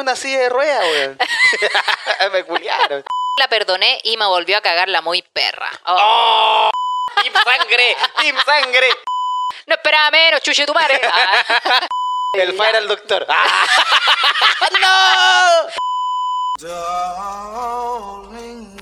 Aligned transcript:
una 0.00 0.16
silla 0.16 0.40
de 0.40 0.48
ruedas, 0.48 0.82
weón. 0.82 1.18
me 2.32 2.44
culiaron. 2.44 3.04
La 3.38 3.48
perdoné 3.48 4.00
y 4.04 4.16
me 4.16 4.26
volvió 4.26 4.58
a 4.58 4.60
cagar 4.60 4.88
la 4.88 5.00
muy 5.00 5.22
perra. 5.22 5.70
Oh. 5.86 5.96
¡Oh! 6.00 6.70
¡Team 7.22 7.34
sangre! 7.44 7.96
¡Team 8.18 8.36
sangre! 8.44 8.88
No 9.66 9.74
esperaba 9.74 10.10
menos, 10.10 10.40
chuche 10.42 10.66
tu 10.66 10.74
madre. 10.74 11.00
Ah. 11.04 11.86
El 12.34 12.56
fire 12.56 12.76
al 12.76 12.88
doctor. 12.88 13.26
¡Ah! 13.28 13.66
¡No! 14.80 15.70
Darling, 16.60 18.76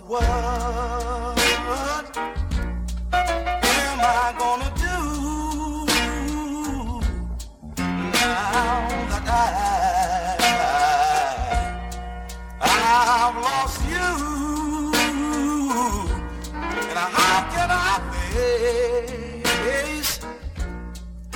I've 13.28 13.36
lost 13.36 13.87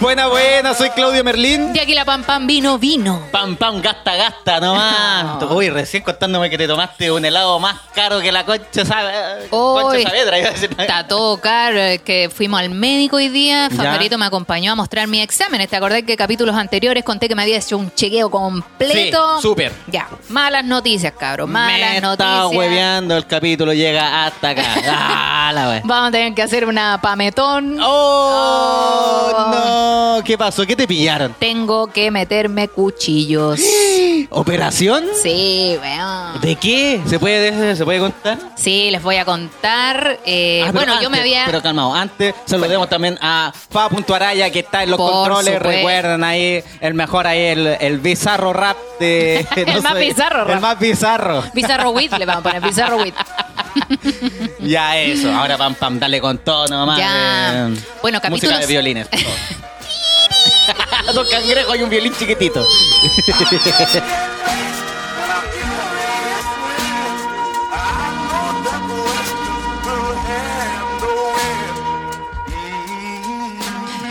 Buena, 0.02 0.26
buena, 0.26 0.74
soy 0.74 0.90
Claudio 0.90 1.22
Merlín. 1.22 1.70
Y 1.76 1.78
aquí 1.78 1.94
la 1.94 2.04
pam 2.04 2.24
pam 2.24 2.44
vino, 2.44 2.76
vino. 2.76 3.22
Pam, 3.30 3.54
pam, 3.54 3.80
gasta, 3.80 4.16
gasta 4.16 4.58
nomás. 4.58 5.40
Uy, 5.48 5.70
recién 5.70 6.02
contándome 6.02 6.50
que 6.50 6.58
te 6.58 6.66
tomaste 6.66 7.08
un 7.12 7.24
helado 7.24 7.60
más 7.60 7.76
caro 7.94 8.20
que 8.20 8.32
la 8.32 8.44
concha, 8.44 8.84
¿sabes? 8.84 9.46
Hoy 9.50 9.82
Concha 9.84 10.08
Saavedra, 10.08 10.38
iba 10.40 10.48
a 10.48 10.52
decir. 10.52 10.70
está 10.76 11.06
todo 11.06 11.40
caro, 11.40 11.78
es 11.78 12.02
que 12.02 12.28
fuimos 12.34 12.58
al 12.58 12.70
médico 12.70 13.14
hoy 13.16 13.28
día, 13.28 13.68
Ya. 13.70 13.76
Fajarito 13.76 14.18
me 14.18 14.26
acompañó 14.26 14.72
a 14.72 14.74
mostrar 14.74 15.06
mi 15.06 15.20
examen. 15.20 15.64
¿Te 15.68 15.76
acordás 15.76 16.02
que 16.02 16.16
capítulos 16.16 16.56
anteriores 16.56 17.04
conté 17.04 17.28
que 17.28 17.36
me 17.36 17.42
había 17.42 17.58
hecho 17.58 17.78
un 17.78 17.94
chequeo 17.94 18.28
completo? 18.28 19.36
Sí, 19.36 19.42
súper. 19.42 19.72
Ya, 19.86 20.08
malas 20.30 20.64
noticias, 20.64 21.12
cabros, 21.16 21.48
malas 21.48 21.78
Me 21.78 21.96
está 21.98 22.00
noticias. 22.08 22.46
hueveando, 22.56 23.16
el 23.16 23.26
capítulo 23.28 23.72
llega 23.72 24.26
hasta 24.26 24.48
acá. 24.50 24.64
Ah, 25.44 25.50
la 25.52 25.68
wea. 25.68 25.82
Vamos 25.84 26.08
a 26.08 26.12
tener 26.12 26.34
que 26.34 26.42
hacer 26.42 26.64
una 26.66 27.00
pametón. 27.02 27.78
¡Oh! 27.82 29.32
No, 29.52 29.91
¿qué 30.24 30.36
pasó? 30.38 30.66
¿Qué 30.66 30.76
te 30.76 30.86
pillaron? 30.86 31.34
Tengo 31.38 31.86
que 31.88 32.10
meterme 32.10 32.68
cuchillos. 32.68 33.60
¿Operación? 34.30 35.04
Sí, 35.22 35.76
weón. 35.80 36.40
¿De 36.40 36.56
qué? 36.56 37.00
¿Se 37.06 37.18
puede, 37.18 37.76
¿se 37.76 37.84
puede 37.84 37.98
contar? 37.98 38.38
Sí, 38.56 38.90
les 38.90 39.02
voy 39.02 39.16
a 39.16 39.24
contar. 39.24 40.18
eh, 40.24 40.64
Ah, 40.66 40.72
bueno, 40.72 41.00
yo 41.02 41.10
me 41.10 41.20
había. 41.20 41.44
Pero 41.46 41.60
calmado, 41.62 41.94
antes 41.94 42.34
saludemos 42.46 42.88
también 42.88 43.18
a 43.20 43.52
Fa.araya 43.70 44.50
que 44.50 44.60
está 44.60 44.82
en 44.82 44.90
los 44.90 44.98
Por 44.98 45.10
controles. 45.12 45.54
supuesto. 45.54 45.68
Recuerden 45.68 46.24
ahí, 46.24 46.62
el 46.80 46.94
mejor 46.94 47.26
ahí, 47.26 47.40
el, 47.40 47.66
el 47.80 47.98
bizarro 48.00 48.52
rap 48.52 48.76
de. 49.00 49.46
El 49.56 49.82
más 49.82 49.98
bizarro 49.98 50.42
El 50.42 50.48
rap. 50.48 50.60
más 50.60 50.78
bizarro. 50.78 51.44
Bizarro 51.54 51.90
Wit, 51.90 52.12
le 52.18 52.24
vamos 52.26 52.40
a 52.46 52.48
poner 52.50 52.62
Bizarro 52.62 52.96
Wit. 52.98 53.14
Ya 54.60 54.96
eso, 54.98 55.30
ahora 55.32 55.56
pam 55.56 55.74
pam, 55.74 55.98
dale 55.98 56.20
con 56.20 56.38
todo 56.38 56.66
nomás. 56.68 56.98
Ya. 56.98 57.68
eh, 57.68 57.74
Bueno, 58.02 58.18
Música 58.18 58.28
capítulos- 58.54 58.60
de 58.60 58.66
violines. 58.66 59.08
por 59.08 59.18
favor. 59.18 59.38
Dos 61.14 61.28
cangrejos 61.28 61.76
y 61.76 61.82
un 61.82 61.90
violín 61.90 62.12
chiquitito. 62.14 62.64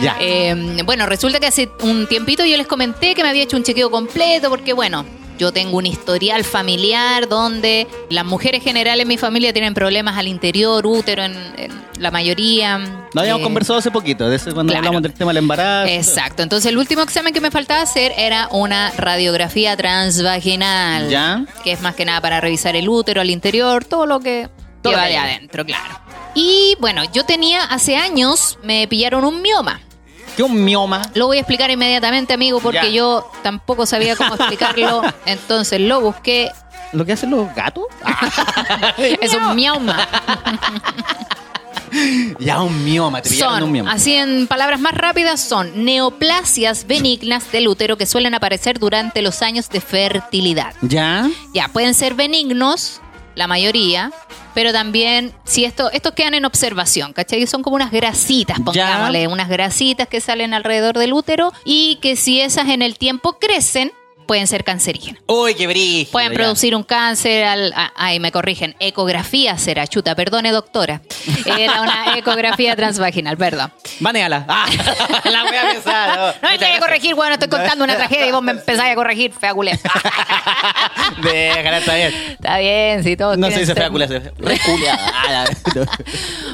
ya. 0.01 0.17
Eh, 0.19 0.83
bueno, 0.85 1.05
resulta 1.05 1.39
que 1.39 1.47
hace 1.47 1.71
un 1.81 2.07
tiempito 2.07 2.43
yo 2.45 2.57
les 2.57 2.67
comenté 2.67 3.15
que 3.15 3.23
me 3.23 3.29
había 3.29 3.43
hecho 3.43 3.57
un 3.57 3.63
chequeo 3.63 3.89
completo 3.89 4.49
porque, 4.49 4.73
bueno, 4.73 5.05
yo 5.41 5.51
tengo 5.51 5.77
un 5.77 5.87
historial 5.87 6.43
familiar 6.43 7.27
donde 7.27 7.87
las 8.11 8.23
mujeres 8.23 8.63
generales 8.63 9.01
en 9.01 9.07
mi 9.07 9.17
familia 9.17 9.51
tienen 9.51 9.73
problemas 9.73 10.15
al 10.15 10.27
interior, 10.27 10.85
útero 10.85 11.23
en, 11.23 11.35
en 11.57 11.71
la 11.97 12.11
mayoría. 12.11 12.77
Lo 13.11 13.21
habíamos 13.21 13.41
Eh, 13.41 13.43
conversado 13.43 13.79
hace 13.79 13.89
poquito, 13.89 14.29
de 14.29 14.35
ese 14.35 14.51
cuando 14.51 14.71
claro. 14.71 14.85
hablamos 14.85 15.01
del 15.01 15.13
tema 15.15 15.31
del 15.31 15.37
embarazo. 15.37 15.91
Exacto. 15.91 16.43
Entonces 16.43 16.71
el 16.71 16.77
último 16.77 17.01
examen 17.01 17.33
que 17.33 17.41
me 17.41 17.49
faltaba 17.49 17.81
hacer 17.81 18.13
era 18.17 18.49
una 18.51 18.91
radiografía 18.91 19.75
transvaginal. 19.75 21.09
Ya. 21.09 21.43
Que 21.63 21.71
es 21.71 21.81
más 21.81 21.95
que 21.95 22.05
nada 22.05 22.21
para 22.21 22.39
revisar 22.39 22.75
el 22.75 22.87
útero, 22.87 23.19
al 23.21 23.31
interior, 23.31 23.83
todo 23.83 24.05
lo 24.05 24.19
que 24.19 24.47
Todo 24.83 24.93
lleva 24.93 25.07
de 25.07 25.17
adentro, 25.17 25.65
claro. 25.65 25.99
Y 26.35 26.75
bueno, 26.79 27.01
yo 27.11 27.25
tenía 27.25 27.63
hace 27.63 27.97
años, 27.97 28.59
me 28.61 28.87
pillaron 28.87 29.25
un 29.25 29.41
mioma. 29.41 29.81
¿Qué 30.35 30.43
un 30.43 30.63
mioma? 30.63 31.01
Lo 31.13 31.27
voy 31.27 31.37
a 31.37 31.41
explicar 31.41 31.69
inmediatamente, 31.71 32.33
amigo, 32.33 32.59
porque 32.59 32.77
Ya. 32.83 32.89
yo 32.89 33.29
tampoco 33.43 33.85
sabía 33.85 34.15
cómo 34.15 34.35
explicarlo. 34.35 35.01
Entonces 35.25 35.79
lo 35.81 36.01
busqué. 36.01 36.51
¿Lo 36.93 37.05
que 37.05 37.13
hacen 37.13 37.31
los 37.31 37.53
gatos? 37.55 37.85
Es 38.97 39.33
un 39.33 39.55
mioma. 39.55 40.07
ya, 42.39 42.61
un 42.61 42.83
mioma, 42.83 43.21
te 43.21 43.29
pillaron 43.29 43.53
un 43.55 43.59
Son, 43.61 43.71
mioma. 43.71 43.91
así 43.91 44.13
en 44.13 44.47
palabras 44.47 44.79
más 44.79 44.93
rápidas, 44.93 45.41
son 45.41 45.83
neoplasias 45.85 46.87
benignas 46.87 47.51
del 47.51 47.67
útero 47.67 47.97
que 47.97 48.05
suelen 48.05 48.33
aparecer 48.33 48.79
durante 48.79 49.21
los 49.21 49.41
años 49.41 49.69
de 49.69 49.81
fertilidad. 49.81 50.73
¿Ya? 50.81 51.29
Ya, 51.53 51.67
pueden 51.69 51.93
ser 51.93 52.13
benignos, 52.13 53.01
la 53.35 53.47
mayoría, 53.47 54.11
pero 54.53 54.71
también, 54.71 55.33
si 55.43 55.65
esto, 55.65 55.91
estos 55.91 56.13
quedan 56.13 56.33
en 56.33 56.45
observación, 56.45 57.13
¿cachai? 57.13 57.45
Son 57.47 57.63
como 57.63 57.75
unas 57.75 57.91
grasitas, 57.91 58.59
pongámosle, 58.59 59.27
unas 59.27 59.49
grasitas 59.49 60.07
que 60.07 60.21
salen 60.21 60.53
alrededor 60.53 60.97
del 60.97 61.13
útero 61.13 61.53
y 61.65 61.97
que 62.01 62.15
si 62.15 62.41
esas 62.41 62.69
en 62.69 62.81
el 62.81 62.97
tiempo 62.97 63.37
crecen, 63.39 63.91
pueden 64.31 64.47
ser 64.47 64.63
cancerígenas. 64.63 65.21
Uy, 65.27 65.55
qué 65.55 65.67
brillo. 65.67 66.09
Pueden 66.09 66.31
producir 66.31 66.73
un 66.73 66.83
cáncer, 66.83 67.43
al, 67.43 67.73
ay, 67.97 68.21
me 68.21 68.31
corrigen, 68.31 68.77
ecografía 68.79 69.57
será, 69.57 69.85
chuta, 69.87 70.15
perdone 70.15 70.51
doctora. 70.53 71.01
Era 71.45 71.81
una 71.81 72.15
ecografía 72.17 72.73
transvaginal, 72.77 73.35
perdón. 73.35 73.73
Baneala. 73.99 74.45
Ah, 74.47 74.67
la 75.25 75.43
voy 75.43 75.57
a 75.57 75.71
pensar. 75.73 76.35
No 76.41 76.47
me 76.49 76.57
tenés 76.57 76.75
que 76.75 76.79
corregir, 76.79 77.13
bueno, 77.13 77.33
estoy 77.33 77.49
contando 77.49 77.83
una 77.83 77.97
tragedia 77.97 78.27
y 78.27 78.31
vos 78.31 78.41
me 78.41 78.53
empezáis 78.53 78.93
a 78.93 78.95
corregir, 78.95 79.33
fea 79.33 79.53
culé. 79.53 79.77
Déjala, 81.21 81.77
está 81.79 81.95
bien. 81.95 82.13
Está 82.29 82.57
bien, 82.59 83.03
si 83.03 83.17
todos 83.17 83.37
No 83.37 83.51
se 83.51 83.59
dice 83.59 83.75
fea 83.75 83.89
culia, 83.89 84.07
se 84.07 84.19
dice 84.21 84.31
reculeada. 84.37 85.11
Ah, 85.13 85.45
la- 85.75 85.87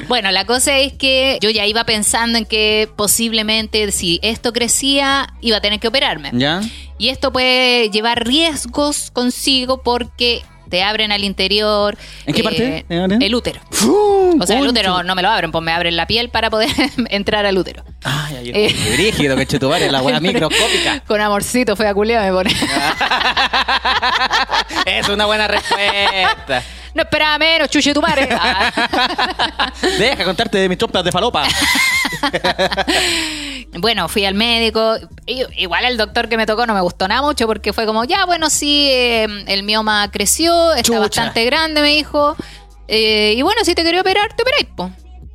Bueno, 0.08 0.32
la 0.32 0.44
cosa 0.46 0.76
es 0.78 0.94
que 0.94 1.38
yo 1.40 1.50
ya 1.50 1.64
iba 1.64 1.84
pensando 1.84 2.38
en 2.38 2.44
que 2.44 2.88
posiblemente 2.96 3.92
si 3.92 4.18
esto 4.24 4.52
crecía, 4.52 5.32
iba 5.40 5.58
a 5.58 5.60
tener 5.60 5.78
que 5.78 5.86
operarme. 5.86 6.30
¿Ya? 6.32 6.60
Y 6.98 7.08
esto 7.10 7.32
puede 7.32 7.90
llevar 7.90 8.26
riesgos 8.26 9.10
consigo 9.12 9.82
porque 9.82 10.42
te 10.68 10.82
abren 10.82 11.12
al 11.12 11.24
interior. 11.24 11.96
¿En 12.26 12.34
qué 12.34 12.42
parte 12.42 12.84
te 12.86 12.98
abren? 13.00 13.22
El 13.22 13.34
útero. 13.34 13.60
O 14.40 14.44
sea, 14.46 14.58
el 14.58 14.66
útero 14.68 15.02
no 15.02 15.14
me 15.14 15.22
lo 15.22 15.30
abren, 15.30 15.50
pues 15.50 15.64
me 15.64 15.72
abren 15.72 15.96
la 15.96 16.06
piel 16.06 16.28
para 16.28 16.50
poder 16.50 16.68
entrar 17.08 17.46
al 17.46 17.56
útero. 17.56 17.84
Ay, 18.04 18.36
ay, 18.36 18.50
Eh. 18.54 18.74
qué 18.76 18.92
brígido, 18.94 19.36
que 19.36 19.46
la 19.90 20.02
hueá 20.02 20.20
microscópica. 20.20 21.00
Con 21.06 21.20
amorcito, 21.20 21.74
fea 21.76 21.94
culea 21.94 22.20
me 22.22 22.32
pone. 22.32 22.50
Es 24.86 25.08
una 25.08 25.26
buena 25.26 25.48
respuesta. 25.48 26.62
No 26.98 27.02
esperaba 27.04 27.38
menos, 27.38 27.68
chuche 27.70 27.94
tu 27.94 28.02
madre. 28.02 28.28
Ah. 28.30 29.72
Deja 29.98 30.24
contarte 30.24 30.58
de 30.58 30.68
mis 30.68 30.76
trompas 30.78 31.02
de 31.04 31.10
falopa. 31.12 31.44
Bueno, 33.80 34.08
fui 34.08 34.24
al 34.24 34.34
médico. 34.34 34.96
Igual 35.26 35.84
el 35.84 35.96
doctor 35.96 36.28
que 36.28 36.36
me 36.36 36.46
tocó 36.46 36.66
no 36.66 36.74
me 36.74 36.80
gustó 36.80 37.06
nada 37.06 37.22
mucho 37.22 37.46
porque 37.46 37.72
fue 37.72 37.86
como, 37.86 38.04
ya, 38.04 38.24
bueno, 38.24 38.50
sí, 38.50 38.88
eh, 38.90 39.26
el 39.46 39.62
mioma 39.62 40.10
creció, 40.10 40.70
está 40.72 40.82
Chucha. 40.84 41.00
bastante 41.00 41.44
grande, 41.44 41.80
me 41.82 41.88
dijo. 41.88 42.34
Eh, 42.88 43.34
y 43.36 43.42
bueno, 43.42 43.60
si 43.64 43.74
te 43.74 43.84
quería 43.84 44.00
operar, 44.00 44.32
te 44.34 44.42
operáis, 44.42 44.66
po. 44.74 44.90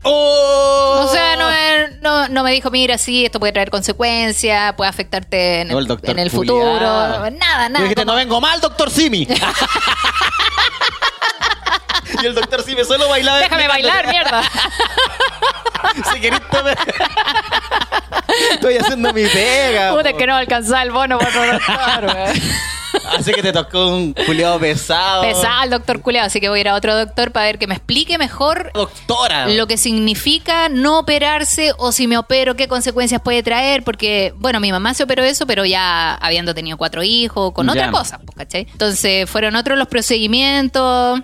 ¡Oh! 0.06 1.06
O 1.07 1.12
sea, 1.13 1.38
no, 1.38 1.47
me- 1.50 1.97
no, 2.02 2.28
no 2.28 2.44
me 2.44 2.52
dijo, 2.52 2.69
mira, 2.72 2.97
sí, 2.97 3.23
esto 3.23 3.40
puede 3.40 3.53
traer 3.53 3.69
consecuencias, 3.69 4.73
puede 4.73 4.90
afectarte 4.90 5.62
en 5.62 5.69
No, 5.69 5.79
el, 5.79 5.88
en 5.90 6.29
futuro. 6.29 6.59
Nada, 7.31 7.69
nada. 7.69 7.79
dijiste, 7.79 8.02
como- 8.03 8.12
no 8.12 8.16
vengo 8.18 8.41
mal, 8.41 8.59
doctor 8.59 8.90
Simi. 8.91 9.26
y 12.23 12.28
el 12.28 12.35
doctor 12.35 12.64
Simi 12.64 12.84
solo 12.84 13.08
bailaba. 13.09 13.40
Déjame 13.40 13.67
bailar, 13.67 14.08
mierda. 14.08 14.41
Si 16.14 16.20
querés, 16.22 16.40
tome- 16.49 16.75
Estoy 18.53 18.78
haciendo 18.78 19.14
mi 19.14 19.25
pega. 19.28 19.91
Puta, 19.93 20.14
que 20.14 20.25
no 20.25 20.35
alcanzaba 20.35 20.81
el 20.81 20.91
bono 20.91 21.20
por 21.20 21.31
no 21.35 21.46
doctor, 21.53 22.05
weón. 22.16 22.41
Así 23.17 23.31
que 23.34 23.41
te 23.43 23.52
tocó 23.52 23.87
un 23.90 24.14
culiado 24.14 24.59
pesado. 24.59 25.23
Pesaba 25.23 25.64
el 25.66 25.70
doctor 25.72 26.02
culeado, 26.02 26.28
así 26.28 26.40
que 26.40 26.49
voy 26.49 26.59
a 26.59 26.61
ir 26.61 26.70
a 26.70 26.75
otro 26.75 26.96
doctor 26.97 27.31
para 27.31 27.46
ver 27.47 27.59
que 27.59 27.67
me 27.67 27.75
explique 27.75 28.17
mejor 28.17 28.72
Doctora. 28.73 29.47
lo 29.49 29.67
que 29.67 29.78
significa 29.78 30.70
no 30.70 30.99
operarse 30.99 31.73
o 31.78 31.91
si 31.91 32.08
me 32.08 32.17
opero, 32.17 32.55
qué 32.55 32.67
consecuencias 32.67 33.22
puede 33.22 33.43
traer, 33.43 33.84
porque, 33.84 34.34
bueno, 34.37 34.59
mi 34.59 34.72
mamá 34.72 34.93
se 34.93 35.03
operó 35.03 35.23
eso, 35.23 35.46
pero 35.46 35.66
ya 35.66 36.16
habiendo 36.16 36.55
tenido 36.55 36.78
cuatro 36.78 37.03
hijos, 37.03 37.52
con 37.53 37.66
Ya. 37.67 37.72
otra 37.73 37.91
cosa, 37.91 38.20
¿cachai? 38.35 38.67
Entonces, 38.72 39.29
fueron 39.29 39.55
otros 39.55 39.78
los 39.78 39.87
procedimientos. 39.87 41.20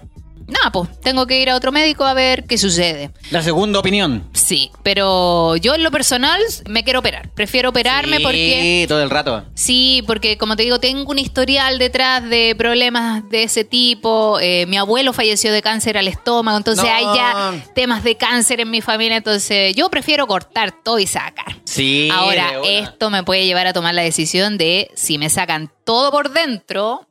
Nada, 0.49 0.71
pues 0.71 0.89
tengo 1.01 1.25
que 1.27 1.39
ir 1.41 1.49
a 1.49 1.55
otro 1.55 1.71
médico 1.71 2.05
a 2.05 2.13
ver 2.13 2.45
qué 2.45 2.57
sucede. 2.57 3.11
La 3.31 3.41
segunda 3.41 3.79
opinión. 3.79 4.27
Sí, 4.33 4.71
pero 4.83 5.55
yo 5.57 5.75
en 5.75 5.83
lo 5.83 5.91
personal 5.91 6.41
me 6.67 6.83
quiero 6.83 6.99
operar. 6.99 7.29
Prefiero 7.33 7.69
operarme 7.69 8.17
Sí, 8.17 8.23
porque... 8.23 8.85
todo 8.87 9.01
el 9.01 9.09
rato. 9.09 9.45
Sí, 9.53 10.03
porque 10.07 10.37
como 10.37 10.55
te 10.55 10.63
digo, 10.63 10.79
tengo 10.79 11.11
un 11.11 11.19
historial 11.19 11.79
detrás 11.79 12.27
de 12.29 12.55
problemas 12.57 13.27
de 13.29 13.43
ese 13.43 13.63
tipo. 13.63 14.39
Eh, 14.41 14.65
mi 14.67 14.77
abuelo 14.77 15.13
falleció 15.13 15.51
de 15.51 15.61
cáncer 15.61 15.97
al 15.97 16.07
estómago, 16.07 16.57
entonces 16.57 16.85
No. 16.85 16.91
hay 16.91 17.05
ya 17.15 17.63
temas 17.75 18.03
de 18.03 18.15
cáncer 18.15 18.59
en 18.61 18.69
mi 18.69 18.81
familia. 18.81 19.17
Entonces 19.17 19.75
yo 19.75 19.89
prefiero 19.89 20.27
cortar 20.27 20.73
todo 20.83 20.99
y 20.99 21.07
sacar. 21.07 21.55
Sí. 21.65 22.09
Ahora, 22.11 22.53
esto 22.63 23.09
me 23.09 23.23
puede 23.23 23.45
llevar 23.45 23.67
a 23.67 23.73
tomar 23.73 23.93
la 23.93 24.01
decisión 24.01 24.57
de 24.57 24.89
si 24.95 25.17
me 25.17 25.29
sacan 25.29 25.71
todo 25.85 26.11
por 26.11 26.31
dentro 26.31 27.07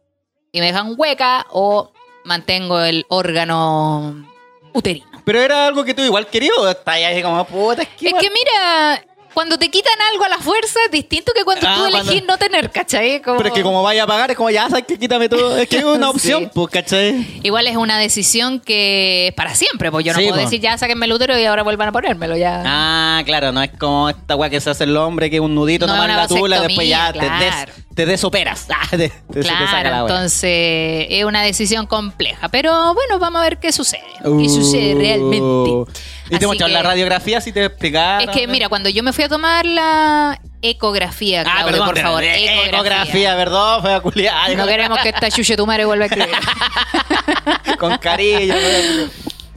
y 0.53 0.61
me 0.61 0.67
dejan 0.67 0.95
hueca 0.97 1.47
o 1.51 1.93
mantengo 2.29 2.79
el 2.81 3.05
órgano 3.09 4.25
uterino. 4.73 5.07
Pero 5.25 5.41
era 5.41 5.67
algo 5.67 5.85
que 5.85 5.95
tú 5.95 6.03
igual 6.03 6.27
querías. 6.29 6.57
o 6.59 6.69
Está 6.69 6.93
ahí 6.93 7.05
así 7.05 7.23
como, 7.23 7.45
puta, 7.45 7.83
es 7.83 7.89
que. 7.89 8.07
Es 8.07 8.11
igual- 8.11 8.23
que 8.23 8.31
mira, 8.31 9.05
cuando 9.35 9.59
te 9.59 9.71
quitan 9.71 9.93
algo 10.13 10.25
a 10.25 10.29
la 10.29 10.39
fuerza 10.39 10.79
es 10.87 10.91
distinto 10.91 11.33
que 11.35 11.45
cuando 11.45 11.67
Ah, 11.69 11.75
tú 11.75 11.81
cuando- 11.91 11.99
elegís 12.11 12.27
no 12.27 12.37
tener, 12.39 12.71
¿cachai? 12.71 13.23
Como- 13.23 13.37
Pero 13.39 13.49
es 13.51 13.55
que 13.55 13.63
como 13.63 13.83
vaya 13.83 14.05
a 14.05 14.07
pagar, 14.07 14.31
es 14.31 14.37
como 14.37 14.51
ya 14.51 14.69
sabes 14.69 14.85
que 14.87 14.99
quítame 14.99 15.29
todo. 15.29 15.57
Es 15.59 15.69
que 15.69 15.79
es 15.79 15.85
una 15.85 16.11
opción, 16.11 16.45
Sí. 16.45 16.51
pues, 16.55 16.71
¿cachai? 16.71 17.41
Igual 17.43 17.67
es 17.69 17.77
una 17.77 17.99
decisión 17.99 18.61
que 18.61 19.29
es 19.29 19.35
para 19.35 19.55
siempre, 19.55 19.91
pues 19.91 20.05
yo 20.05 20.13
no 20.13 20.19
Sí, 20.19 20.25
puedo 20.27 20.39
po. 20.39 20.45
decir 20.45 20.61
ya 20.61 20.77
sáquenme 20.79 21.07
el 21.07 21.13
útero 21.13 21.39
y 21.39 21.45
ahora 21.45 21.63
vuelvan 21.63 21.89
a 21.89 21.93
ponérmelo 21.93 22.37
ya. 22.37 22.63
Ah, 22.67 23.23
claro, 23.25 23.53
no 23.53 23.63
es 23.63 23.71
como 23.79 24.09
esta 24.09 24.35
weá 24.37 24.51
que 24.51 24.61
se 24.61 24.71
hace 24.71 24.85
el 24.85 24.97
hombre, 24.97 25.31
que 25.31 25.37
es 25.37 25.43
un 25.43 25.55
nudito, 25.55 25.87
No, 25.87 25.93
nomás 25.95 26.09
la 26.17 26.27
tula, 26.29 26.61
después 26.61 26.89
ya 26.89 27.13
te, 27.13 27.19
claro. 27.21 27.39
des, 27.45 27.75
te 27.95 28.07
desoperas. 28.07 28.67
Ah, 28.81 28.87
te, 28.97 29.09
te- 29.11 29.41
Claro, 29.41 29.91
la 29.91 29.99
entonces 30.01 31.07
es 31.11 31.25
una 31.25 31.43
decisión 31.43 31.87
compleja, 31.87 32.49
pero 32.49 32.95
bueno, 32.95 33.19
vamos 33.19 33.41
a 33.41 33.45
ver 33.45 33.59
qué 33.59 33.71
sucede. 33.73 34.03
¿Qué 34.23 34.49
sucede 34.49 34.95
Uh. 34.95 34.99
realmente? 34.99 35.93
Y 36.31 36.39
te 36.39 36.47
mostraron 36.47 36.73
la 36.75 36.83
radiografía 36.83 37.41
si 37.41 37.53
te 37.53 37.65
explicaron. 37.65 38.29
Es 38.29 38.35
que 38.37 38.47
mira, 38.47 38.69
cuando 38.69 38.89
yo 38.89 39.03
me 39.03 39.13
fui 39.13 39.25
a 39.25 39.29
tomar 39.29 39.65
la 39.67 40.41
ecografía, 40.63 41.41
Ah, 41.43 41.45
Claudio, 41.45 41.67
perdón, 41.67 41.87
por 41.89 41.99
favor, 41.99 42.25
eh, 42.25 42.45
ecografía. 42.45 42.67
ecografía, 42.79 43.37
perdón, 43.37 43.83
fue 43.83 44.03
culiada. 44.03 44.55
No 44.55 44.67
queremos 44.67 44.99
que 45.01 45.09
esta 45.11 45.31
chuche 45.31 45.57
tu 45.57 45.67
madre 45.67 45.85
vuelva 45.85 46.05
a 46.05 46.09
escribir. 46.09 46.35
Con 47.79 47.97
cariño. 47.99 48.55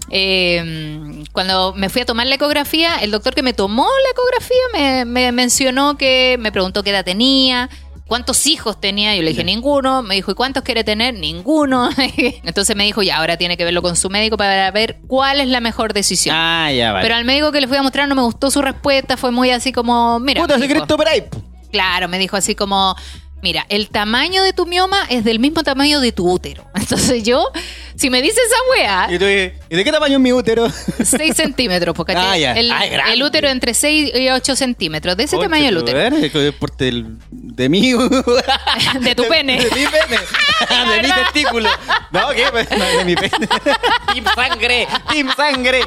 Eh, 0.09 1.23
cuando 1.31 1.73
me 1.73 1.89
fui 1.89 2.01
a 2.01 2.06
tomar 2.06 2.27
la 2.27 2.35
ecografía, 2.35 2.97
el 2.97 3.12
doctor 3.12 3.33
que 3.33 3.44
me 3.44 3.53
tomó 3.53 3.83
la 3.85 4.09
ecografía 4.12 4.62
me, 4.73 5.06
me 5.06 5.31
mencionó 5.31 5.97
que 5.97 6.35
me 6.39 6.51
preguntó 6.51 6.83
qué 6.83 6.89
edad 6.89 7.06
tenía, 7.06 7.69
cuántos 8.12 8.46
hijos 8.46 8.78
tenía. 8.78 9.16
Yo 9.16 9.22
le 9.22 9.30
dije 9.30 9.46
ninguno. 9.46 10.04
Me 10.04 10.16
dijo, 10.16 10.31
¿y 10.31 10.36
cuántos 10.36 10.63
quiere 10.63 10.84
tener? 10.84 11.13
Ninguno. 11.13 11.90
Entonces 12.44 12.75
me 12.75 12.84
dijo, 12.84 13.02
ya, 13.02 13.16
ahora 13.16 13.38
tiene 13.38 13.56
que 13.56 13.63
verlo 13.63 13.81
con 13.81 13.96
su 13.96 14.10
médico 14.10 14.36
para 14.36 14.69
ver 14.72 15.00
cuál 15.08 15.40
es 15.40 15.48
la 15.48 15.62
mejor 15.62 15.94
decisión. 15.94 16.36
Ah, 16.38 16.69
ya, 16.74 16.92
vale. 16.92 17.04
Pero 17.04 17.16
al 17.16 17.24
médico 17.24 17.54
que 17.54 17.62
le 17.62 17.69
fui 17.69 17.78
a 17.78 17.81
mostrar 17.81 18.10
no 18.10 18.16
me 18.16 18.22
gustó 18.22 18.52
su 18.52 18.62
respuesta, 18.62 19.16
fue 19.16 19.31
muy 19.31 19.52
así 19.52 19.72
como, 19.72 20.19
mira. 20.19 20.42
Puta, 20.42 20.60
te 20.60 20.94
operáis. 20.94 21.24
Claro, 21.72 22.10
me 22.10 22.19
dijo 22.19 22.36
así 22.36 22.54
como, 22.54 22.98
mira, 23.42 23.66
el 23.69 23.88
tamaño 23.88 24.44
de 24.44 24.52
tu 24.52 24.66
mioma 24.66 25.06
es 25.10 25.24
del 25.24 25.40
mismo 25.40 25.64
tamaño 25.64 26.02
de 26.02 26.12
tu 26.12 26.30
útero. 26.30 26.66
Entonces 26.81 27.24
yo, 27.24 27.45
si 27.95 28.10
me 28.10 28.22
dice 28.22 28.39
esa 28.42 28.56
weá, 28.72 29.07
¿Y, 29.13 29.19
tú, 29.19 29.25
¿Y 29.25 29.75
de 29.75 29.83
qué 29.83 29.92
tamaño 29.92 30.16
es 30.16 30.19
mi 30.19 30.33
útero? 30.33 30.68
6 31.04 31.36
centímetros, 31.36 31.95
porque 31.95 32.13
Ah, 32.18 32.38
ya. 32.38 32.54
el, 32.54 32.72
Ah, 32.72 32.86
es 32.86 32.92
grande. 32.92 33.13
el 33.13 33.24
útero 33.24 33.48
entre 33.50 33.74
6 33.74 34.12
y 34.16 34.30
8 34.30 34.56
centímetros, 34.56 35.16
de 35.16 35.24
ese 35.24 35.38
tamaño 35.38 35.69
el 35.69 35.78
útero. 35.78 36.00
el 36.00 36.54
porte 36.54 36.86
del- 36.86 37.18
de 37.31 37.69
mí. 37.69 37.92
De 39.01 39.16
tu 39.16 39.28
pene. 39.28 39.57
De, 39.63 39.66
mi 39.66 39.86
pene. 39.86 40.19
de 40.92 41.01
mi 41.04 41.13
testículo. 41.13 41.69
No, 42.12 42.30
¿qué? 42.30 42.45
No, 42.78 42.86
de 42.98 43.06
mi 43.06 43.16
pene. 43.16 43.48
Team 44.13 44.25
sangre. 44.36 44.88
Team 45.10 45.30
sangre. 45.36 45.81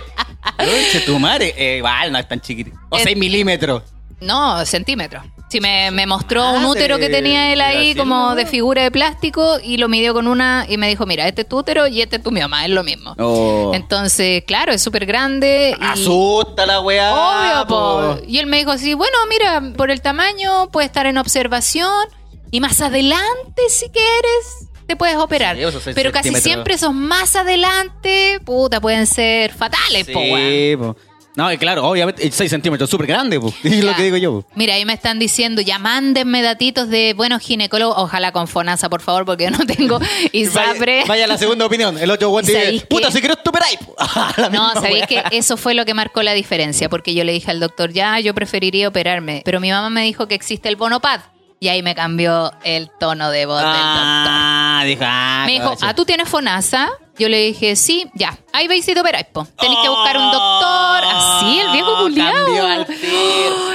Concha 0.56 1.05
tu 1.06 1.19
madre. 1.19 1.55
Eh, 1.56 1.76
igual, 1.79 2.12
no 2.12 2.19
es 2.19 2.29
tan 2.29 2.41
chiquitito. 2.41 2.76
O 2.91 2.96
Es- 2.96 3.02
6 3.05 3.17
milímetros. 3.17 3.82
No, 4.20 4.64
centímetros. 4.64 5.25
Si 5.55 5.61
me, 5.61 5.93
me 5.93 6.05
mostró 6.05 6.49
un 6.51 6.65
Madre, 6.65 6.69
útero 6.69 6.99
que 6.99 7.09
tenía 7.09 7.53
él 7.53 7.61
ahí 7.61 7.95
como 7.95 8.35
de 8.35 8.45
figura 8.45 8.83
de 8.83 8.91
plástico 8.91 9.59
y 9.62 9.77
lo 9.77 9.89
midió 9.89 10.12
con 10.12 10.27
una 10.27 10.67
y 10.69 10.79
me 10.79 10.89
dijo, 10.89 11.06
mira, 11.06 11.29
este 11.29 11.43
es 11.43 11.49
tu 11.49 11.59
útero 11.59 11.87
y 11.87 12.03
este 12.03 12.17
es 12.17 12.25
tu 12.25 12.33
mioma, 12.33 12.65
es 12.65 12.73
lo 12.73 12.83
mismo. 12.83 13.15
Oh. 13.21 13.71
Entonces, 13.73 14.43
claro, 14.45 14.73
es 14.73 14.83
súper 14.83 15.06
grande. 15.06 15.77
y- 15.81 15.85
Asusta 15.85 16.67
la 16.67 16.81
weá. 16.81 17.15
Obvio, 17.15 17.67
po. 17.69 18.17
po. 18.17 18.27
Y 18.27 18.39
él 18.41 18.47
me 18.47 18.56
dijo 18.56 18.73
así, 18.73 18.95
bueno, 18.95 19.17
mira, 19.31 19.62
por 19.77 19.93
el 19.93 20.01
tamaño 20.03 20.73
puede 20.73 20.87
estar 20.87 21.06
en 21.06 21.19
observación 21.19 22.05
y 22.51 22.59
más 22.59 22.81
adelante, 22.81 23.62
si 23.69 23.91
quieres, 23.91 24.69
te 24.89 24.97
puedes 24.97 25.15
operar. 25.19 25.56
Sí, 25.56 25.91
Pero 25.95 26.11
casi 26.11 26.35
siempre 26.35 26.75
esos 26.75 26.93
más 26.93 27.37
adelante, 27.37 28.41
puta, 28.45 28.81
pueden 28.81 29.06
ser 29.06 29.53
fatales. 29.53 30.05
Sí, 30.06 30.75
po. 30.77 30.97
No, 31.36 31.52
y 31.52 31.58
claro, 31.58 31.84
obviamente, 31.84 32.31
6 32.31 32.48
centímetros, 32.48 32.88
súper 32.88 33.06
grande. 33.06 33.40
Es 33.64 33.84
lo 33.84 33.94
que 33.94 34.02
digo 34.04 34.16
yo, 34.16 34.40
po. 34.40 34.46
Mira, 34.54 34.75
ahí 34.75 34.84
me 34.84 34.92
están 34.92 35.19
diciendo, 35.19 35.60
ya 35.60 35.78
mándenme 35.78 36.42
datitos 36.42 36.88
de 36.88 37.12
buenos 37.14 37.42
ginecólogos, 37.42 37.96
ojalá 37.98 38.31
con 38.31 38.46
FONASA, 38.46 38.88
por 38.88 39.00
favor, 39.02 39.25
porque 39.25 39.44
yo 39.44 39.50
no 39.50 39.66
tengo 39.66 39.98
ISAPRE. 40.32 41.00
Vaya, 41.00 41.08
vaya 41.08 41.25
a 41.25 41.28
la 41.28 41.38
segunda 41.38 41.66
opinión. 41.66 41.98
El 41.98 42.10
otro 42.10 42.28
guante 42.28 42.52
¿Sabéis 42.52 42.72
dice, 42.72 42.86
puta, 42.86 43.10
si 43.10 43.20
po. 43.20 43.94
La 44.36 44.48
No, 44.50 44.72
sabéis 44.75 45.06
que 45.06 45.22
eso 45.32 45.56
fue 45.56 45.75
lo 45.75 45.84
que 45.84 45.94
marcó 45.94 46.22
la 46.22 46.34
diferencia, 46.34 46.88
porque 46.88 47.14
yo 47.14 47.25
le 47.25 47.32
dije 47.32 47.50
al 47.50 47.60
doctor, 47.60 47.92
ya, 47.92 48.20
yo 48.20 48.34
preferiría 48.34 48.88
operarme, 48.88 49.42
pero 49.44 49.60
mi 49.60 49.70
mamá 49.70 49.90
me 49.90 50.04
dijo 50.04 50.28
que 50.28 50.34
existe 50.34 50.69
el 50.69 50.76
bonopad, 50.76 51.20
y 51.61 51.69
ahí 51.69 51.83
me 51.83 51.95
cambió 51.95 52.53
el 52.65 52.91
tono 52.99 53.31
de 53.31 53.47
voz 53.47 53.59
del 53.59 53.67
doctor. 53.69 53.79
Ah, 53.83 54.83
dijo, 54.85 55.03
ah, 55.06 55.43
Me 55.47 55.53
dijo, 55.53 55.75
ah, 55.83 55.95
¿tú 55.95 56.05
tienes 56.05 56.29
FONASA? 56.29 56.91
Yo 57.17 57.29
le 57.29 57.39
dije, 57.39 57.77
sí, 57.77 58.11
ya. 58.15 58.37
Ahí 58.53 58.67
veis 58.67 58.85
si 58.85 58.93
te 58.93 59.01
operáis, 59.01 59.27
po. 59.33 59.47
Tenéis 59.59 59.79
que 59.83 59.89
buscar 59.89 60.19
un 60.19 60.31
doctor. 60.33 61.05
Así, 61.15 61.61
el 61.61 61.71
viejo 61.71 61.97
culiao. 62.01 62.35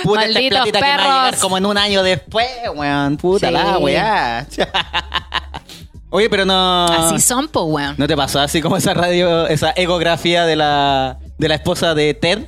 Oh, 0.06 0.16
Malditos 0.16 0.60
platita 0.60 0.64
que 0.66 0.72
va 0.72 0.94
a 0.94 0.98
llegar 0.98 1.24
perros. 1.32 1.42
como 1.42 1.58
en 1.58 1.66
un 1.66 1.78
año 1.78 2.04
después, 2.04 2.48
weón. 2.76 3.16
Puta 3.18 3.48
Sí. 3.48 3.54
la 3.54 3.78
weá. 3.78 4.46
Oye, 6.12 6.30
pero 6.30 6.44
no. 6.44 6.86
Así 6.86 7.20
son, 7.22 7.48
po, 7.48 7.64
weón. 7.64 7.96
¿No 7.98 8.08
te 8.08 8.18
pasó 8.18 8.40
así 8.40 8.62
como 8.62 8.78
esa 8.78 8.94
radio, 8.94 9.48
esa 9.48 9.74
ecografía 9.76 10.46
de 10.46 10.56
la, 10.56 11.18
de 11.38 11.48
la 11.48 11.56
esposa 11.56 11.94
de 11.94 12.14
Ted? 12.16 12.40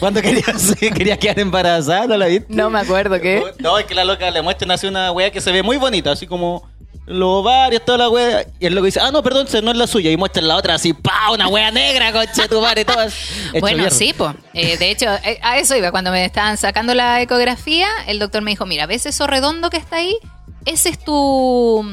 Cuando 0.00 0.22
quería, 0.22 0.44
quería 0.94 1.16
quedar 1.16 1.38
embarazada, 1.38 2.06
¿no 2.06 2.16
la 2.16 2.26
viste? 2.26 2.46
No 2.48 2.70
me 2.70 2.80
acuerdo 2.80 3.20
qué. 3.20 3.42
No, 3.58 3.78
es 3.78 3.84
que 3.84 3.94
la 3.94 4.04
loca 4.04 4.30
le 4.30 4.42
muestran 4.42 4.70
así 4.70 4.86
una 4.86 5.12
weá 5.12 5.30
que 5.30 5.40
se 5.40 5.52
ve 5.52 5.62
muy 5.62 5.76
bonita, 5.76 6.12
así 6.12 6.26
como 6.26 6.68
los 7.06 7.28
ovarios, 7.28 7.84
toda 7.84 7.98
la 7.98 8.08
weá. 8.08 8.46
Y 8.58 8.66
el 8.66 8.74
loco 8.74 8.86
dice, 8.86 9.00
ah, 9.00 9.10
no, 9.10 9.22
perdón, 9.22 9.46
no 9.62 9.70
es 9.70 9.76
la 9.76 9.86
suya. 9.86 10.10
Y 10.10 10.16
muestran 10.16 10.48
la 10.48 10.56
otra 10.56 10.74
así, 10.74 10.92
pa, 10.92 11.30
una 11.32 11.48
weá 11.48 11.70
negra, 11.70 12.12
concha 12.12 12.48
tu 12.48 12.60
madre, 12.60 12.84
todas. 12.84 13.14
Bueno, 13.60 13.78
mierda. 13.78 13.96
sí, 13.96 14.14
pues. 14.16 14.34
de 14.52 14.90
hecho, 14.90 15.06
eh, 15.24 15.38
a 15.42 15.58
eso 15.58 15.76
iba. 15.76 15.90
Cuando 15.90 16.10
me 16.10 16.24
estaban 16.24 16.56
sacando 16.56 16.94
la 16.94 17.20
ecografía, 17.20 17.88
el 18.06 18.18
doctor 18.18 18.42
me 18.42 18.50
dijo, 18.50 18.66
mira, 18.66 18.86
¿ves 18.86 19.06
eso 19.06 19.26
redondo 19.26 19.70
que 19.70 19.76
está 19.76 19.96
ahí? 19.96 20.16
Ese 20.64 20.88
es 20.88 20.98
tu, 20.98 21.84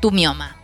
tu 0.00 0.10
mioma. 0.10 0.56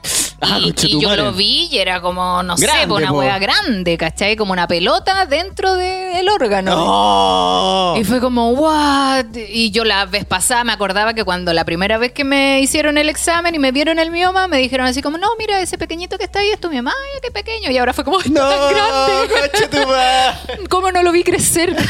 Ah, 0.48 0.58
y, 0.60 1.00
yo 1.00 1.16
lo 1.16 1.32
vi 1.32 1.68
y 1.70 1.78
era 1.78 2.00
como, 2.00 2.42
no 2.42 2.56
sé, 2.56 2.66
Grande, 2.66 2.94
una 2.94 3.12
hueá 3.12 3.38
grande, 3.38 3.98
¿cachai? 3.98 4.36
Como 4.36 4.52
una 4.52 4.68
pelota 4.68 5.26
dentro 5.26 5.74
del 5.74 6.28
órgano. 6.28 6.74
¡No! 6.76 7.94
Y 8.00 8.04
fue 8.04 8.20
como, 8.20 8.50
what? 8.50 9.26
Y 9.34 9.70
yo 9.70 9.84
la 9.84 10.06
vez 10.06 10.24
pasada 10.24 10.62
me 10.64 10.72
acordaba 10.72 11.14
que 11.14 11.24
cuando 11.24 11.52
la 11.52 11.64
primera 11.64 11.98
vez 11.98 12.12
que 12.12 12.24
me 12.24 12.60
hicieron 12.60 12.96
el 12.98 13.08
examen 13.08 13.54
y 13.54 13.58
me 13.58 13.72
vieron 13.72 13.98
el 13.98 14.10
mioma, 14.10 14.46
me 14.48 14.58
dijeron 14.58 14.86
así 14.86 15.02
como, 15.02 15.18
no, 15.18 15.28
mira, 15.38 15.60
ese 15.60 15.78
pequeñito 15.78 16.18
que 16.18 16.24
está 16.24 16.38
ahí 16.40 16.50
es 16.50 16.60
tu 16.60 16.70
mioma. 16.70 16.92
Ay, 16.96 17.20
qué 17.22 17.30
pequeño. 17.30 17.70
Y 17.70 17.78
ahora 17.78 17.92
fue 17.92 18.04
como, 18.04 18.18
"Ay, 18.18 18.24
está 18.26 18.40
¡No! 18.40 18.48
tan 18.50 18.74
grande. 18.74 20.68
¿Cómo 20.68 20.92
no 20.92 21.02
lo 21.02 21.12
vi 21.12 21.24
crecer? 21.24 21.74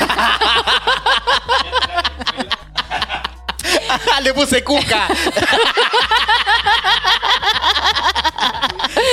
Le 4.22 4.32
puse 4.34 4.64
cuca. 4.64 5.08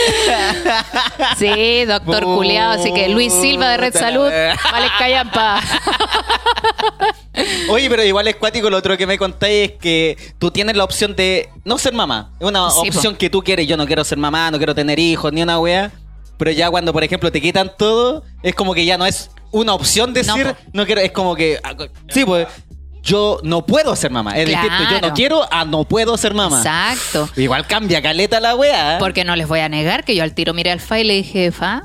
Sí, 1.38 1.86
doctor 1.86 2.24
Puta 2.24 2.36
culiado. 2.36 2.72
Así 2.74 2.94
que 2.94 3.10
Luis 3.10 3.34
Silva 3.34 3.70
de 3.70 3.78
Red 3.78 3.94
Salud, 3.94 4.30
vale 4.72 4.88
callampa. 4.98 5.62
Oye, 7.70 7.90
pero 7.90 8.04
igual 8.04 8.28
es 8.28 8.36
cuático 8.36 8.70
lo 8.70 8.78
otro 8.78 8.98
que 8.98 9.08
me 9.08 9.18
contáis 9.18 9.72
es 9.72 9.78
que 9.80 10.18
tú 10.40 10.52
tienes 10.52 10.76
la 10.76 10.84
opción 10.84 11.16
de 11.16 11.50
no 11.66 11.78
ser 11.78 11.94
mamá. 11.94 12.32
Es 12.40 12.48
una 12.48 12.70
Sí, 12.70 12.90
opción 12.90 13.16
que 13.16 13.30
tú 13.30 13.42
quieres. 13.42 13.68
Yo 13.68 13.78
no 13.78 13.88
quiero 13.88 14.04
ser 14.04 14.18
mamá, 14.18 14.52
no 14.52 14.58
quiero 14.58 14.76
tener 14.76 15.00
hijos, 15.00 15.32
ni 15.34 15.42
una 15.42 15.60
wea. 15.60 15.92
Pero 16.38 16.52
ya 16.52 16.70
cuando, 16.70 16.94
por 16.94 17.04
ejemplo, 17.04 17.32
te 17.32 17.42
quitan 17.42 17.72
todo, 17.78 18.24
es 18.42 18.56
como 18.56 18.74
que 18.74 18.86
ya 18.86 18.98
no 18.98 19.06
es 19.06 19.30
una 19.52 19.74
opción 19.74 20.14
decir, 20.14 20.46
No, 20.46 20.56
no, 20.74 20.86
quiero, 20.86 21.02
es 21.02 21.12
como 21.12 21.36
que, 21.36 21.60
ah, 21.64 21.74
sí, 22.10 22.26
pues, 22.26 22.48
yo 23.04 23.40
no 23.44 23.66
puedo 23.66 23.96
ser 23.96 24.10
mamá. 24.12 24.38
Es 24.38 24.48
distinto, 24.48 24.76
yo 24.90 25.02
no 25.02 25.14
quiero 25.14 25.46
a 25.54 25.66
no 25.66 25.84
puedo 25.84 26.18
ser 26.18 26.34
mamá. 26.34 26.58
Exacto. 26.58 27.30
Igual 27.36 27.68
cambia 27.68 28.02
caleta 28.02 28.40
la 28.40 28.56
wea. 28.56 28.98
Porque 29.00 29.24
no 29.26 29.36
les 29.36 29.48
voy 29.48 29.60
a 29.60 29.70
negar 29.70 30.04
que 30.06 30.16
yo 30.16 30.24
al 30.24 30.34
tiro 30.34 30.54
miré 30.54 30.72
al 30.72 30.80
Fa 30.80 31.00
y 31.00 31.04
le 31.04 31.14
dije, 31.16 31.52
Fa, 31.52 31.84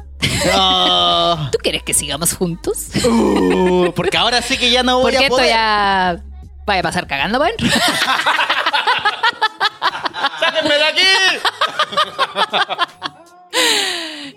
No. 0.54 1.50
¿tú 1.52 1.58
quieres 1.62 1.82
que 1.82 1.92
sigamos 1.92 2.34
juntos? 2.34 2.86
Uh, 3.04 3.92
porque 3.94 4.16
ahora 4.16 4.40
sí 4.42 4.56
que 4.56 4.70
ya 4.70 4.82
no 4.82 5.00
voy 5.00 5.12
Porque 5.12 5.18
a 5.18 5.22
esto 5.22 5.36
poder. 5.36 5.50
ya 5.50 6.16
vaya 6.66 6.80
a 6.80 6.82
pasar 6.82 7.06
cagando, 7.06 7.38
¿ven? 7.40 7.52
¡Sáquenme 10.40 10.74
de 10.74 10.84
aquí! 10.84 11.02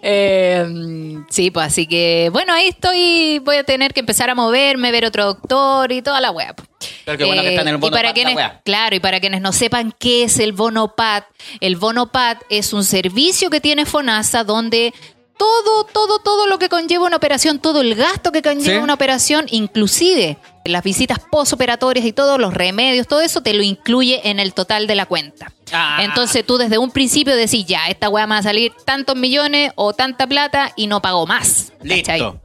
Eh, 0.03 1.01
Sí, 1.31 1.49
pues 1.49 1.67
así 1.67 1.87
que, 1.87 2.29
bueno, 2.33 2.51
ahí 2.51 2.67
estoy, 2.67 3.39
voy 3.39 3.55
a 3.55 3.63
tener 3.63 3.93
que 3.93 4.01
empezar 4.01 4.29
a 4.29 4.35
moverme, 4.35 4.91
ver 4.91 5.05
otro 5.05 5.23
doctor 5.23 5.89
y 5.93 6.01
toda 6.01 6.19
la 6.19 6.29
web. 6.29 6.55
Pero 7.05 7.17
qué 7.17 7.23
bueno 7.23 7.41
que 7.41 7.49
está 7.49 7.61
en 7.61 7.69
el 7.69 7.75
y 7.75 7.77
bono 7.77 7.95
para 7.95 8.09
pat, 8.09 8.17
la 8.17 8.23
quienes. 8.25 8.51
Claro, 8.65 8.95
y 8.97 8.99
para 8.99 9.21
quienes 9.21 9.39
no 9.39 9.53
sepan 9.53 9.93
qué 9.97 10.23
es 10.23 10.39
el 10.39 10.51
Bonopat, 10.51 11.23
el 11.61 11.77
Bonopat 11.77 12.41
es 12.49 12.73
un 12.73 12.83
servicio 12.83 13.49
que 13.49 13.61
tiene 13.61 13.85
FONASA 13.85 14.43
donde 14.43 14.93
todo, 15.41 15.85
todo, 15.85 16.19
todo 16.19 16.45
lo 16.45 16.59
que 16.59 16.69
conlleva 16.69 17.07
una 17.07 17.15
operación, 17.15 17.57
todo 17.57 17.81
el 17.81 17.95
gasto 17.95 18.31
que 18.31 18.43
conlleva 18.43 18.77
Sí. 18.77 18.83
una 18.83 18.93
operación, 18.93 19.47
inclusive 19.49 20.37
las 20.65 20.83
visitas 20.83 21.17
postoperatorias 21.31 22.05
y 22.05 22.13
todos 22.13 22.39
los 22.39 22.53
remedios, 22.53 23.07
todo 23.07 23.21
eso 23.21 23.41
te 23.41 23.55
lo 23.55 23.63
incluye 23.63 24.29
en 24.29 24.39
el 24.39 24.53
total 24.53 24.85
de 24.85 24.93
la 24.93 25.07
cuenta. 25.07 25.51
Ah. 25.73 26.01
Entonces 26.03 26.45
tú 26.45 26.59
desde 26.59 26.77
un 26.77 26.91
principio 26.91 27.35
decís, 27.35 27.65
ya, 27.65 27.87
esta 27.87 28.07
weá 28.09 28.27
me 28.27 28.35
va 28.35 28.37
a 28.37 28.43
salir 28.43 28.71
tantos 28.85 29.15
millones 29.15 29.71
o 29.77 29.93
tanta 29.93 30.27
plata 30.27 30.73
y 30.75 30.85
no 30.85 31.01
pago 31.01 31.25
más. 31.25 31.73
Listo. 31.81 32.39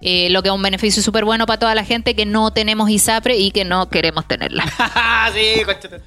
Eh, 0.00 0.30
lo 0.30 0.40
que 0.44 0.48
es 0.50 0.54
un 0.54 0.62
beneficio 0.62 1.02
súper 1.02 1.24
bueno 1.24 1.46
para 1.46 1.58
toda 1.58 1.74
la 1.74 1.84
gente 1.84 2.14
que 2.14 2.26
no 2.26 2.52
tenemos 2.52 2.88
ISAPRE 2.88 3.36
y 3.38 3.50
que 3.50 3.64
no 3.64 3.88
queremos 3.90 4.28
tenerla. 4.28 4.66
sí, 5.34 5.64
conchete. 5.64 6.00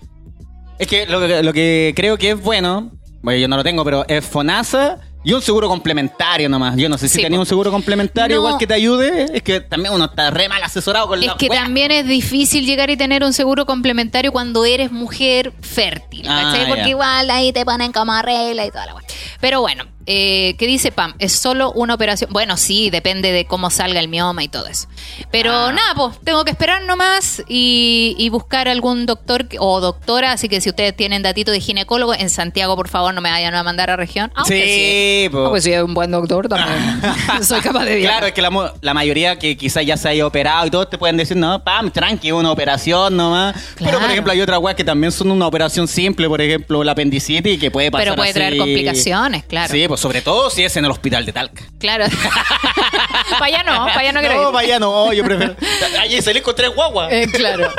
Es 0.77 0.87
que 0.87 1.05
lo, 1.05 1.19
que 1.19 1.43
lo 1.43 1.51
que 1.51 1.91
creo 1.97 2.17
que 2.17 2.29
es 2.29 2.41
bueno, 2.41 2.91
bueno, 3.21 3.37
yo 3.41 3.49
no 3.49 3.57
lo 3.57 3.63
tengo, 3.65 3.83
pero 3.83 4.05
es 4.07 4.25
FONASA 4.25 4.99
y 5.23 5.33
un 5.33 5.41
seguro 5.41 5.67
complementario 5.67 6.47
nomás. 6.49 6.75
Yo 6.77 6.87
no 6.89 6.97
sé 6.97 7.09
si 7.09 7.15
Sí, 7.17 7.21
tenía 7.23 7.39
un 7.39 7.45
seguro 7.45 7.71
complementario 7.71 8.37
No. 8.37 8.41
igual 8.43 8.57
que 8.57 8.65
te 8.67 8.73
ayude. 8.73 9.25
Es 9.33 9.43
que 9.43 9.59
también 9.59 9.93
uno 9.93 10.05
está 10.05 10.29
re 10.31 10.47
mal 10.47 10.63
asesorado 10.63 11.07
con 11.07 11.19
Es 11.19 11.25
la 11.27 11.37
que 11.37 11.47
wea. 11.47 11.63
también 11.63 11.91
es 11.91 12.05
difícil 12.07 12.65
llegar 12.65 12.89
y 12.89 12.97
tener 12.97 13.23
un 13.23 13.33
seguro 13.33 13.65
complementario 13.65 14.31
cuando 14.31 14.63
eres 14.65 14.91
mujer 14.91 15.51
fértil, 15.61 16.25
Ah, 16.29 16.51
¿cachai? 16.51 16.67
Porque 16.69 16.89
igual 16.89 17.29
ahí 17.31 17.51
te 17.51 17.65
ponen 17.65 17.91
como 17.91 18.19
regla 18.21 18.65
y 18.65 18.71
toda 18.71 18.85
la 18.85 18.95
weá. 18.95 19.03
Pero 19.41 19.61
bueno, 19.61 19.85
eh, 20.11 20.55
¿qué 20.57 20.65
dice 20.65 20.91
Pam? 20.91 21.13
Es 21.19 21.33
solo 21.33 21.71
una 21.71 21.93
operación. 21.93 22.31
Bueno, 22.33 22.57
sí, 22.57 22.89
depende 22.89 23.31
de 23.31 23.45
cómo 23.45 23.69
salga 23.69 23.99
el 23.99 24.07
mioma 24.07 24.43
y 24.43 24.47
todo 24.47 24.65
eso. 24.65 24.87
Pero 25.31 25.51
Ah. 25.53 25.71
nada, 25.71 25.93
pues 25.95 26.19
tengo 26.23 26.43
que 26.45 26.49
esperar 26.49 26.83
nomás 26.85 27.43
y, 27.47 28.15
y 28.17 28.29
buscar 28.29 28.67
algún 28.67 29.05
doctor 29.05 29.47
que- 29.47 29.57
o 29.59 29.79
doctora. 29.81 30.31
Así 30.31 30.49
que 30.49 30.61
si 30.61 30.69
ustedes 30.69 30.95
tienen 30.95 31.21
datito 31.21 31.51
de 31.51 31.59
ginecólogo, 31.61 32.15
en 32.15 32.31
Santiago, 32.31 32.75
por 32.75 32.87
favor, 32.87 33.13
no 33.13 33.21
me 33.21 33.29
vayan 33.29 33.53
a 33.53 33.61
mandar 33.61 33.91
a 33.91 33.95
región. 33.97 34.31
Aunque 34.35 35.25
Sí, 35.25 35.29
po. 35.29 35.45
Aunque 35.45 35.61
si 35.61 35.71
es 35.73 35.83
un 35.83 35.93
buen 35.93 36.09
doctor 36.09 36.47
también. 36.49 37.01
Soy 37.43 37.61
capaz 37.61 37.85
de 37.85 37.95
viajar. 37.97 38.15
Claro, 38.17 38.27
es 38.27 38.33
que 38.33 38.41
la, 38.41 38.49
mo- 38.49 38.71
la 38.81 38.95
mayoría 38.95 39.37
que 39.37 39.55
quizás 39.57 39.85
ya 39.85 39.95
se 39.95 40.09
haya 40.09 40.25
operado 40.25 40.65
y 40.65 40.71
todo 40.71 40.87
te 40.87 40.97
pueden 40.97 41.17
decir, 41.17 41.37
no, 41.37 41.63
pam, 41.63 41.91
tranqui, 41.91 42.31
una 42.31 42.51
operación 42.51 43.15
nomás. 43.15 43.53
Pero, 43.77 43.91
por 43.91 43.99
Claro. 43.99 44.11
ejemplo, 44.13 44.33
hay 44.33 44.41
otras 44.41 44.59
weas 44.59 44.75
que 44.75 44.83
también 44.83 45.11
son 45.11 45.29
una 45.29 45.45
operación 45.45 45.87
simple, 45.87 46.27
por 46.27 46.41
ejemplo, 46.41 46.83
la 46.83 46.93
apendicitis, 46.93 47.59
que 47.59 47.69
puede 47.69 47.91
pasar 47.91 48.05
Pero 48.05 48.15
puede 48.15 48.33
traer 48.33 48.53
así- 48.53 48.57
complicaciones, 48.59 49.43
claro. 49.43 49.71
Sí, 49.71 49.85
pues 49.87 49.98
sobre 49.99 50.21
todo 50.21 50.49
si 50.49 50.63
es 50.63 50.75
en 50.77 50.85
el 50.85 50.91
hospital 50.91 51.25
de 51.25 51.33
Talca. 51.33 51.63
Claro. 51.79 52.05
para 53.31 53.45
allá 53.45 53.63
no, 53.63 53.85
para 53.87 53.99
allá 53.99 54.11
no 54.13 54.19
quiero 54.19 54.35
No, 54.35 54.41
ir. 54.49 54.53
para 54.53 54.65
allá 54.65 54.79
no, 54.79 55.13
yo 55.13 55.23
prefiero. 55.23 55.55
Allí 55.99 56.21
salí 56.21 56.41
con 56.41 56.55
tres 56.55 56.73
guaguas. 56.73 57.11
Eh, 57.11 57.27
claro. 57.31 57.71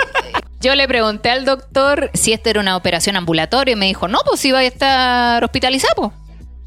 Yo 0.60 0.74
le 0.74 0.86
pregunté 0.86 1.30
al 1.30 1.44
doctor 1.44 2.10
si 2.14 2.32
esta 2.32 2.50
era 2.50 2.60
una 2.60 2.76
operación 2.76 3.16
ambulatoria 3.16 3.72
y 3.72 3.76
me 3.76 3.86
dijo, 3.86 4.08
no, 4.08 4.18
pues 4.26 4.44
iba 4.44 4.58
a 4.58 4.64
estar 4.64 5.42
hospitalizado. 5.42 5.94
po". 5.94 6.12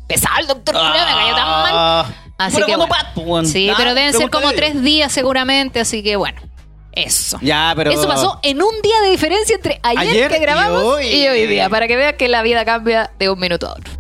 Pesado 0.08 0.40
el 0.40 0.48
doctor, 0.48 0.74
culiao, 0.76 0.94
me 0.94 1.14
cayó 1.24 1.36
tan 1.36 1.46
mal. 1.48 1.72
Ah. 1.74 2.06
Así 2.40 2.58
que 2.58 2.76
bueno. 2.76 2.88
pat, 2.88 3.14
pues, 3.14 3.28
weón. 3.28 3.46
Sí, 3.46 3.70
Ah, 3.70 3.76
pero 3.78 3.94
deben 3.94 4.14
ser 4.14 4.30
como 4.30 4.52
tres 4.52 4.82
días 4.82 5.12
seguramente, 5.12 5.80
así 5.80 6.02
que 6.04 6.16
bueno, 6.16 6.42
eso. 6.92 7.38
Ya, 7.42 7.72
pero. 7.76 7.92
Eso 7.92 8.08
pasó 8.08 8.40
en 8.42 8.62
un 8.62 8.82
día 8.82 9.00
de 9.02 9.12
diferencia 9.12 9.56
entre 9.56 9.80
ayer, 9.84 10.10
Ayer 10.10 10.32
que 10.32 10.40
grabamos 10.40 10.82
y 10.82 10.86
hoy. 10.86 11.06
y 11.08 11.28
hoy 11.28 11.48
día, 11.48 11.70
para 11.70 11.88
que 11.88 11.96
veas 11.96 12.14
que 12.16 12.28
la 12.28 12.42
vida 12.42 12.66
cambia 12.66 13.12
de 13.20 13.30
un 13.30 13.40
minuto 13.40 13.68
a 13.68 13.74
otro. 13.74 13.94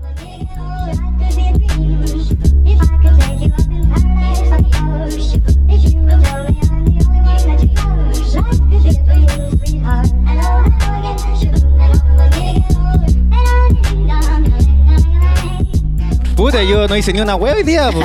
Puta, 16.43 16.61
yo 16.61 16.85
no 16.89 16.97
hice 16.97 17.13
ni 17.13 17.21
una 17.21 17.35
wea 17.35 17.53
hoy 17.53 17.63
día. 17.63 17.89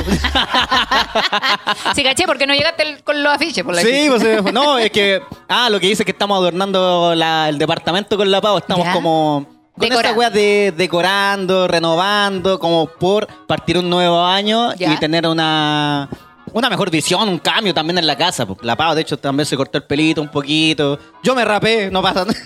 Sí, 1.93 2.03
caché, 2.03 2.25
porque 2.25 2.47
no 2.47 2.53
llegaste 2.53 2.83
el- 2.83 3.03
con 3.03 3.21
los 3.21 3.33
afiches. 3.33 3.63
Por 3.65 3.75
la 3.75 3.81
Sí, 3.81 4.05
pues 4.07 4.23
eh, 4.23 4.41
no, 4.53 4.77
es 4.77 4.91
que. 4.91 5.21
Ah, 5.49 5.69
lo 5.69 5.77
que 5.79 5.87
dice 5.87 6.03
es 6.03 6.05
que 6.05 6.11
estamos 6.13 6.37
adornando 6.37 7.13
la- 7.15 7.49
el 7.49 7.57
departamento 7.57 8.15
con 8.15 8.31
la 8.31 8.39
pavo. 8.39 8.59
Estamos 8.59 8.85
Ya. 8.85 8.93
como. 8.93 9.45
Con 9.77 9.91
esa 9.91 10.13
wea 10.13 10.29
de 10.29 10.73
decorando, 10.75 11.67
renovando, 11.67 12.59
como 12.59 12.87
por 12.87 13.27
partir 13.47 13.77
un 13.77 13.89
nuevo 13.89 14.23
año 14.25 14.73
Ya. 14.75 14.93
y 14.93 14.97
tener 14.97 15.27
una. 15.27 16.07
Una 16.53 16.69
mejor 16.69 16.89
visión, 16.89 17.27
un 17.29 17.39
cambio 17.39 17.73
también 17.73 17.97
en 17.97 18.07
la 18.07 18.17
casa. 18.17 18.45
pues. 18.45 18.59
La 18.63 18.75
pavo, 18.75 18.95
de 18.95 19.01
hecho, 19.01 19.17
también 19.17 19.45
se 19.45 19.55
cortó 19.57 19.77
el 19.77 19.83
pelito 19.83 20.21
un 20.21 20.29
poquito. 20.29 20.99
Yo 21.23 21.35
me 21.35 21.45
rapé, 21.45 21.89
no 21.91 22.01
pasa 22.01 22.25
nada. 22.25 22.39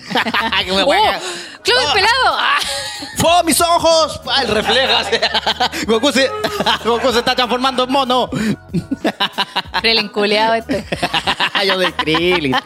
Me 0.66 0.82
¡Oh! 0.82 1.12
¡Club 1.62 1.76
Oh, 1.88 1.92
pelado! 1.94 2.38
¡Fue 3.16 3.44
mis 3.44 3.60
ojos! 3.60 4.20
Ah, 4.30 4.42
el 4.42 4.48
reflejo. 4.48 4.92
Goku, 5.86 6.12
se, 6.12 6.30
Goku 6.84 7.12
se 7.12 7.18
está 7.20 7.34
transformando 7.34 7.84
en 7.84 7.92
mono. 7.92 8.28
Krillin 9.80 10.08
culeado 10.08 10.54
este. 10.54 10.84
Yo 11.66 11.78
de 11.78 11.92
Krillin. 11.92 12.56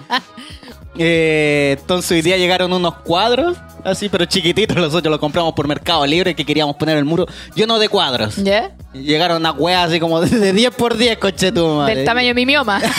Eh, 0.98 1.76
entonces 1.78 2.10
hoy 2.10 2.22
día 2.22 2.36
llegaron 2.36 2.72
unos 2.72 2.94
cuadros, 2.96 3.56
así, 3.84 4.08
pero 4.08 4.24
chiquititos. 4.24 4.76
Nosotros 4.76 5.10
los 5.10 5.20
compramos 5.20 5.54
por 5.54 5.66
Mercado 5.68 6.04
Libre 6.06 6.34
que 6.34 6.44
queríamos 6.44 6.76
poner 6.76 6.96
el 6.96 7.04
muro 7.04 7.26
lleno 7.54 7.78
de 7.78 7.88
cuadros. 7.88 8.36
¿Ya? 8.36 8.72
Llegaron 8.92 9.38
unas 9.38 9.54
weas 9.56 9.88
así 9.88 10.00
como 10.00 10.20
de, 10.20 10.28
de 10.36 10.52
10 10.52 10.74
por 10.74 10.96
10, 10.96 11.18
coche 11.18 11.52
tu 11.52 11.66
madre. 11.66 11.96
Del 11.96 12.04
tamaño 12.04 12.28
de 12.28 12.34
mi 12.34 12.46
mioma. 12.46 12.80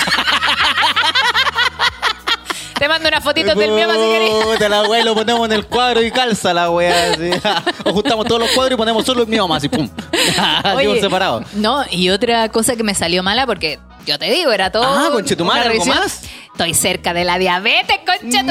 Te 2.80 2.88
mando 2.88 3.10
unas 3.10 3.24
fotitos 3.24 3.56
del 3.58 3.72
mioma 3.72 3.94
si 3.94 4.00
querés. 4.00 4.30
Puta, 4.46 4.70
la 4.70 4.84
wea 4.84 5.04
lo 5.04 5.14
ponemos 5.14 5.46
en 5.48 5.52
el 5.52 5.66
cuadro 5.68 6.02
y 6.02 6.12
calza 6.12 6.54
la 6.54 6.70
wea. 6.72 7.12
Así. 7.14 7.30
O 7.86 7.94
juntamos 7.94 8.26
todos 8.26 8.40
los 8.42 8.50
cuadros 8.52 8.76
y 8.76 8.78
ponemos 8.78 9.06
solo 9.06 9.24
el 9.24 9.28
mioma, 9.28 9.58
así, 9.58 9.68
pum. 9.70 9.90
Oye, 10.76 11.00
separado. 11.02 11.44
No, 11.54 11.84
y 11.92 12.10
otra 12.10 12.50
cosa 12.50 12.76
que 12.76 12.84
me 12.84 12.96
salió 12.96 13.22
mala 13.22 13.46
porque 13.46 13.80
yo 14.06 14.18
te 14.18 14.32
digo, 14.32 14.52
era 14.52 14.72
todo. 14.72 14.84
Ah, 14.86 15.10
conchetumare, 15.12 15.66
una 15.66 15.72
¿algo 15.72 15.86
más? 15.86 16.22
Estoy 16.54 16.74
cerca 16.74 17.14
de 17.14 17.24
la 17.24 17.38
diabetes, 17.38 17.98
conchetumare. 18.06 18.50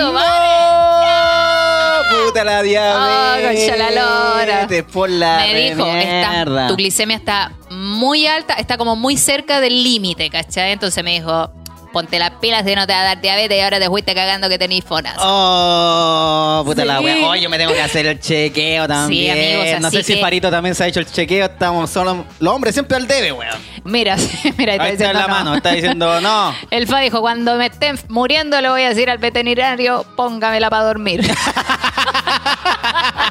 ¡No! 2.12 2.26
Puta 2.26 2.44
la 2.44 2.62
diabetes. 2.62 3.58
concha 3.60 3.76
la 3.76 3.90
lora. 3.90 4.68
Por 4.92 5.10
la 5.10 5.38
Me 5.38 5.70
dijo, 5.70 5.86
está- 5.86 6.68
tu 6.68 6.76
glicemia 6.76 7.16
está 7.16 7.52
muy 7.70 8.26
alta, 8.26 8.54
está 8.54 8.76
como 8.78 8.96
muy 8.96 9.16
cerca 9.16 9.60
del 9.60 9.82
límite, 9.82 10.30
¿cachai? 10.30 10.72
Entonces 10.72 11.02
me 11.04 11.12
dijo, 11.12 11.50
ponte 11.92 12.18
las 12.18 12.30
pilas 12.32 12.64
de 12.64 12.76
no 12.76 12.86
te 12.86 12.92
va 12.92 13.00
a 13.00 13.04
dar 13.04 13.20
diabetes 13.20 13.56
y 13.56 13.60
ahora 13.60 13.78
te 13.78 13.86
fuiste 13.88 14.14
cagando 14.14 14.48
que 14.48 14.58
tenés 14.58 14.84
fonas. 14.84 15.16
Oh, 15.18 16.62
puta 16.64 16.84
la 16.84 16.98
Sí. 16.98 17.04
wea. 17.04 17.26
Oye, 17.28 17.42
yo 17.42 17.50
me 17.50 17.58
tengo 17.58 17.72
que 17.72 17.80
hacer 17.82 18.06
el 18.06 18.20
chequeo 18.20 18.86
también. 18.86 19.32
amigos, 19.62 19.80
no 19.80 19.90
sé 19.90 20.02
si 20.02 20.14
que- 20.14 20.20
Farito 20.20 20.50
también 20.50 20.74
se 20.74 20.84
ha 20.84 20.86
hecho 20.86 21.00
el 21.00 21.06
chequeo. 21.06 21.46
Estamos 21.46 21.90
solo. 21.90 22.24
Los 22.40 22.54
hombres 22.54 22.74
siempre 22.74 22.96
al 22.96 23.06
debe, 23.06 23.32
weón. 23.32 23.56
Mira, 23.84 24.16
mira, 24.56 24.72
está 24.74 24.84
Ahí 24.84 24.92
está 24.92 25.04
diciendo 25.04 25.12
la 25.20 25.26
no. 25.26 25.28
mano, 25.28 25.54
está 25.56 25.72
diciendo 25.72 26.20
no. 26.20 26.54
El 26.70 26.86
FA 26.86 27.00
dijo, 27.00 27.20
cuando 27.20 27.54
me 27.56 27.66
estén 27.66 27.98
muriendo 28.08 28.60
le 28.60 28.68
voy 28.68 28.82
a 28.82 28.88
decir 28.90 29.08
al 29.10 29.18
veterinario, 29.18 30.04
póngamela 30.16 30.70
para 30.70 30.84
dormir. 30.84 31.28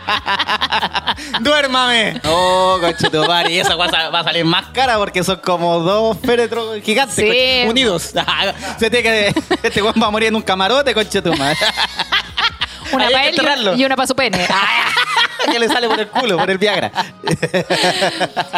¡Duérmame! 1.41 2.21
Oh, 2.25 2.77
conchetumare. 2.81 3.51
Y 3.51 3.59
esa 3.59 3.75
va 3.75 3.85
a 3.85 4.23
salir 4.23 4.45
más 4.45 4.67
cara 4.73 4.97
porque 4.97 5.23
son 5.23 5.37
como 5.37 5.79
dos 5.79 6.17
féretros 6.23 6.81
gigantes 6.83 7.15
Sí. 7.15 7.67
unidos. 7.67 8.13
Se 8.79 8.89
tiene 8.89 9.03
que. 9.03 9.33
Este 9.63 9.81
weón 9.81 9.95
va 10.01 10.07
a 10.07 10.11
morir 10.11 10.29
en 10.29 10.35
un 10.35 10.41
camarote, 10.41 10.93
conchetumare. 10.93 11.57
Una 12.93 13.07
hay 13.07 13.13
para 13.35 13.55
que 13.55 13.61
él 13.69 13.79
y 13.79 13.83
una 13.83 13.97
para 13.97 14.07
su 14.07 14.15
pene. 14.15 14.47
que 15.51 15.59
le 15.59 15.67
sale 15.67 15.89
por 15.89 15.99
el 15.99 16.07
culo, 16.07 16.37
por 16.37 16.49
el 16.49 16.57
Viagra. 16.57 16.89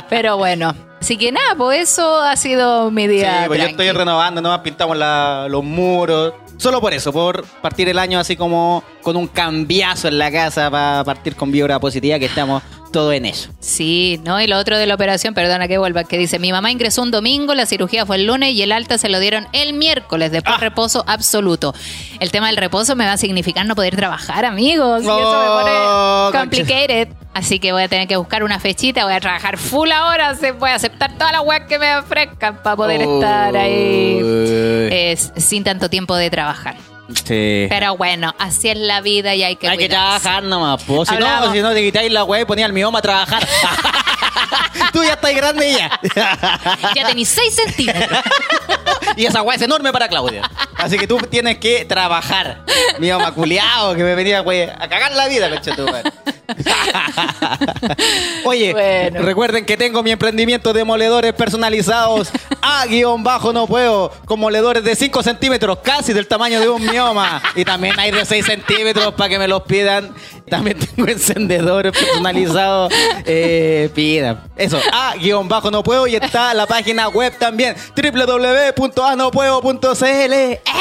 Pero 0.07 0.37
bueno, 0.37 0.75
así 1.01 1.17
que 1.17 1.31
nada, 1.31 1.55
pues 1.57 1.89
eso 1.91 2.21
ha 2.21 2.35
sido 2.35 2.91
mi 2.91 3.03
Sí, 3.03 3.07
día. 3.09 3.43
pues 3.47 3.59
yo 3.61 3.67
estoy 3.67 3.91
renovando, 3.91 4.41
nomás 4.41 4.59
pintamos 4.59 4.97
la- 4.97 5.47
los 5.49 5.63
muros. 5.63 6.33
Solo 6.57 6.81
por 6.81 6.93
eso, 6.93 7.13
por 7.13 7.45
partir 7.61 7.87
el 7.87 7.97
año 7.97 8.19
así 8.19 8.35
como 8.35 8.83
con 9.01 9.15
un 9.15 9.27
cambiazo 9.27 10.09
en 10.09 10.17
la 10.17 10.29
casa 10.29 10.69
para 10.69 11.03
partir 11.05 11.35
con 11.35 11.51
vibra 11.51 11.79
positiva, 11.79 12.19
que 12.19 12.25
estamos 12.25 12.61
todos 12.91 13.13
en 13.13 13.25
eso. 13.25 13.49
Sí, 13.59 14.19
¿no? 14.23 14.39
Y 14.41 14.47
lo 14.47 14.57
otro 14.57 14.77
de 14.77 14.85
la 14.85 14.95
operación, 14.95 15.33
perdona 15.33 15.67
que 15.67 15.77
vuelva, 15.77 16.03
que 16.03 16.17
dice, 16.17 16.39
mi 16.39 16.51
mamá 16.51 16.71
ingresó 16.71 17.01
un 17.01 17.11
domingo, 17.11 17.53
la 17.53 17.65
cirugía 17.65 18.05
fue 18.05 18.17
el 18.17 18.25
lunes 18.25 18.53
y 18.53 18.61
el 18.61 18.71
alta 18.71 18.97
se 18.97 19.09
lo 19.09 19.19
dieron 19.19 19.47
el 19.53 19.73
miércoles, 19.73 20.31
después 20.31 20.55
Ah. 20.57 20.61
reposo 20.61 21.03
absoluto. 21.07 21.73
El 22.19 22.31
tema 22.31 22.47
del 22.47 22.57
reposo 22.57 22.95
me 22.95 23.05
va 23.05 23.13
a 23.13 23.17
significar 23.17 23.65
no 23.65 23.75
poder 23.75 23.95
trabajar, 23.95 24.45
amigos. 24.45 25.01
y 25.03 25.05
eso 25.05 25.15
me 25.15 25.23
Oh, 25.23 26.29
pone 26.31 26.39
complicated. 26.39 27.09
Así 27.33 27.59
que 27.59 27.71
voy 27.71 27.83
a 27.83 27.87
tener 27.87 28.07
que 28.07 28.17
buscar 28.17 28.43
una 28.43 28.59
fechita, 28.59 29.05
voy 29.05 29.13
a 29.13 29.19
trabajar 29.19 29.57
full 29.57 29.91
ahora, 29.91 30.35
se- 30.35 30.51
voy 30.51 30.71
a 30.71 30.75
aceptar 30.75 31.13
todas 31.13 31.31
las 31.31 31.41
webs 31.45 31.67
que 31.67 31.77
me 31.79 31.95
ofrezcan 31.95 32.61
para 32.63 32.75
poder 32.75 33.01
estar 33.01 33.55
ahí 33.55 34.19
eh, 34.21 35.17
sin 35.37 35.63
tanto 35.63 35.89
tiempo 35.89 36.15
de 36.15 36.29
trabajar. 36.29 36.75
Sí. 37.25 37.67
Pero 37.69 37.97
bueno, 37.97 38.33
así 38.37 38.69
es 38.69 38.77
la 38.77 39.01
vida 39.01 39.33
y 39.35 39.43
hay 39.43 39.55
que 39.55 39.67
Hay 39.67 39.77
que 39.77 39.87
cuidarse. 39.87 40.21
trabajar 40.21 40.43
nomás, 40.43 40.83
po. 40.83 41.05
Si 41.05 41.13
Hablamos. 41.13 41.47
no, 41.47 41.53
si 41.53 41.61
no 41.61 41.71
te 41.73 41.81
quitáis 41.81 42.11
la 42.11 42.23
web 42.23 42.41
y 42.41 42.45
ponías 42.45 42.67
el 42.67 42.73
mioma 42.73 42.99
a 42.99 43.01
trabajar. 43.01 43.47
Tú 44.93 45.03
ya 45.03 45.13
estás 45.13 45.33
grande 45.35 45.69
y 45.69 45.75
ya. 45.75 45.99
Ya 46.95 47.07
tenéis 47.07 47.29
6 47.29 47.55
centímetros. 47.55 48.19
y 49.15 49.25
esa 49.25 49.41
weá 49.41 49.55
es 49.55 49.61
enorme 49.61 49.91
para 49.91 50.07
Claudia. 50.07 50.49
Así 50.77 50.97
que 50.97 51.07
tú 51.07 51.17
tienes 51.29 51.57
que 51.57 51.85
trabajar. 51.85 52.63
Mi 52.99 53.09
mamá 53.11 53.33
culiao 53.33 53.93
que 53.95 54.03
me 54.03 54.15
venía 54.15 54.39
güey, 54.41 54.63
a 54.63 54.87
cagar 54.89 55.11
la 55.13 55.27
vida, 55.27 55.49
concha 55.49 55.75
tu 55.75 55.85
madre. 55.85 56.11
Oye, 58.45 58.71
Bueno. 58.73 59.21
recuerden 59.21 59.65
que 59.65 59.77
tengo 59.77 60.03
mi 60.03 60.11
emprendimiento 60.11 60.73
de 60.73 60.83
moledores 60.83 61.33
personalizados 61.33 62.29
a 62.61 62.85
guion 62.85 63.23
bajo 63.23 63.53
no 63.53 63.65
puedo, 63.67 64.11
con 64.25 64.39
moledores 64.39 64.83
de 64.83 64.95
5 64.95 65.23
centímetros, 65.23 65.79
casi 65.83 66.13
del 66.13 66.27
tamaño 66.27 66.59
de 66.59 66.69
un 66.69 66.85
mioma. 66.85 67.41
Y 67.55 67.65
también 67.65 67.99
hay 67.99 68.11
de 68.11 68.25
6 68.25 68.45
centímetros 68.45 69.13
para 69.13 69.29
que 69.29 69.39
me 69.39 69.47
los 69.47 69.63
pidan. 69.63 70.13
También 70.49 70.77
tengo 70.79 71.07
encendedores 71.09 71.91
personalizados. 71.91 72.91
Eh, 73.25 73.89
pidan. 73.93 74.41
Eso, 74.55 74.79
a 74.91 75.15
guion 75.15 75.47
bajo 75.47 75.69
no 75.71 75.83
puedo. 75.83 76.07
Y 76.07 76.15
está 76.15 76.53
la 76.53 76.65
página 76.65 77.07
web 77.09 77.37
también, 77.37 77.75
www.anopuedo.cl. 77.95 80.33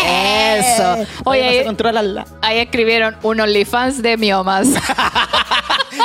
Eso. 0.06 0.96
Oye, 1.24 1.42
ahí-. 1.42 1.64
Ahí 2.42 2.58
escribieron 2.58 3.16
un 3.22 3.40
OnlyFans 3.40 4.02
de 4.02 4.16
miomas. 4.16 4.68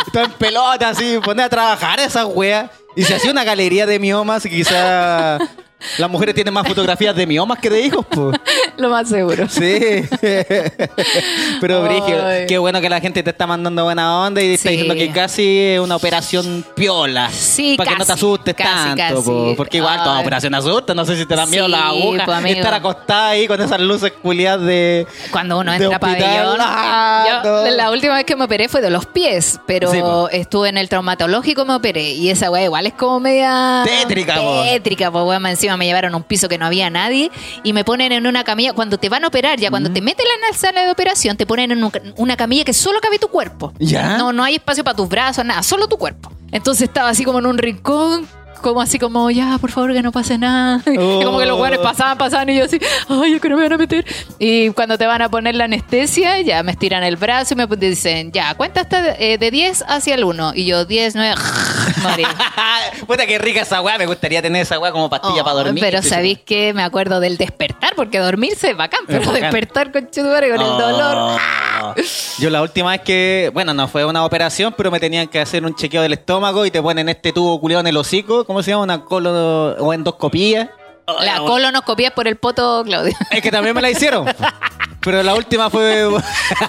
Está 0.06 0.24
en 0.24 0.32
pelota, 0.34 0.90
así, 0.90 1.20
poner 1.24 1.46
a 1.46 1.50
trabajar 1.50 2.00
esa 2.00 2.26
wea. 2.26 2.72
Y 2.96 3.04
se 3.04 3.16
hacía 3.16 3.32
una 3.32 3.44
galería 3.44 3.86
de 3.86 4.00
miomas, 4.00 4.44
quizá 4.44 5.40
las 5.98 6.10
mujeres 6.10 6.36
tienen 6.36 6.54
más 6.54 6.68
fotografías 6.68 7.16
de 7.16 7.26
miomas 7.28 7.60
que 7.60 7.70
de 7.70 7.82
hijos, 7.82 8.06
pues. 8.10 8.38
Lo 8.78 8.90
más 8.90 9.08
seguro. 9.10 9.48
Sí. 9.50 10.04
Pero, 11.62 11.84
Brigio, 11.84 12.18
qué 12.48 12.58
bueno 12.58 12.82
que 12.82 12.90
la 12.90 13.00
gente 13.00 13.24
te 13.24 13.30
está 13.30 13.48
mandando 13.48 13.84
buena 13.84 14.22
onda 14.22 14.42
y 14.42 14.46
te 14.48 14.54
está 14.56 14.70
Sí. 14.70 14.76
diciendo 14.78 14.96
que 14.96 15.12
casi 15.12 15.60
es 15.60 15.80
una 15.80 15.96
operación 15.96 16.66
piola. 16.76 17.30
Sí, 17.32 17.76
Para 17.78 17.92
que 17.92 17.98
no 17.98 18.06
te 18.06 18.12
asustes 18.14 18.54
casi, 18.56 18.96
tanto, 18.96 19.16
casi. 19.16 19.30
po, 19.30 19.54
porque 19.58 19.78
igual 19.78 20.02
toda 20.04 20.20
operación 20.20 20.56
asusta. 20.56 20.94
No 20.94 21.06
sé 21.06 21.16
si 21.18 21.26
te 21.26 21.36
dan 21.36 21.50
miedo 21.50 21.66
Sí, 21.66 21.72
las 21.72 21.82
agujas. 21.82 22.24
pues, 22.26 22.46
estar 22.56 22.74
acostada 22.74 23.30
ahí 23.30 23.48
con 23.48 23.62
esas 23.62 23.80
luces 23.80 24.14
culiadas 24.22 24.66
de. 24.66 25.06
Cuando 25.32 25.60
uno 25.60 25.72
de 25.72 25.78
entra 25.78 25.98
a 25.98 26.00
pabellón. 26.00 26.58
Ah, 26.60 27.42
Yo, 27.44 27.64
no. 27.66 27.72
La 27.72 27.92
última 27.92 28.16
vez 28.16 28.26
que 28.26 28.36
me 28.36 28.46
operé 28.46 28.70
fue 28.70 28.82
de 28.82 28.90
los 28.90 29.06
pies, 29.06 29.60
pero 29.68 29.92
Sí, 29.92 30.00
estuve 30.32 30.70
en 30.70 30.78
el 30.78 30.90
traumatológico 30.90 31.66
me 31.66 31.74
operé. 31.76 32.12
Y 32.12 32.30
esa 32.30 32.50
weá 32.50 32.64
igual 32.64 32.86
es 32.88 32.94
como 32.94 33.20
media. 33.20 33.84
Tétrica, 33.86 34.36
po. 34.36 34.64
Tétrica, 34.64 35.12
pues 35.12 35.26
weá. 35.26 35.40
Encima 35.50 35.73
me 35.78 35.86
llevaron 35.86 36.14
a 36.14 36.18
un 36.18 36.24
piso 36.24 36.48
que 36.50 36.58
no 36.58 36.66
había 36.66 36.90
nadie 36.90 37.32
y 37.64 37.74
me 37.74 37.84
ponen 37.84 38.12
en 38.12 38.28
una 38.28 38.44
camilla. 38.44 38.74
Cuando 38.74 38.98
te 38.98 39.10
van 39.10 39.24
a 39.24 39.28
operar, 39.28 39.60
ya 39.60 39.70
cuando 39.70 39.92
te 39.92 40.02
meten 40.02 40.26
en 40.26 40.52
la 40.52 40.58
sala 40.58 40.86
de 40.86 40.92
operación, 40.92 41.38
te 41.38 41.46
ponen 41.46 41.72
en 41.72 41.84
un- 41.84 41.92
una 42.18 42.36
camilla 42.38 42.64
que 42.64 42.74
solo 42.74 43.00
cabe 43.02 43.20
tu 43.20 43.28
cuerpo. 43.28 43.74
¿Ya? 43.80 44.18
No, 44.18 44.34
no 44.34 44.44
hay 44.44 44.56
espacio 44.56 44.84
para 44.84 44.96
tus 44.96 45.10
brazos, 45.10 45.44
nada, 45.46 45.64
solo 45.64 45.88
tu 45.88 45.98
cuerpo. 45.98 46.32
Entonces 46.52 46.84
estaba 46.88 47.10
así 47.10 47.24
como 47.24 47.40
en 47.40 47.46
un 47.48 47.58
rincón. 47.58 48.28
Como 48.62 48.80
así 48.80 48.98
como, 48.98 49.30
ya, 49.30 49.58
por 49.58 49.72
favor, 49.72 49.92
que 49.92 50.02
no 50.02 50.14
pase 50.14 50.38
nada. 50.38 50.82
Y 50.90 50.96
como 50.96 51.38
que 51.38 51.46
los 51.46 51.60
weones 51.60 51.80
pasaban, 51.80 52.18
pasaban 52.18 52.48
y 52.50 52.56
yo 52.60 52.64
así, 52.64 52.80
ay, 53.10 53.38
que 53.42 53.50
no 53.50 53.58
me 53.58 53.64
van 53.64 53.74
a 53.74 53.78
meter. 53.78 54.06
Y 54.40 54.70
cuando 54.70 54.98
te 54.98 55.06
van 55.06 55.22
a 55.22 55.28
poner 55.30 55.56
la 55.56 55.66
anestesia, 55.66 56.40
ya 56.40 56.64
me 56.64 56.72
estiran 56.72 57.04
el 57.04 57.18
brazo 57.18 57.56
y 57.56 57.58
me 57.58 57.68
dicen, 57.76 58.32
ya, 58.32 58.54
cuenta 58.56 58.80
hasta 58.80 59.16
eh, 59.16 59.38
de 59.38 59.52
10 59.52 59.84
hacia 59.86 60.16
el 60.16 60.24
1. 60.24 60.54
Y 60.56 60.64
yo, 60.66 60.86
10, 60.86 61.14
9, 61.16 61.36
morí. 62.02 62.24
Puta 63.08 63.26
que 63.26 63.38
rica 63.40 63.62
esa 63.62 63.82
weá, 63.82 63.98
me 63.98 64.06
gustaría 64.06 64.42
tener 64.42 64.62
esa 64.62 64.80
weá 64.80 64.92
como 64.92 65.10
pastilla 65.10 65.42
Oh, 65.42 65.44
para 65.44 65.56
dormir. 65.56 65.84
Pero 65.84 66.02
sabéis 66.02 66.40
que 66.40 66.74
me 66.74 66.84
acuerdo 66.84 67.20
del 67.20 67.38
despertar, 67.38 67.94
porque 67.96 68.20
dormirse 68.20 68.72
es 68.72 68.78
bacán, 68.78 69.02
pero 69.08 69.22
bacán. 69.22 69.42
despertar 69.42 69.92
con 69.92 70.10
chudore, 70.12 70.50
con 70.52 70.62
el 70.62 70.68
dolor. 70.68 71.40
Yo 72.40 72.50
la 72.50 72.62
última 72.62 72.92
vez 72.92 73.02
que, 73.02 73.52
bueno, 73.54 73.74
no 73.74 73.88
fue 73.88 74.06
una 74.06 74.26
operación, 74.26 74.74
pero 74.78 74.92
me 74.92 75.00
tenían 75.00 75.28
que 75.28 75.40
hacer 75.40 75.66
un 75.66 75.76
chequeo 75.76 76.02
del 76.02 76.14
estómago 76.14 76.66
y 76.66 76.72
te 76.72 76.82
ponen 76.82 77.10
este 77.10 77.32
tubo 77.34 77.60
culiado 77.60 77.82
en 77.82 77.88
el 77.88 77.98
hocico, 77.98 78.46
¿cómo 78.46 78.64
se 78.64 78.72
llama? 78.72 78.84
Una 78.84 79.04
colo 79.04 79.76
o 79.78 79.94
endoscopía. 79.94 80.72
La 81.20 81.38
colonoscopia 81.40 82.08
es 82.08 82.14
por 82.14 82.28
el 82.28 82.38
poto, 82.38 82.84
Claudia. 82.86 83.18
Es 83.30 83.42
que 83.42 83.52
también 83.52 83.76
me 83.76 83.82
la 83.82 83.90
hicieron. 83.90 84.26
Pero 85.04 85.22
la 85.24 85.34
última 85.36 85.70
fue. 85.70 86.02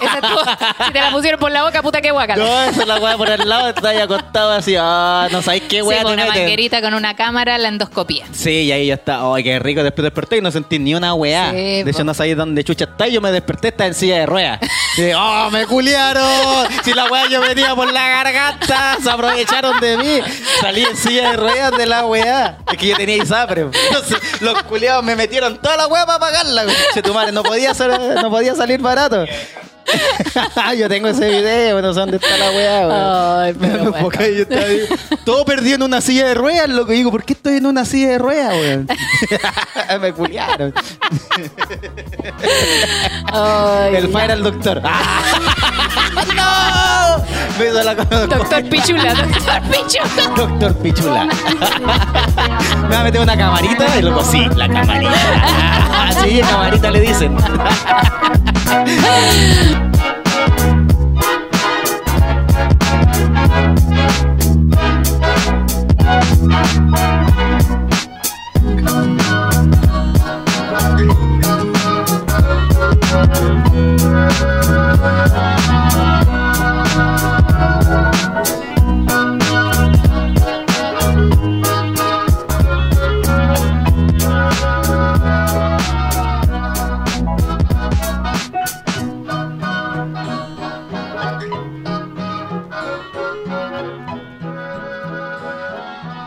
Esa 0.01 0.19
estuvo- 0.19 0.85
si 0.87 0.91
te 0.93 0.99
la 1.01 1.11
pusieron 1.11 1.39
por 1.39 1.51
la 1.51 1.63
boca, 1.63 1.81
puta 1.81 2.01
que 2.01 2.11
guaca. 2.11 2.35
No, 2.35 2.61
esa 2.63 2.81
es 2.81 2.87
la 2.87 2.97
weá 2.97 3.17
por 3.17 3.29
el 3.29 3.47
lado, 3.47 3.69
está 3.69 3.89
ahí 3.89 3.99
acostado 3.99 4.51
así. 4.51 4.75
Ah, 4.77 5.27
no 5.31 5.41
sabéis 5.41 5.63
qué 5.63 5.77
Sí, 5.77 5.81
weá 5.83 6.01
con 6.03 6.11
te 6.11 6.13
una 6.15 6.25
meten. 6.25 6.41
manguerita 6.43 6.81
con 6.81 6.93
una 6.93 7.15
cámara, 7.15 7.57
la 7.57 7.69
endoscopía. 7.69 8.25
Sí, 8.33 8.63
y 8.63 8.71
ahí 8.71 8.87
ya 8.87 8.95
está. 8.95 9.19
Ay, 9.33 9.43
qué 9.43 9.59
rico. 9.59 9.83
Después 9.83 10.03
desperté 10.03 10.37
y 10.37 10.41
no 10.41 10.51
sentí 10.51 10.79
ni 10.79 10.95
una 10.95 11.13
weá. 11.13 11.51
Sí, 11.51 11.83
de 11.83 11.89
hecho, 11.89 11.99
po. 11.99 12.03
no 12.05 12.13
sabía 12.13 12.35
dónde 12.35 12.63
chucha 12.63 12.85
está. 12.85 13.07
Y 13.07 13.13
yo 13.13 13.21
me 13.21 13.31
desperté, 13.31 13.69
está 13.69 13.85
en 13.85 13.93
silla 13.93 14.17
de 14.19 14.25
ruedas. 14.25 14.59
Y, 14.97 15.11
¡Oh, 15.13 15.49
me 15.51 15.65
culiaron! 15.65 16.67
Si 16.85 16.93
la 16.93 17.05
weá 17.07 17.27
yo 17.27 17.41
venía 17.41 17.75
por 17.75 17.91
la 17.91 18.07
garganta, 18.07 18.95
se 19.03 19.09
aprovecharon 19.09 19.79
de 19.81 19.97
mí. 19.97 20.19
Salí 20.61 20.83
en 20.83 20.95
silla 20.95 21.31
de 21.31 21.35
ruedas 21.37 21.71
de 21.77 21.85
la 21.85 22.05
weá. 22.05 22.59
Es 22.71 22.77
que 22.77 22.87
yo 22.87 22.95
tenía 22.95 23.17
ISAPRE. 23.17 23.61
Entonces, 23.89 24.17
los 24.41 24.63
culiados 24.63 25.03
me 25.03 25.17
metieron 25.17 25.57
toda 25.57 25.75
la 25.75 25.87
weá 25.87 26.05
para 26.05 26.19
pagarla. 26.19 26.63
Che, 26.93 27.01
tu 27.01 27.13
madre, 27.13 27.33
no 27.33 27.43
podía, 27.43 27.73
ser- 27.73 27.91
no 28.25 28.31
podía 28.31 28.55
salir 28.55 28.81
barato. 28.81 29.23
yo 30.77 30.89
tengo 30.89 31.07
ese 31.07 31.27
video, 31.29 31.81
no 31.81 31.93
sé 31.93 31.99
dónde 31.99 32.17
está 32.17 32.37
la 32.37 32.51
weá. 32.51 33.41
Ay, 33.43 33.55
pero 33.59 33.77
bueno. 33.91 33.97
Porque 34.01 34.23
ahí 34.23 34.35
yo 34.35 34.41
estaba 34.43 34.65
ahí, 34.65 34.81
todo 35.23 35.45
perdido 35.45 35.75
en 35.75 35.83
una 35.83 36.01
silla 36.01 36.27
de 36.27 36.33
ruedas, 36.33 36.69
lo 36.69 36.85
que 36.85 36.93
digo, 36.93 37.11
¿por 37.11 37.23
qué 37.23 37.33
estoy 37.33 37.57
en 37.57 37.65
una 37.65 37.85
silla 37.85 38.09
de 38.09 38.17
ruedas, 38.17 38.53
weón? 38.53 38.87
Me 40.01 40.13
culiaron. 40.13 40.73
Ay, 43.31 43.95
El 43.95 44.09
fire 44.09 44.31
al 44.31 44.43
doctor. 44.43 44.81
¡No! 46.35 47.23
Me 47.57 47.67
hizo 47.67 47.83
la 47.83 47.95
Doctor 47.95 48.69
Pichula, 48.69 49.13
doctor 49.13 49.61
Pichula. 49.71 50.35
Doctor 50.35 50.75
Pichula. 50.77 51.25
Me 52.83 52.89
va 52.89 52.99
a 52.99 53.03
meter 53.03 53.21
una 53.21 53.37
camarita 53.37 53.97
y 53.97 54.01
luego 54.01 54.23
sí, 54.23 54.45
la 54.55 54.67
camarita. 54.67 55.13
Así, 56.07 56.41
camarita 56.41 56.91
le 56.91 56.99
dicen. 56.99 57.37
Thank 75.05 75.54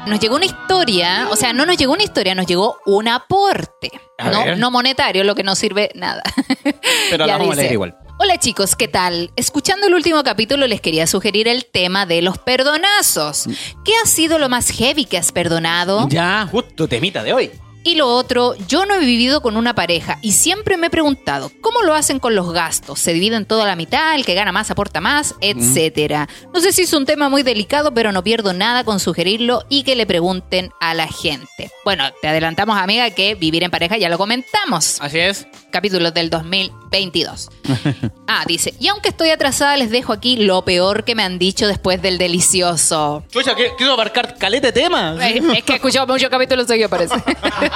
Nos 0.09 0.21
llegó 0.21 0.37
una 0.37 0.47
historia, 0.47 1.29
o 1.31 1.37
sea, 1.37 1.53
no 1.53 1.67
nos 1.67 1.77
llegó 1.77 1.93
una 1.93 2.03
historia, 2.03 2.35
nos 2.35 2.47
llegó 2.47 2.79
un 2.87 3.09
aporte. 3.09 3.91
A 4.17 4.31
No, 4.31 4.45
ver. 4.45 4.59
no 4.59 4.71
monetario, 4.71 5.23
lo 5.23 5.35
que 5.35 5.43
no 5.43 5.55
sirve 5.55 5.91
nada. 5.95 6.23
Pero 7.11 7.27
la 7.27 7.37
vamos 7.37 7.53
a 7.53 7.61
leer 7.61 7.73
igual. 7.73 7.97
Hola 8.19 8.39
chicos, 8.39 8.75
¿qué 8.75 8.89
tal? 8.89 9.31
Escuchando 9.37 9.87
el 9.87 9.95
último 9.95 10.25
capítulo 10.25 10.67
les 10.67 10.81
quería 10.81 11.07
sugerir 11.07 11.47
el 11.47 11.67
tema 11.67 12.05
de 12.05 12.21
los 12.23 12.37
perdonazos. 12.39 13.45
¿Qué 13.85 13.93
ha 14.03 14.07
sido 14.07 14.39
lo 14.39 14.49
más 14.49 14.71
heavy 14.71 15.05
que 15.05 15.19
has 15.19 15.31
perdonado? 15.31 16.09
Ya, 16.09 16.49
justo 16.51 16.89
temita 16.89 17.23
de 17.23 17.33
hoy. 17.35 17.51
Y 17.85 17.95
lo 17.95 18.09
otro, 18.09 18.55
yo 18.67 18.85
no 18.85 18.95
he 18.97 18.99
vivido 19.01 19.41
con 19.41 19.57
una 19.57 19.75
pareja 19.75 20.19
y 20.21 20.33
siempre 20.33 20.77
me 20.77 20.89
he 20.89 20.91
preguntado, 20.91 21.51
¿cómo 21.63 21.83
lo 21.83 21.95
hacen 21.95 22.19
con 22.19 22.35
los 22.35 22.53
gastos? 22.53 22.99
¿Se 22.99 23.13
dividen 23.15 23.47
toda 23.47 23.67
la 23.67 23.77
mitad? 23.77 24.15
¿El 24.15 24.27
que 24.27 24.35
gana 24.35 24.53
más 24.53 24.71
aporta 24.71 25.01
más? 25.01 25.35
Etcétera. 25.41 26.29
No 26.53 26.61
sé 26.61 26.73
si 26.73 26.83
es 26.83 26.93
un 26.93 27.07
tema 27.07 27.29
muy 27.29 27.43
delicado, 27.43 27.95
pero 27.95 28.13
no 28.13 28.23
pierdo 28.23 28.53
nada 28.53 28.85
con 28.85 29.01
sugerirlo 29.01 29.65
y 29.71 29.85
que 29.85 29.97
le 29.97 30.07
pregunten 30.07 30.71
a 30.81 30.93
la 30.93 31.07
gente. 31.09 31.71
Bueno, 31.85 32.05
te 32.21 32.29
adelantamos, 32.29 32.77
amiga, 32.77 33.09
que 33.11 33.35
vivir 33.37 33.63
en 33.65 33.71
pareja 33.71 33.97
ya 33.97 34.09
lo 34.11 34.19
comentamos. 34.19 34.99
Así 35.01 35.19
es. 35.21 35.47
Capítulos 35.71 36.13
del 36.13 36.31
2022. 36.31 37.49
Ah, 38.31 38.45
dice, 38.47 38.75
y 38.79 38.89
aunque 38.89 39.09
estoy 39.09 39.31
atrasada, 39.31 39.75
les 39.79 39.89
dejo 39.91 40.13
aquí 40.13 40.37
lo 40.37 40.63
peor 40.63 41.05
que 41.05 41.15
me 41.15 41.23
han 41.23 41.39
dicho 41.39 41.67
después 41.67 42.03
del 42.03 42.19
delicioso. 42.19 43.25
Chucha, 43.31 43.55
¿qué- 43.55 43.71
quiero 43.79 43.95
abarcar 43.95 44.37
calete 44.37 44.71
tema. 44.71 45.17
Es 45.27 45.43
es 45.43 45.65
que 45.65 45.73
he 45.73 45.77
escuchado 45.77 46.07
muchos 46.07 46.29
capítulos 46.29 46.67
seguidos, 46.67 46.91
parece. 46.91 47.15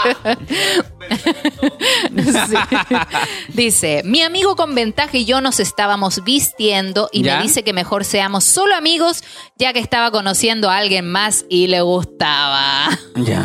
Sí. 2.13 2.57
Dice, 3.49 4.03
mi 4.05 4.23
amigo 4.23 4.57
con 4.57 4.75
ventaja 4.75 5.17
y 5.17 5.25
yo 5.25 5.41
nos 5.41 5.61
estábamos 5.61 6.25
vistiendo 6.25 7.09
y 7.13 7.23
¿Ya? 7.23 7.37
me 7.37 7.43
dice 7.43 7.63
que 7.63 7.73
mejor 7.73 8.05
seamos 8.05 8.45
solo 8.45 8.75
amigos 8.75 9.23
ya 9.57 9.73
que 9.73 9.79
estaba 9.79 10.11
conociendo 10.11 10.71
a 10.71 10.77
alguien 10.77 11.11
más 11.11 11.45
y 11.49 11.67
le 11.67 11.81
gustaba. 11.83 12.89
Ya, 13.17 13.41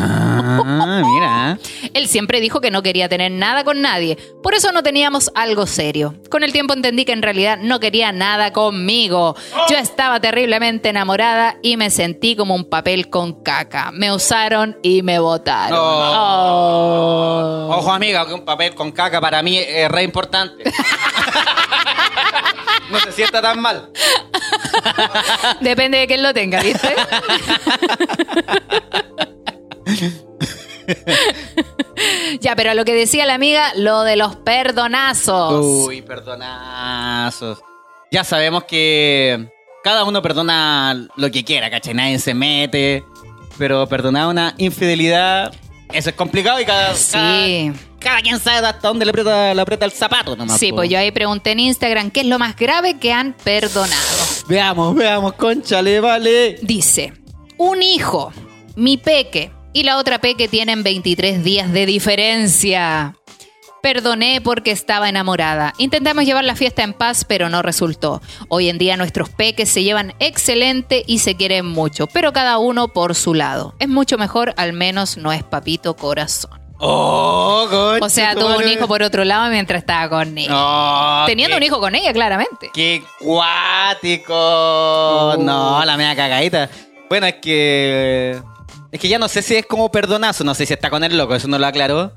mira. 1.04 1.58
Él 1.94 2.08
siempre 2.08 2.40
dijo 2.40 2.60
que 2.60 2.70
no 2.70 2.82
quería 2.82 3.08
tener 3.08 3.30
nada 3.30 3.64
con 3.64 3.80
nadie, 3.80 4.16
por 4.42 4.54
eso 4.54 4.72
no 4.72 4.82
teníamos 4.82 5.30
algo 5.34 5.66
serio. 5.66 6.14
Con 6.30 6.42
el 6.42 6.52
tiempo 6.52 6.74
entendí 6.74 7.04
que 7.04 7.12
en 7.12 7.22
realidad 7.22 7.58
no 7.60 7.80
quería 7.80 8.12
nada 8.12 8.52
conmigo. 8.52 9.36
Yo 9.70 9.76
estaba 9.76 10.20
terriblemente 10.20 10.88
enamorada 10.88 11.56
y 11.62 11.76
me 11.76 11.90
sentí 11.90 12.34
como 12.34 12.54
un 12.54 12.68
papel 12.68 13.10
con 13.10 13.42
caca. 13.42 13.90
Me 13.92 14.12
usaron 14.12 14.78
y 14.82 15.02
me 15.02 15.18
botaron. 15.18 15.78
Oh. 15.80 16.37
Ojo, 17.70 17.92
amiga, 17.92 18.26
que 18.26 18.34
un 18.34 18.44
papel 18.44 18.74
con 18.74 18.90
caca 18.92 19.20
para 19.20 19.42
mí 19.42 19.58
es 19.58 19.90
re 19.90 20.02
importante. 20.02 20.64
no 22.90 23.00
se 23.00 23.12
sienta 23.12 23.42
tan 23.42 23.60
mal. 23.60 23.90
Depende 25.60 25.98
de 25.98 26.06
quién 26.06 26.22
lo 26.22 26.32
tenga, 26.32 26.62
¿viste? 26.62 26.88
ya, 32.40 32.56
pero 32.56 32.74
lo 32.74 32.84
que 32.84 32.94
decía 32.94 33.26
la 33.26 33.34
amiga, 33.34 33.72
lo 33.76 34.02
de 34.02 34.16
los 34.16 34.34
perdonazos. 34.36 35.86
Uy, 35.86 36.02
perdonazos. 36.02 37.60
Ya 38.10 38.24
sabemos 38.24 38.64
que 38.64 39.48
cada 39.84 40.04
uno 40.04 40.22
perdona 40.22 41.08
lo 41.16 41.30
que 41.30 41.44
quiera, 41.44 41.70
¿cachai? 41.70 41.94
Nadie 41.94 42.18
se 42.18 42.34
mete. 42.34 43.04
Pero 43.58 43.86
perdonar 43.88 44.28
una 44.28 44.54
infidelidad, 44.56 45.52
eso 45.92 46.10
es 46.10 46.14
complicado 46.16 46.60
y 46.60 46.64
cada, 46.64 46.94
Sí. 46.94 47.12
cada, 47.12 47.72
cada 47.98 48.20
quien 48.22 48.38
sabe 48.38 48.66
hasta 48.66 48.88
dónde 48.88 49.04
le 49.04 49.10
aprieta, 49.10 49.54
le 49.54 49.60
aprieta 49.62 49.84
el 49.84 49.92
zapato 49.92 50.36
nomás. 50.36 50.58
Sí, 50.58 50.70
po. 50.70 50.76
pues 50.76 50.90
yo 50.90 50.98
ahí 50.98 51.10
pregunté 51.10 51.52
en 51.52 51.60
Instagram 51.60 52.10
qué 52.10 52.20
es 52.20 52.26
lo 52.26 52.38
más 52.38 52.56
grave 52.56 52.98
que 52.98 53.12
han 53.12 53.34
perdonado. 53.44 53.96
Veamos, 54.48 54.94
veamos, 54.94 55.32
conchale, 55.34 56.00
vale. 56.00 56.58
Dice, 56.62 57.12
un 57.56 57.82
hijo, 57.82 58.32
mi 58.76 58.96
peque 58.96 59.50
y 59.72 59.82
la 59.82 59.98
otra 59.98 60.18
peque 60.20 60.48
tienen 60.48 60.82
23 60.82 61.44
días 61.44 61.72
de 61.72 61.86
diferencia. 61.86 63.14
Perdoné 63.82 64.40
porque 64.40 64.70
estaba 64.72 65.08
enamorada. 65.08 65.72
Intentamos 65.78 66.24
llevar 66.24 66.44
la 66.44 66.56
fiesta 66.56 66.82
en 66.82 66.92
paz, 66.92 67.24
pero 67.24 67.48
no 67.48 67.62
resultó. 67.62 68.20
Hoy 68.48 68.68
en 68.68 68.78
día 68.78 68.96
nuestros 68.96 69.28
peques 69.30 69.68
se 69.70 69.82
llevan 69.84 70.14
excelente 70.18 71.04
y 71.06 71.20
se 71.20 71.36
quieren 71.36 71.66
mucho, 71.66 72.06
pero 72.08 72.32
cada 72.32 72.58
uno 72.58 72.88
por 72.88 73.14
su 73.14 73.34
lado. 73.34 73.74
Es 73.78 73.88
mucho 73.88 74.18
mejor, 74.18 74.52
al 74.56 74.72
menos 74.72 75.16
no 75.16 75.32
es 75.32 75.42
papito 75.44 75.94
corazón. 75.96 76.50
Oh, 76.80 77.66
concha, 77.68 78.06
O 78.06 78.08
sea, 78.08 78.34
tuvo 78.36 78.56
un 78.56 78.68
hijo 78.68 78.86
por 78.86 79.02
otro 79.02 79.24
lado 79.24 79.50
mientras 79.50 79.80
estaba 79.80 80.08
con 80.08 80.36
ella. 80.38 81.24
Teniendo 81.26 81.54
qué- 81.54 81.58
un 81.58 81.62
hijo 81.64 81.80
con 81.80 81.94
ella, 81.96 82.12
claramente. 82.12 82.70
¡Qué 82.72 83.02
cuático! 83.18 84.34
No, 85.38 85.84
la 85.84 85.96
media 85.96 86.14
cagadita. 86.16 86.68
Bueno, 87.08 87.26
es 87.26 87.34
que. 87.42 88.40
Es 88.92 89.00
que 89.00 89.08
ya 89.08 89.18
no 89.18 89.28
sé 89.28 89.42
si 89.42 89.56
es 89.56 89.66
como 89.66 89.90
perdonazo, 89.90 90.44
no 90.44 90.54
sé 90.54 90.66
si 90.66 90.72
está 90.72 90.88
con 90.88 91.02
el 91.04 91.16
loco, 91.18 91.34
eso 91.34 91.48
no 91.48 91.58
lo 91.58 91.66
aclaró. 91.66 92.12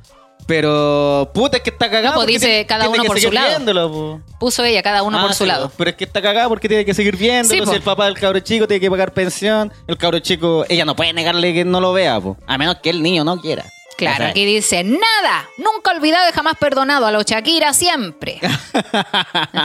Pero. 0.48 1.30
Puta, 1.34 1.58
es 1.58 1.64
que 1.64 1.70
está 1.70 1.90
cagado. 1.90 2.16
No, 2.16 2.16
pues 2.16 2.28
dice 2.28 2.46
tiene- 2.48 2.66
cada 2.66 2.84
tiene 2.86 3.00
uno 3.00 3.08
por 3.08 3.20
su 3.20 3.32
lado. 3.32 3.92
po. 3.92 4.22
Puso 4.40 4.64
ella, 4.64 4.82
cada 4.84 5.04
uno 5.04 5.18
Ah, 5.18 5.22
por 5.22 5.34
su 5.34 5.44
sí, 5.44 5.48
lado. 5.48 5.72
Pero 5.78 5.90
es 5.92 5.96
que 5.96 6.04
está 6.04 6.22
cagado 6.22 6.50
porque 6.50 6.68
tiene 6.68 6.84
que 6.86 6.94
seguir 6.94 7.16
viéndolo. 7.18 7.54
Sí, 7.54 7.62
po. 7.66 7.72
si 7.72 7.78
el 7.78 7.82
papá 7.84 8.06
del 8.06 8.16
cabro 8.20 8.40
chico 8.40 8.68
tiene 8.68 8.82
que 8.82 8.90
pagar 8.92 9.14
pensión, 9.14 9.72
el 9.88 9.98
cabro 9.98 10.20
chico, 10.20 10.66
ella 10.70 10.86
no 10.86 10.96
puede 10.96 11.14
negarle 11.14 11.54
que 11.54 11.64
no 11.66 11.80
lo 11.80 11.94
vea, 11.94 12.20
po. 12.20 12.38
a 12.48 12.58
menos 12.58 12.78
que 12.82 12.90
el 12.90 13.02
niño 13.04 13.24
no 13.24 13.40
quiera. 13.40 13.64
Claro, 13.98 14.26
aquí 14.26 14.46
dice, 14.46 14.84
nada, 14.84 15.48
nunca 15.58 15.92
olvidado 15.92 16.28
y 16.28 16.32
jamás 16.34 16.56
perdonado 16.60 17.06
a 17.06 17.12
los 17.12 17.24
Shakira 17.24 17.72
siempre. 17.74 18.40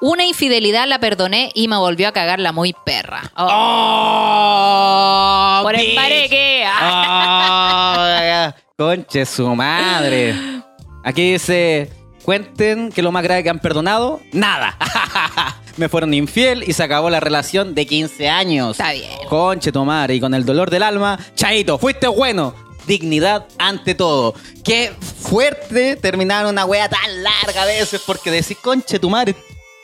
Una 0.00 0.24
infidelidad 0.24 0.86
la 0.88 0.98
perdoné 0.98 1.50
y 1.54 1.68
me 1.68 1.76
volvió 1.76 2.08
a 2.08 2.12
cagar 2.12 2.40
la 2.40 2.50
muy 2.52 2.74
perra. 2.84 3.22
Oh. 3.36 3.48
¡Oh! 5.58 5.62
Por 5.62 5.76
el 5.76 5.94
pareque. 5.94 6.64
¡Oh! 6.68 8.52
Conche 8.76 9.26
su 9.26 9.54
madre. 9.54 10.34
Aquí 11.04 11.32
dice, 11.32 11.90
cuenten 12.24 12.90
que 12.90 13.02
lo 13.02 13.12
más 13.12 13.22
grave 13.22 13.42
que 13.42 13.50
han 13.50 13.58
perdonado, 13.58 14.20
nada. 14.32 14.76
Me 15.76 15.88
fueron 15.88 16.12
infiel 16.14 16.64
y 16.66 16.72
se 16.72 16.82
acabó 16.82 17.08
la 17.10 17.20
relación 17.20 17.74
de 17.74 17.86
15 17.86 18.28
años. 18.28 18.72
Está 18.72 18.92
bien. 18.92 19.10
Conche 19.28 19.72
tu 19.72 19.84
madre. 19.84 20.14
Y 20.14 20.20
con 20.20 20.34
el 20.34 20.44
dolor 20.44 20.70
del 20.70 20.82
alma, 20.82 21.18
chaito, 21.34 21.78
fuiste 21.78 22.06
bueno. 22.08 22.54
Dignidad 22.86 23.46
ante 23.58 23.94
todo. 23.94 24.34
Qué 24.64 24.92
fuerte 25.20 25.96
terminar 25.96 26.46
una 26.46 26.64
wea 26.64 26.88
tan 26.88 27.22
larga 27.22 27.62
a 27.62 27.66
veces 27.66 28.02
porque 28.04 28.30
decís, 28.30 28.56
conche 28.60 28.98
tu 28.98 29.08
madre, 29.08 29.36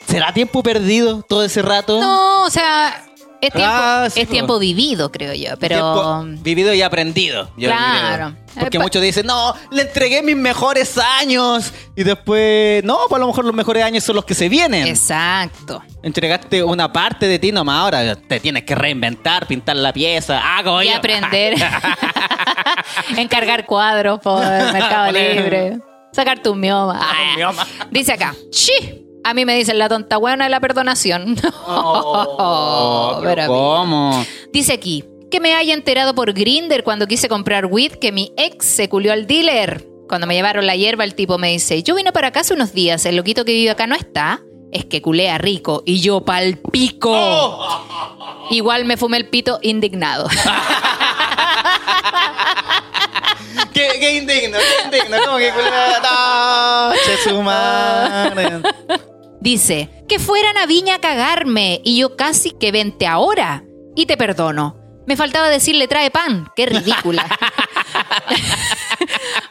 ¿será 0.07 0.33
tiempo 0.33 0.63
perdido 0.63 1.23
todo 1.23 1.45
ese 1.45 1.63
rato? 1.63 2.01
No, 2.01 2.45
o 2.45 2.51
sea, 2.51 3.08
es 3.41 3.53
tiempo, 3.53 3.73
Ah, 3.73 4.09
sí, 4.11 4.21
es 4.21 4.27
po. 4.27 4.33
tiempo 4.33 4.59
vivido, 4.59 5.11
creo 5.13 5.33
yo, 5.35 5.57
pero... 5.59 5.77
Tiempo 5.77 6.43
vivido 6.43 6.75
y 6.75 6.83
aprendido. 6.83 7.51
yo 7.57 7.69
Claro. 7.69 8.35
creo. 8.35 8.49
Porque 8.59 8.77
Eh, 8.79 8.81
muchos 8.81 9.01
dicen, 9.01 9.25
no, 9.27 9.55
le 9.71 9.83
entregué 9.83 10.21
mis 10.23 10.35
mejores 10.37 10.99
años. 10.99 11.73
Y 11.95 12.03
después, 12.03 12.83
no, 12.83 12.99
pues 13.09 13.17
a 13.19 13.21
lo 13.21 13.29
mejor 13.29 13.45
los 13.45 13.55
mejores 13.55 13.85
años 13.85 14.03
son 14.03 14.17
los 14.17 14.25
que 14.25 14.35
se 14.35 14.49
vienen. 14.49 14.87
Exacto. 14.89 15.81
Entregaste 16.03 16.65
una 16.65 16.93
parte 16.93 17.29
de 17.29 17.39
ti 17.39 17.53
nomás, 17.53 17.81
ahora 17.83 18.17
te 18.17 18.41
tienes 18.41 18.65
que 18.65 18.75
reinventar, 18.75 19.47
pintar 19.47 19.77
la 19.77 19.93
pieza. 19.93 20.41
Ah, 20.43 20.63
como 20.65 20.83
Y 20.83 20.89
yo. 20.89 20.97
aprender. 20.97 21.55
Encargar 23.17 23.65
cuadros 23.67 24.21
por 24.21 24.41
Mercado 24.43 25.13
Libre. 25.13 25.79
Sacar 26.13 26.41
tu 26.43 26.55
mioma. 26.55 26.99
Ah, 27.01 27.35
mioma. 27.37 27.67
Dice 27.91 28.13
acá, 28.15 28.35
¡chi! 28.51 29.05
A 29.25 29.35
mí 29.35 29.45
me 29.45 29.57
dicen 29.57 29.79
la 29.79 29.89
tonta 29.89 30.17
buena 30.17 30.45
de 30.45 30.51
la 30.51 30.61
perdonación. 30.61 31.37
Oh, 31.71 33.21
pero 33.23 33.47
¿Cómo? 33.47 34.25
Dice 34.53 34.73
aquí, 34.73 35.05
que 35.31 35.41
me 35.41 35.55
haya 35.55 35.75
enterado 35.75 36.15
por 36.15 36.33
Grinder 36.33 36.83
cuando 36.85 37.07
quise 37.07 37.29
comprar 37.29 37.67
weed 37.67 37.93
que 37.93 38.13
mi 38.13 38.33
ex 38.37 38.65
se 38.65 38.89
culió 38.89 39.13
al 39.13 39.27
dealer. 39.27 39.87
Cuando 40.09 40.27
me 40.27 40.35
llevaron 40.35 40.67
la 40.67 40.75
hierba, 40.75 41.05
el 41.05 41.15
tipo 41.15 41.37
me 41.37 41.51
dice, 41.51 41.83
yo 41.83 41.95
vine 41.95 42.13
para 42.13 42.29
acá 42.29 42.41
hace 42.41 42.55
unos 42.55 42.73
días, 42.73 43.05
el 43.05 43.17
loquito 43.17 43.45
que 43.45 43.53
vive 43.53 43.71
acá 43.71 43.87
no 43.87 43.95
está. 43.95 44.41
Es 44.73 44.85
que 44.85 45.01
culea 45.03 45.39
rico 45.39 45.83
y 45.87 46.01
yo 46.01 46.25
pal 46.25 46.59
pico. 46.73 47.11
Oh. 47.13 48.49
Igual 48.51 48.85
me 48.85 48.97
fumé 48.97 49.17
el 49.19 49.29
pito 49.29 49.59
indignado. 49.63 50.29
¿Qué, 53.73 53.89
qué 54.01 54.17
indigno, 54.17 54.59
qué 54.59 54.85
indigno. 54.85 55.17
¿Cómo 55.25 55.39
que? 55.39 55.51
No, 55.51 56.93
che 57.05 57.29
su 57.29 57.43
madre. 57.43 58.63
Dice, 59.41 60.05
que 60.09 60.19
fueran 60.19 60.57
a 60.57 60.67
Viña 60.67 60.97
a 60.97 61.01
cagarme 61.01 61.81
y 61.85 61.99
yo 61.99 62.17
casi 62.17 62.51
que 62.51 62.73
vente 62.73 63.07
ahora 63.07 63.65
y 63.95 64.07
te 64.07 64.17
perdono. 64.17 64.77
Me 65.07 65.17
faltaba 65.17 65.49
decirle 65.49 65.89
trae 65.89 66.11
pan, 66.11 66.49
qué 66.55 66.67
ridícula. 66.67 67.27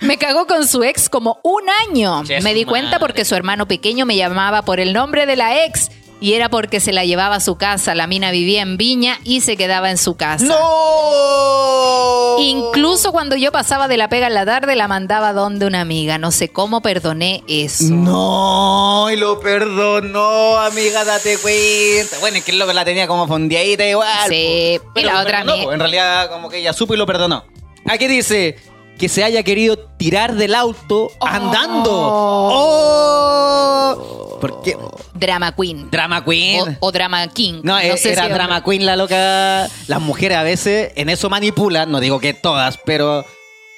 me 0.01 0.17
cagó 0.17 0.45
con 0.45 0.67
su 0.67 0.83
ex 0.83 1.09
como 1.09 1.39
un 1.43 1.63
año. 1.87 2.23
Me 2.43 2.53
di 2.53 2.63
cuenta 2.63 2.99
porque 2.99 3.25
su 3.25 3.33
hermano 3.33 3.67
pequeño 3.67 4.05
me 4.05 4.15
llamaba 4.15 4.63
por 4.63 4.79
el 4.79 4.93
nombre 4.93 5.25
de 5.25 5.35
la 5.35 5.65
ex 5.65 5.89
y 6.19 6.33
era 6.33 6.49
porque 6.49 6.79
se 6.79 6.93
la 6.93 7.05
llevaba 7.05 7.35
a 7.35 7.39
su 7.39 7.57
casa. 7.57 7.95
La 7.95 8.07
mina 8.07 8.31
vivía 8.31 8.61
en 8.61 8.77
Viña 8.77 9.19
y 9.23 9.41
se 9.41 9.57
quedaba 9.57 9.89
en 9.91 9.97
su 9.97 10.15
casa. 10.15 10.45
¡No! 10.45 12.37
Incluso 12.39 13.11
cuando 13.11 13.35
yo 13.35 13.51
pasaba 13.51 13.87
de 13.87 13.97
la 13.97 14.09
pega 14.09 14.27
en 14.27 14.33
la 14.35 14.45
tarde 14.45 14.75
la 14.75 14.87
mandaba 14.87 15.33
donde 15.33 15.65
una 15.65 15.81
amiga. 15.81 16.17
No 16.17 16.31
sé 16.31 16.49
cómo 16.49 16.81
perdoné 16.81 17.43
eso. 17.47 17.85
No, 17.89 19.09
y 19.11 19.15
lo 19.15 19.39
perdonó, 19.39 20.57
amiga, 20.57 21.03
date 21.03 21.37
cuenta. 21.39 22.19
Bueno, 22.19 22.37
es 22.37 22.43
que 22.43 22.53
loco 22.53 22.73
la 22.73 22.85
tenía 22.85 23.07
como 23.07 23.27
fondeadita 23.27 23.85
igual. 23.87 24.29
Sí, 24.29 24.79
po. 24.93 24.99
y 24.99 25.03
la 25.03 25.21
otra 25.21 25.39
perdonó, 25.39 25.57
mi- 25.57 25.63
po. 25.65 25.73
En 25.73 25.79
realidad, 25.79 26.29
como 26.29 26.49
que 26.49 26.59
ella 26.59 26.73
supo 26.73 26.93
y 26.93 26.97
lo 26.97 27.05
perdonó. 27.05 27.43
Aquí 27.87 28.07
dice 28.07 28.57
que 28.99 29.09
se 29.09 29.23
haya 29.23 29.43
querido 29.43 29.77
tirar 29.97 30.35
del 30.35 30.53
auto 30.55 31.09
andando. 31.21 31.91
Oh. 31.93 34.26
¿Por 34.39 34.61
qué? 34.61 34.77
Drama 35.13 35.55
Queen. 35.55 35.89
Drama 35.89 36.23
Queen. 36.23 36.77
O, 36.79 36.87
o 36.87 36.91
Drama 36.91 37.27
King. 37.27 37.61
No, 37.63 37.77
eh, 37.77 37.97
sé 37.97 38.11
era 38.13 38.27
drama 38.29 38.63
queen 38.63 38.85
la 38.85 38.95
loca. 38.95 39.67
Las 39.87 40.01
mujeres 40.01 40.37
a 40.37 40.43
veces 40.43 40.91
en 40.95 41.09
eso 41.09 41.29
manipulan, 41.29 41.91
no 41.91 41.99
digo 41.99 42.19
que 42.19 42.33
todas, 42.33 42.77
pero 42.85 43.25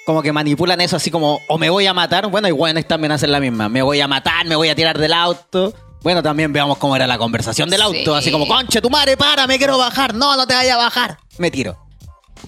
como 0.06 0.22
que 0.22 0.32
manipulan 0.34 0.82
eso 0.82 0.96
así 0.96 1.12
como, 1.12 1.40
o 1.48 1.58
me 1.58 1.70
voy 1.70 1.86
a 1.86 1.94
matar, 1.94 2.28
bueno, 2.28 2.48
y 2.48 2.52
bueno, 2.52 2.82
también 2.84 3.12
hacen 3.12 3.32
la 3.32 3.40
misma, 3.40 3.70
me 3.70 3.82
voy 3.84 4.02
a 4.02 4.08
matar, 4.08 4.46
me 4.48 4.56
voy 4.56 4.70
a 4.70 4.76
tirar 4.76 4.98
del 4.98 5.14
auto. 5.14 5.74
Bueno, 6.02 6.24
también 6.24 6.52
veamos 6.54 6.78
cómo 6.78 6.96
era 6.96 7.06
la 7.06 7.18
conversación 7.18 7.70
del 7.70 7.82
auto, 7.82 8.14
Sí. 8.14 8.18
así 8.18 8.32
como, 8.32 8.48
conche, 8.48 8.82
tu 8.82 8.90
madre, 8.90 9.18
para, 9.18 9.46
me 9.48 9.58
quiero 9.58 9.78
bajar, 9.78 10.16
no, 10.16 10.36
no 10.36 10.48
te 10.48 10.54
vayas 10.56 10.76
a 10.76 10.78
bajar. 10.78 11.18
Me 11.38 11.52
tiro. 11.52 11.78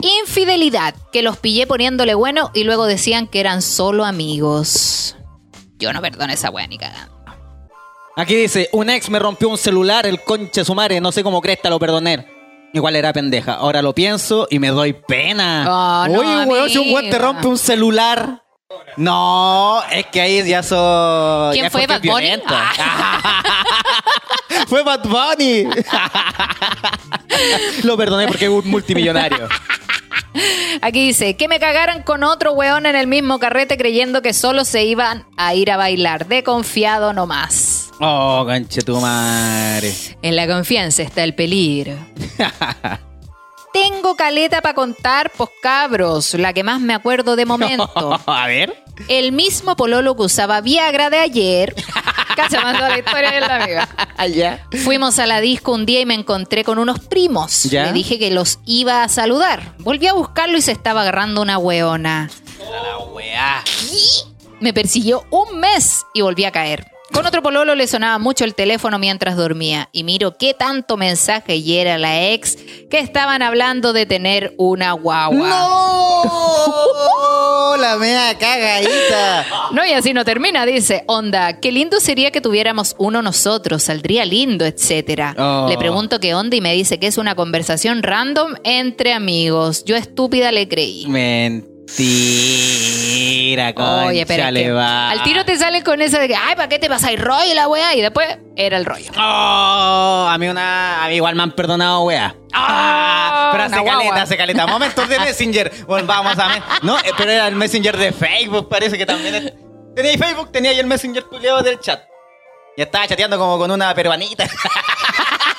Infidelidad, 0.02 0.96
que 1.12 1.22
los 1.22 1.38
pillé 1.38 1.68
poniéndole 1.68 2.14
bueno 2.16 2.50
y 2.54 2.64
luego 2.64 2.86
decían 2.86 3.28
que 3.28 3.40
eran 3.42 3.62
solo 3.62 4.06
amigos. 4.06 5.16
Yo 5.78 5.92
no 5.94 6.02
perdono 6.02 6.32
esa 6.34 6.50
wea 6.50 6.66
ni 6.68 6.78
cagando. 6.78 7.21
Aquí 8.18 8.36
dice, 8.36 8.70
un 8.74 8.90
ex 8.90 9.10
me 9.10 9.20
rompió 9.20 9.50
un 9.50 9.58
celular, 9.58 10.06
el 10.06 10.22
conche 10.22 10.66
su 10.66 10.76
madre, 10.76 11.00
no 11.02 11.12
sé 11.12 11.24
cómo 11.24 11.42
cresta 11.42 11.70
lo 11.70 11.80
perdoné. 11.80 12.28
Igual 12.74 12.96
era 12.96 13.12
pendeja. 13.14 13.54
Ahora 13.56 13.82
lo 13.82 13.94
pienso 13.94 14.48
y 14.50 14.60
me 14.60 14.70
doy 14.70 14.94
pena. 14.94 15.66
Oh, 15.68 16.08
no, 16.08 16.20
Uy, 16.20 16.46
weón, 16.46 16.70
si 16.70 16.78
un 16.78 16.94
weón 16.94 17.10
te 17.10 17.18
rompe 17.18 17.48
un 17.48 17.58
celular, 17.58 18.44
No, 18.96 19.82
es 19.92 20.06
que 20.08 20.22
ahí 20.22 20.48
ya 20.48 20.64
son. 20.64 21.52
¿Quién 21.52 21.66
ya 21.66 21.70
fue, 21.72 21.88
Bad 21.88 22.02
Bunny? 22.02 22.32
fue 24.68 24.84
Bad 24.84 25.04
Bunny. 25.04 25.66
Lo 27.84 27.98
perdoné 27.98 28.28
porque 28.28 28.46
es 28.46 28.52
un 28.52 28.70
multimillonario. 28.70 29.48
Aquí 30.82 31.08
dice, 31.08 31.36
que 31.36 31.48
me 31.50 31.60
cagaran 31.60 32.04
con 32.04 32.24
otro 32.24 32.54
weón 32.54 32.86
en 32.86 32.96
el 32.96 33.08
mismo 33.08 33.40
carrete 33.40 33.78
creyendo 33.78 34.22
que 34.22 34.34
solo 34.34 34.64
se 34.64 34.86
iban 34.86 35.26
a 35.36 35.54
ir 35.56 35.72
a 35.72 35.78
bailar. 35.78 36.28
De 36.28 36.44
confiado 36.44 37.12
nomás. 37.12 37.71
Oh, 38.04 38.44
canche 38.48 38.82
tu 38.82 39.00
madre. 39.00 39.94
En 40.24 40.36
la 40.36 40.48
confianza 40.48 41.04
está 41.04 41.24
el 41.24 41.36
peligro. 41.36 41.94
Tengo 43.74 44.16
caleta 44.16 44.62
para 44.62 44.74
contar, 44.74 45.32
pues 45.38 45.52
cabros, 45.62 46.34
la 46.34 46.52
que 46.52 46.64
más 46.64 46.82
me 46.82 46.96
acuerdo 46.96 47.36
de 47.36 47.46
momento. 47.46 48.20
A 48.26 48.48
ver. 48.48 48.84
El 49.08 49.32
mismo 49.32 49.76
pololo 49.76 50.16
que 50.16 50.24
usaba 50.24 50.62
Viagra 50.62 51.12
de 51.12 51.20
ayer. 51.20 51.76
Cacha, 52.36 52.62
mandó 52.62 52.88
la 52.88 52.98
historia 52.98 53.32
de 53.32 53.42
la 53.42 53.56
amiga. 53.58 53.90
Allá. 54.18 54.66
Fuimos 54.84 55.20
a 55.20 55.28
la 55.28 55.40
disco 55.40 55.72
un 55.72 55.86
día 55.86 56.02
y 56.02 56.06
me 56.08 56.16
encontré 56.16 56.64
con 56.64 56.80
unos 56.80 57.00
primos. 57.00 57.64
¿Ya? 57.66 57.86
Le 57.86 57.94
dije 57.94 58.18
que 58.18 58.32
los 58.32 58.60
iba 58.66 59.04
a 59.04 59.10
saludar. 59.10 59.76
Volví 59.78 60.08
a 60.08 60.14
buscarlo 60.14 60.58
y 60.58 60.62
se 60.62 60.72
estaba 60.72 61.02
agarrando 61.02 61.42
una 61.42 61.60
weona. 61.60 62.32
La 62.60 62.98
weá. 62.98 63.64
Me 64.60 64.74
persiguió 64.74 65.26
un 65.30 65.60
mes 65.60 66.06
y 66.14 66.22
volví 66.22 66.46
a 66.46 66.52
caer. 66.52 66.92
Con 67.14 67.26
otro 67.26 67.42
pololo 67.42 67.76
le 67.76 67.88
sonaba 67.88 68.18
mucho 68.20 68.46
el 68.46 68.56
teléfono 68.56 68.98
mientras 68.98 69.36
dormía. 69.36 69.90
Y 69.92 70.04
miro 70.04 70.38
qué 70.38 70.54
tanto 70.54 70.96
mensaje 70.98 71.58
y 71.58 71.78
era 71.78 71.98
la 71.98 72.30
ex 72.32 72.58
que 72.90 73.00
estaban 73.00 73.42
hablando 73.42 73.92
de 73.94 74.06
tener 74.06 74.54
una 74.58 74.94
guagua. 74.94 75.50
¡No! 75.50 76.22
La 77.78 77.98
mea 77.98 78.38
cagadita. 78.38 79.46
No, 79.72 79.86
y 79.86 79.92
así 79.92 80.14
no 80.14 80.24
termina, 80.24 80.66
dice, 80.66 81.04
onda, 81.08 81.60
qué 81.60 81.72
lindo 81.72 82.00
sería 82.00 82.32
que 82.32 82.42
tuviéramos 82.42 82.96
uno 82.98 83.22
nosotros, 83.22 83.84
saldría 83.84 84.26
lindo, 84.26 84.66
etcétera. 84.66 85.36
Oh. 85.38 85.66
Le 85.68 85.78
pregunto 85.78 86.20
qué 86.20 86.36
onda 86.36 86.56
y 86.56 86.62
me 86.62 86.74
dice 86.74 87.00
que 87.00 87.08
es 87.08 87.18
una 87.18 87.36
conversación 87.36 88.04
random 88.04 88.54
entre 88.64 89.14
amigos. 89.14 89.84
Yo 89.86 89.96
estúpida 89.96 90.52
le 90.52 90.68
creí. 90.68 91.08
Mentira, 91.08 91.71
concha 93.76 94.06
Oye, 94.08 94.26
pero 94.26 94.44
es 94.44 94.54
que 94.54 94.70
al 94.80 95.24
tiro 95.24 95.46
te 95.46 95.58
salen 95.58 95.84
con 95.84 96.02
esa 96.02 96.20
de 96.20 96.28
que, 96.28 96.36
ay, 96.36 96.56
¿para 96.56 96.68
qué 96.70 96.80
te 96.80 96.90
pasa? 96.90 97.12
Y 97.12 97.18
rollo 97.18 97.54
la 97.54 97.68
weá, 97.68 97.94
y 97.96 98.02
después 98.02 98.38
era 98.56 98.78
el 98.78 98.86
rollo. 98.86 99.12
Oh, 99.18 100.28
a 100.30 100.38
mí 100.38 100.48
una. 100.48 101.04
A 101.04 101.08
mí 101.08 101.16
igual 101.16 101.36
me 101.36 101.44
han 101.44 101.52
perdonado, 101.52 102.02
wea. 102.04 102.36
Ah, 102.54 103.50
pero 103.52 103.64
hace 103.66 103.80
guagua. 103.80 104.04
caleta, 104.04 104.22
hace 104.24 104.38
caleta. 104.38 104.68
Momentos 104.68 105.08
de 105.10 105.20
Messenger. 105.20 105.72
Volvamos 105.88 106.38
a. 106.38 106.48
me- 106.50 106.62
No, 106.82 106.98
eh, 107.00 107.12
pero 107.18 107.32
era 107.32 107.48
el 107.48 107.56
Messenger 107.56 107.98
de 107.98 108.12
Facebook, 108.12 108.70
parece 108.70 108.98
que 108.98 109.06
también. 109.06 109.36
es- 109.36 109.54
Tenía 109.96 110.18
Facebook, 110.18 110.52
tenía 110.52 110.72
ahí 110.72 110.80
el 110.80 110.88
Messenger 110.88 111.24
culiado 111.26 111.62
del 111.62 111.80
chat. 111.80 112.02
Y 112.78 112.82
estaba 112.82 113.06
chateando 113.08 113.38
como 113.38 113.58
con 113.58 113.70
una 113.72 113.94
peruanita. 113.94 114.46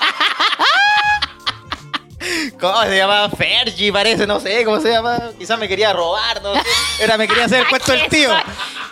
¿Cómo 2.62 2.81
se 2.85 2.96
llama? 2.96 3.29
Fergie, 3.29 3.92
parece, 3.92 4.25
no 4.25 4.38
sé 4.38 4.64
cómo 4.64 4.79
se 4.81 4.88
llama. 4.92 5.33
Quizás 5.37 5.59
me 5.59 5.66
quería 5.66 5.92
robar, 5.92 6.40
no 6.44 6.55
sé. 6.55 6.61
Era, 7.01 7.18
me 7.18 7.27
quería 7.27 7.46
hacer 7.46 7.62
el 7.62 7.66
cuento 7.66 7.90
del 7.90 8.07
tío. 8.09 8.31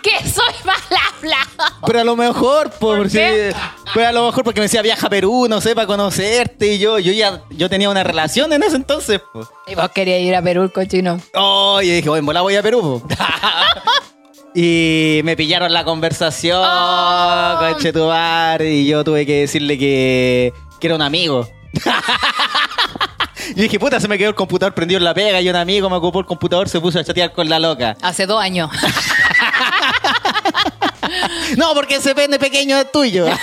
Que 0.02 0.28
soy 0.28 0.54
mal 0.64 0.76
hablado. 1.14 1.76
Pero 1.86 2.00
a 2.00 2.04
lo 2.04 2.16
mejor, 2.16 2.70
por, 2.70 2.98
¿Por 2.98 3.08
pero 3.94 4.08
a 4.08 4.10
lo 4.10 4.26
mejor 4.26 4.42
porque 4.42 4.58
me 4.58 4.64
decía 4.64 4.82
viaja 4.82 5.06
a 5.06 5.10
Perú, 5.10 5.46
no 5.48 5.60
sé, 5.60 5.76
para 5.76 5.86
conocerte. 5.86 6.72
Y 6.74 6.78
yo, 6.80 6.98
yo 6.98 7.12
ya, 7.12 7.42
yo 7.50 7.70
tenía 7.70 7.88
una 7.88 8.02
relación 8.02 8.52
en 8.52 8.64
ese 8.64 8.74
entonces. 8.74 9.20
po. 9.32 9.48
Y 9.68 9.76
vos 9.76 9.88
querías 9.90 10.20
ir 10.20 10.34
a 10.34 10.42
Perú, 10.42 10.64
el 10.64 10.72
cochino. 10.72 11.20
Oh, 11.34 11.80
y 11.80 11.90
dije, 11.90 12.08
bueno, 12.08 12.28
en 12.28 12.42
voy 12.42 12.56
a 12.56 12.62
Perú. 12.64 13.06
y 14.52 15.20
me 15.22 15.36
pillaron 15.36 15.72
la 15.72 15.84
conversación, 15.84 16.60
Oh. 16.60 17.56
coche 17.60 17.92
tu 17.92 18.08
bar, 18.08 18.62
y 18.62 18.84
yo 18.88 19.04
tuve 19.04 19.24
que 19.24 19.42
decirle 19.42 19.78
que, 19.78 20.52
que 20.80 20.86
era 20.88 20.96
un 20.96 21.02
amigo. 21.02 21.48
y 23.60 23.64
dije, 23.64 23.78
puta, 23.78 24.00
se 24.00 24.08
me 24.08 24.16
quedó 24.16 24.30
el 24.30 24.34
computador 24.34 24.72
prendido 24.72 24.96
en 24.96 25.04
la 25.04 25.12
pega 25.12 25.38
y 25.38 25.50
un 25.50 25.56
amigo 25.56 25.90
me 25.90 25.96
ocupó 25.96 26.20
el 26.20 26.24
computador, 26.24 26.66
se 26.66 26.80
puso 26.80 26.98
a 26.98 27.04
chatear 27.04 27.30
con 27.30 27.46
la 27.46 27.58
loca. 27.58 27.94
Hace 28.00 28.24
dos 28.24 28.40
años. 28.42 28.70
No, 31.56 31.74
porque 31.74 31.96
ese 31.96 32.14
pene 32.14 32.38
pequeño 32.38 32.78
es 32.78 32.92
tuyo. 32.92 33.26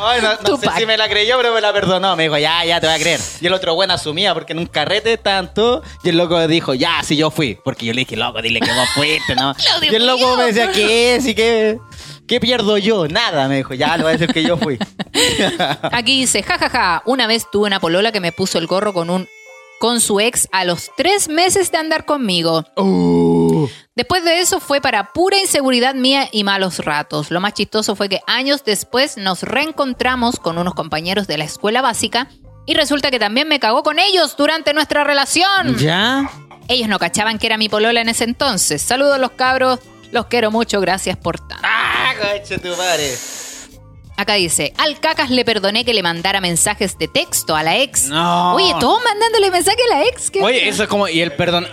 no, 0.00 0.20
no, 0.20 0.34
no 0.46 0.56
sé 0.58 0.68
si 0.76 0.84
me 0.84 0.98
la 0.98 1.08
creyó, 1.08 1.36
pero 1.38 1.54
me 1.54 1.60
la 1.62 1.72
perdonó. 1.72 2.14
Me 2.14 2.24
dijo, 2.24 2.36
ya, 2.36 2.62
ya 2.64 2.78
te 2.78 2.86
voy 2.86 2.96
a 2.96 2.98
creer. 2.98 3.20
Y 3.40 3.46
el 3.46 3.54
otro 3.54 3.74
bueno 3.74 3.94
asumía, 3.94 4.34
porque 4.34 4.52
en 4.52 4.58
un 4.58 4.66
carrete 4.66 5.16
tanto. 5.16 5.82
Y 6.02 6.10
el 6.10 6.18
loco 6.18 6.46
dijo, 6.46 6.74
ya, 6.74 7.02
sí, 7.02 7.16
yo 7.16 7.30
fui. 7.30 7.58
Porque 7.64 7.86
yo 7.86 7.94
le 7.94 8.00
dije, 8.00 8.16
loco, 8.16 8.42
dile 8.42 8.60
que 8.60 8.72
vos 8.72 8.88
fuiste, 8.94 9.34
¿no? 9.34 9.54
Y 9.90 9.94
el 9.94 10.06
loco 10.06 10.36
me 10.36 10.44
decía, 10.44 10.70
¿qué 10.70 11.16
es? 11.16 11.26
¿Y 11.26 11.34
qué, 11.34 11.78
qué 12.30 12.38
pierdo 12.38 12.78
yo? 12.78 13.08
Nada, 13.08 13.48
me 13.48 13.56
dijo, 13.56 13.74
ya, 13.74 13.96
le 13.96 14.04
voy 14.04 14.10
a 14.10 14.16
decir 14.16 14.32
que 14.32 14.44
yo 14.44 14.56
fui. 14.56 14.78
Aquí 15.90 16.20
dice, 16.20 16.44
jajaja, 16.44 17.02
una 17.04 17.26
vez 17.26 17.50
tuve 17.50 17.66
una 17.66 17.80
polola 17.80 18.12
que 18.12 18.20
me 18.20 18.30
puso 18.30 18.58
el 18.58 18.68
gorro 18.68 18.94
con 18.94 19.10
un 19.10 19.28
con 19.80 20.00
su 20.00 20.20
ex 20.20 20.46
a 20.52 20.64
los 20.64 20.92
tres 20.96 21.28
meses 21.28 21.72
de 21.72 21.78
andar 21.78 22.04
conmigo. 22.04 22.64
Uh. 22.76 23.66
Después 23.96 24.22
de 24.24 24.38
eso 24.38 24.60
fue 24.60 24.80
para 24.80 25.12
pura 25.12 25.38
inseguridad 25.38 25.94
mía 25.94 26.28
y 26.30 26.44
malos 26.44 26.78
ratos. 26.78 27.32
Lo 27.32 27.40
más 27.40 27.54
chistoso 27.54 27.96
fue 27.96 28.08
que 28.08 28.20
años 28.26 28.62
después 28.64 29.16
nos 29.16 29.42
reencontramos 29.42 30.38
con 30.38 30.58
unos 30.58 30.74
compañeros 30.74 31.26
de 31.26 31.38
la 31.38 31.44
escuela 31.44 31.82
básica 31.82 32.28
y 32.64 32.74
resulta 32.74 33.10
que 33.10 33.18
también 33.18 33.48
me 33.48 33.58
cagó 33.58 33.82
con 33.82 33.98
ellos 33.98 34.36
durante 34.36 34.72
nuestra 34.72 35.02
relación. 35.02 35.76
¿Ya? 35.78 36.30
Ellos 36.68 36.88
no 36.88 37.00
cachaban 37.00 37.38
que 37.38 37.46
era 37.46 37.56
mi 37.56 37.68
polola 37.68 38.02
en 38.02 38.10
ese 38.10 38.24
entonces. 38.24 38.82
Saludos 38.82 39.18
los 39.18 39.32
cabros, 39.32 39.80
los 40.12 40.26
quiero 40.26 40.50
mucho, 40.50 40.80
gracias 40.80 41.16
por 41.16 41.38
tanto. 41.38 41.56
¡Ah, 41.62 42.12
coche 42.20 42.58
tu 42.58 42.68
madre! 42.76 43.16
Acá 44.16 44.34
dice, 44.34 44.74
al 44.76 45.00
cacas 45.00 45.30
le 45.30 45.44
perdoné 45.46 45.84
que 45.84 45.94
le 45.94 46.02
mandara 46.02 46.40
mensajes 46.42 46.98
de 46.98 47.08
texto 47.08 47.56
a 47.56 47.62
la 47.62 47.78
ex. 47.78 48.08
No. 48.08 48.54
Oye, 48.54 48.74
todos 48.78 49.02
mandándole 49.02 49.50
mensaje 49.50 49.78
a 49.92 49.96
la 49.96 50.04
ex. 50.04 50.30
¿qué? 50.30 50.42
Oye, 50.42 50.68
eso 50.68 50.82
es 50.82 50.88
como. 50.90 51.08
Y 51.08 51.20
el 51.22 51.32
perdón. 51.32 51.66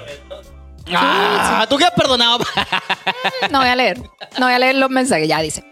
Ah, 0.95 1.65
¿tú 1.69 1.77
qué 1.77 1.83
has 1.85 1.91
perdonado? 1.91 2.39
No 3.51 3.59
voy 3.59 3.67
a 3.67 3.75
leer. 3.75 3.97
No 4.39 4.45
voy 4.45 4.53
a 4.53 4.59
leer 4.59 4.75
los 4.75 4.89
mensajes. 4.89 5.27
Ya 5.27 5.41
dice. 5.41 5.63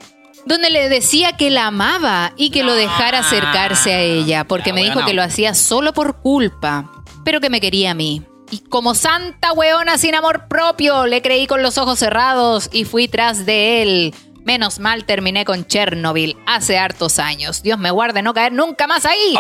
Donde 0.45 0.69
le 0.69 0.89
decía 0.89 1.38
que 1.38 1.49
la 1.49 1.67
amaba 1.67 2.34
y 2.36 2.49
que 2.51 2.63
lo 2.63 2.73
dejara 2.75 3.19
acercarse 3.19 3.93
a 3.93 3.99
ella, 4.01 4.43
porque 4.43 4.69
Ya, 4.71 4.73
me 4.75 4.82
dijo 4.82 4.93
bueno. 4.95 5.08
que 5.08 5.13
lo 5.13 5.23
hacía 5.23 5.56
solo 5.56 5.93
por 5.93 6.17
culpa, 6.21 6.91
pero 7.23 7.39
que 7.39 7.49
me 7.49 7.60
quería 7.62 7.91
a 7.91 7.93
mí. 7.95 8.21
Y 8.51 8.60
como 8.60 8.93
santa 8.95 9.51
weona 9.53 9.97
sin 9.97 10.15
amor 10.15 10.47
propio, 10.47 11.05
le 11.08 11.21
creí 11.21 11.47
con 11.47 11.63
los 11.63 11.77
ojos 11.77 11.99
cerrados 11.99 12.69
y 12.71 12.86
fui 12.86 13.08
tras 13.08 13.45
de 13.45 13.81
él. 13.81 14.13
Menos 14.43 14.77
mal 14.79 15.05
terminé 15.05 15.43
con 15.45 15.65
Chernobyl 15.65 16.38
hace 16.45 16.77
hartos 16.77 17.17
años. 17.19 17.63
Dios 17.63 17.79
me 17.79 17.89
guarde 17.89 18.21
no 18.21 18.34
caer 18.34 18.51
nunca 18.53 18.86
más 18.86 19.05
ahí. 19.05 19.36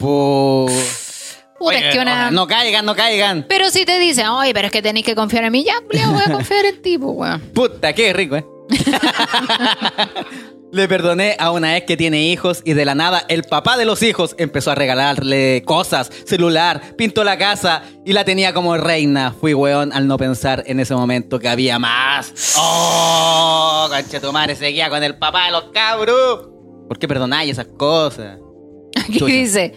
Oh. 0.00 0.66
Puta, 1.58 1.78
es 1.78 1.94
que 1.94 2.00
una- 2.00 2.30
No 2.32 2.46
caigan, 2.48 2.84
no 2.84 2.94
caigan. 2.96 3.46
Pero 3.48 3.70
si 3.70 3.84
te 3.86 3.98
dicen, 4.00 4.26
oye, 4.26 4.52
pero 4.52 4.66
es 4.66 4.72
que 4.72 4.82
tenéis 4.82 5.06
que 5.06 5.14
confiar 5.14 5.44
en 5.44 5.52
mí, 5.52 5.64
ya, 5.64 5.74
voy 5.80 6.20
a 6.26 6.32
confiar 6.32 6.64
en 6.66 6.82
ti, 6.82 6.98
pues, 6.98 7.12
weón. 7.16 7.40
Puta, 7.54 7.92
qué 7.94 8.12
rico, 8.12 8.36
¿eh? 8.36 8.44
Le 10.72 10.88
perdoné 10.88 11.36
a 11.38 11.50
una 11.50 11.76
ex 11.76 11.86
que 11.86 11.98
tiene 11.98 12.22
hijos 12.22 12.62
y 12.64 12.72
de 12.72 12.86
la 12.86 12.94
nada 12.94 13.26
el 13.28 13.42
papá 13.42 13.76
de 13.76 13.84
los 13.84 14.02
hijos 14.02 14.34
empezó 14.38 14.70
a 14.70 14.74
regalarle 14.74 15.62
cosas, 15.66 16.10
celular, 16.24 16.96
pintó 16.96 17.24
la 17.24 17.36
casa 17.36 17.82
y 18.06 18.14
la 18.14 18.24
tenía 18.24 18.54
como 18.54 18.78
reina. 18.78 19.34
Fui 19.38 19.52
weón 19.52 19.92
al 19.92 20.06
no 20.08 20.16
pensar 20.16 20.64
en 20.66 20.80
ese 20.80 20.94
momento 20.94 21.38
que 21.38 21.50
había 21.50 21.78
más. 21.78 22.54
¡Oh! 22.56 23.86
Concha 23.90 24.18
tu 24.18 24.32
madre 24.32 24.56
seguía 24.56 24.88
con 24.88 25.02
el 25.02 25.18
papá 25.18 25.44
de 25.44 25.52
los 25.52 25.64
cabros. 25.74 26.48
¿Por 26.88 26.98
qué 26.98 27.06
perdonáis 27.06 27.52
esas 27.52 27.66
cosas? 27.76 28.38
Aquí 28.96 29.26
dice, 29.26 29.74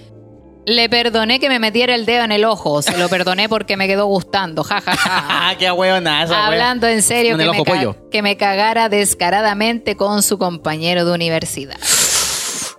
le 0.65 0.89
perdoné 0.89 1.39
que 1.39 1.47
me 1.49 1.59
metiera 1.59 1.93
el 1.95 2.05
dedo 2.05 2.23
en 2.23 2.31
el 2.31 2.43
ojo, 2.45 2.81
se 2.81 2.97
lo 2.97 3.07
perdoné 3.09 3.47
porque 3.49 3.77
me 3.77 3.87
quedó 3.87 4.05
gustando, 4.07 4.63
jajaja. 4.63 4.95
¡Ah, 5.49 5.55
qué 5.57 5.71
weona 5.71 6.23
esa 6.23 6.33
wea. 6.33 6.45
Hablando 6.47 6.87
en 6.87 7.01
serio, 7.01 7.37
que 7.37 7.43
el 7.43 7.51
me, 7.51 7.63
pollo. 7.63 7.95
que 8.11 8.21
me 8.21 8.35
cagara 8.37 8.89
descaradamente 8.89 9.95
con 9.95 10.23
su 10.23 10.37
compañero 10.37 11.05
de 11.05 11.13
universidad. 11.13 11.77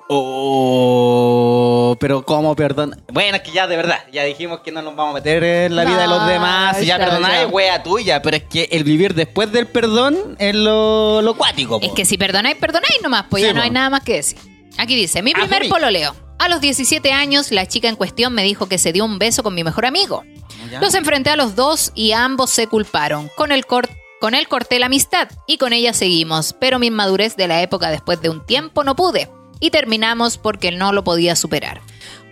Oh, 0.08 1.96
pero 1.98 2.24
¿cómo 2.24 2.54
perdón? 2.54 3.00
Bueno, 3.12 3.36
es 3.38 3.42
que 3.42 3.50
ya 3.50 3.66
de 3.66 3.76
verdad, 3.76 3.98
ya 4.12 4.22
dijimos 4.24 4.60
que 4.60 4.70
no 4.72 4.80
nos 4.82 4.94
vamos 4.94 5.12
a 5.12 5.14
meter 5.14 5.42
en 5.42 5.74
la 5.76 5.84
vida 5.84 6.02
de 6.02 6.06
los 6.06 6.26
demás. 6.26 6.76
Si 6.78 6.86
ya, 6.86 6.96
ya, 6.98 7.04
perdonar 7.04 7.32
ya. 7.32 7.46
wea 7.48 7.82
tuya, 7.82 8.22
pero 8.22 8.36
es 8.36 8.44
que 8.44 8.68
el 8.70 8.84
vivir 8.84 9.14
después 9.14 9.50
del 9.52 9.66
perdón 9.66 10.36
es 10.38 10.54
lo, 10.54 11.22
lo 11.22 11.34
cuático. 11.36 11.80
po. 11.80 11.86
Es 11.86 11.92
que 11.92 12.04
si 12.04 12.16
perdonáis, 12.18 12.56
perdonáis 12.56 13.00
nomás, 13.02 13.24
pues 13.28 13.42
Sí, 13.42 13.48
ya 13.48 13.52
no 13.52 13.60
po. 13.60 13.64
hay 13.64 13.70
nada 13.70 13.90
más 13.90 14.02
que 14.02 14.14
decir. 14.14 14.38
Aquí 14.78 14.94
dice, 14.96 15.22
mi 15.22 15.32
primer 15.32 15.54
Asumí. 15.62 15.68
pololeo. 15.68 16.14
A 16.38 16.48
los 16.48 16.60
17 16.60 17.12
años, 17.12 17.50
la 17.50 17.66
chica 17.66 17.88
en 17.88 17.96
cuestión 17.96 18.34
me 18.34 18.42
dijo 18.42 18.68
que 18.68 18.78
se 18.78 18.92
dio 18.92 19.04
un 19.04 19.18
beso 19.18 19.42
con 19.42 19.54
mi 19.54 19.64
mejor 19.64 19.86
amigo. 19.86 20.22
¿Ya? 20.70 20.80
Los 20.80 20.94
enfrenté 20.94 21.30
a 21.30 21.36
los 21.36 21.54
dos 21.56 21.92
y 21.94 22.12
ambos 22.12 22.50
se 22.50 22.66
culparon. 22.66 23.30
Con 23.36 23.52
el 23.52 23.64
cor- 23.66 23.88
con 24.20 24.34
él 24.34 24.48
corté 24.48 24.78
la 24.78 24.86
amistad 24.86 25.28
y 25.46 25.58
con 25.58 25.72
ella 25.72 25.92
seguimos, 25.92 26.54
pero 26.58 26.78
mi 26.78 26.88
inmadurez 26.88 27.36
de 27.36 27.48
la 27.48 27.62
época 27.62 27.90
después 27.90 28.20
de 28.20 28.30
un 28.30 28.44
tiempo 28.44 28.82
no 28.84 28.96
pude 28.96 29.30
y 29.60 29.70
terminamos 29.70 30.36
porque 30.38 30.72
no 30.72 30.92
lo 30.92 31.04
podía 31.04 31.36
superar. 31.36 31.80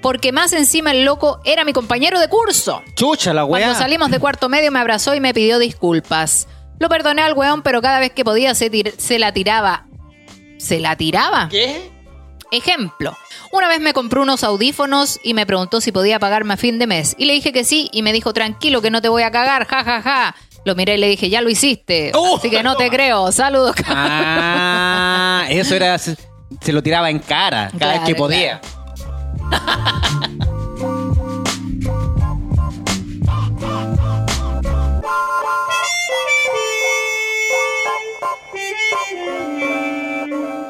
porque 0.03 0.33
más 0.33 0.53
encima 0.53 0.91
el 0.91 1.05
loco 1.07 1.41
era 1.47 1.65
mi 1.65 1.73
compañero 1.73 2.21
de 2.21 2.29
curso. 2.29 2.83
Chucha, 2.95 3.33
la 3.33 3.47
weá. 3.47 3.63
Cuando 3.65 3.79
salimos 3.79 4.11
de 4.11 4.19
cuarto 4.19 4.51
medio 4.51 4.71
me 4.71 4.79
abrazó 4.79 5.15
y 5.15 5.21
me 5.21 5.33
pidió 5.33 5.59
disculpas. 5.59 6.47
Lo 6.79 6.91
perdoné 6.91 7.23
al 7.23 7.33
weón, 7.33 7.63
pero 7.63 7.81
cada 7.81 8.01
vez 8.01 8.13
que 8.13 8.23
podía 8.23 8.55
se, 8.55 8.71
tir- 8.71 8.95
se 8.99 9.19
la 9.19 9.33
tiraba. 9.33 9.87
¿Se 10.59 10.79
la 10.81 10.97
tiraba? 10.97 11.49
¿Qué? 11.51 11.91
Ejemplo. 12.55 13.17
Una 13.53 13.69
vez 13.69 13.81
me 13.81 13.93
compró 13.93 14.23
unos 14.23 14.45
audífonos 14.45 15.21
y 15.23 15.35
me 15.35 15.47
preguntó 15.47 15.81
si 15.81 15.93
podía 15.93 16.19
pagarme 16.19 16.55
a 16.55 16.57
fin 16.57 16.79
de 16.79 16.87
mes. 16.87 17.15
Y 17.19 17.27
le 17.27 17.35
dije 17.35 17.53
que 17.53 17.65
sí 17.65 17.89
y 17.93 18.03
me 18.03 18.13
dijo, 18.13 18.33
tranquilo 18.33 18.83
que 18.83 18.91
no 18.91 19.03
te 19.03 19.09
voy 19.09 19.23
a 19.23 19.31
cagar, 19.31 19.67
ja, 19.67 19.85
ja, 19.85 20.03
ja. 20.03 20.35
Lo 20.65 20.75
miré 20.75 20.95
y 20.95 20.99
le 20.99 21.09
dije, 21.09 21.29
ya 21.29 21.43
lo 21.43 21.51
hiciste. 21.51 22.13
¡Uh! 22.15 22.37
Así 22.37 22.49
que 22.49 22.63
no 22.63 22.77
te 22.77 22.89
creo. 22.89 23.31
Saludos. 23.33 23.77
Ah, 23.87 25.47
eso 25.51 25.75
era. 25.75 25.99
Se, 25.99 26.17
lo 26.67 26.83
tiraba 26.83 27.11
en 27.11 27.19
cara 27.19 27.71
cada 27.79 27.95
vez 27.95 28.03
que 28.03 28.15
podía. 28.15 28.61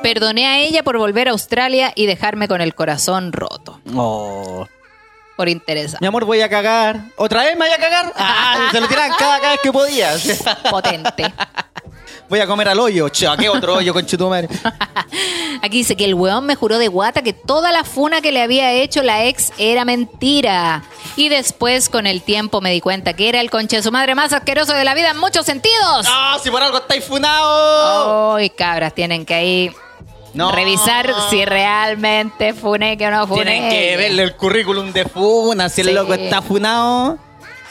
Perdoné 0.05 0.47
a 0.47 0.59
ella 0.59 0.83
por 0.83 0.99
volver 0.99 1.29
a 1.29 1.31
Australia 1.31 1.91
y 1.95 2.05
dejarme 2.05 2.47
con 2.47 2.61
el 2.61 2.75
corazón 2.75 3.33
roto. 3.33 3.81
Oh. 3.95 4.69
Por 5.35 5.49
interesa. 5.49 5.97
Mi 5.99 6.07
amor, 6.07 6.27
voy 6.27 6.43
a 6.43 6.51
cagar. 6.51 7.07
¿Otra 7.17 7.43
vez 7.43 7.57
me 7.57 7.65
voy 7.65 7.75
a 7.75 7.79
cagar? 7.79 8.13
Ah, 8.19 8.69
se 8.71 8.83
lo 8.83 8.87
tiraban 8.87 9.13
cada, 9.19 9.41
cada 9.41 9.53
vez 9.53 9.61
que 9.63 9.73
podía. 9.73 10.13
Potente. 10.71 11.33
Voy 12.29 12.39
a 12.39 12.47
comer 12.47 12.69
al 12.69 12.81
hoyo. 12.81 13.11
¿qué 13.11 13.49
otro 13.49 13.77
hoyo, 13.77 13.95
con 13.95 14.05
madre? 14.29 14.51
Aquí 15.63 15.79
dice 15.79 15.97
que 15.97 16.05
el 16.05 16.13
weón 16.13 16.45
me 16.45 16.55
juró 16.55 16.77
de 16.77 16.89
guata 16.89 17.23
que 17.23 17.33
toda 17.33 17.73
la 17.73 17.83
funa 17.83 18.21
que 18.21 18.31
le 18.31 18.43
había 18.43 18.73
hecho 18.73 19.03
la 19.03 19.25
ex 19.25 19.55
era 19.57 19.87
mentira. 19.87 20.83
Y 21.17 21.31
después, 21.31 21.89
con 21.89 22.07
el 22.07 22.21
tiempo, 22.21 22.61
me 22.61 22.71
di 22.71 22.83
cuenta 22.83 23.15
que 23.15 23.31
era 23.31 23.41
el 23.41 23.51
conche 23.51 23.77
de 23.77 23.83
su 23.83 23.91
madre 23.91 24.15
más 24.15 24.35
asqueroso 24.35 24.75
de 24.75 24.85
la 24.85 24.93
vida 24.93 25.13
en 25.13 25.19
muchos 25.19 25.47
sentidos. 25.47 26.07
¡Ah, 26.07 26.37
si 26.43 26.51
por 26.51 26.63
algo 26.63 26.77
estáis 26.77 27.07
funado! 27.07 28.35
Ay, 28.35 28.51
cabras, 28.51 28.95
tienen 28.95 29.25
que 29.25 29.33
ahí 29.33 29.73
No. 30.35 30.51
revisar 30.53 31.11
si 31.31 31.45
realmente 31.45 32.55
funé 32.55 32.97
que 32.97 33.09
no 33.11 33.27
funé. 33.27 33.43
Tienen 33.45 33.71
que 33.71 33.97
verle 33.97 34.23
el 34.25 34.37
currículum 34.37 34.93
de 34.93 35.05
Funa, 35.05 35.69
si 35.69 35.81
el 35.83 35.95
loco 35.95 36.15
está 36.15 36.43
funado. 36.43 37.19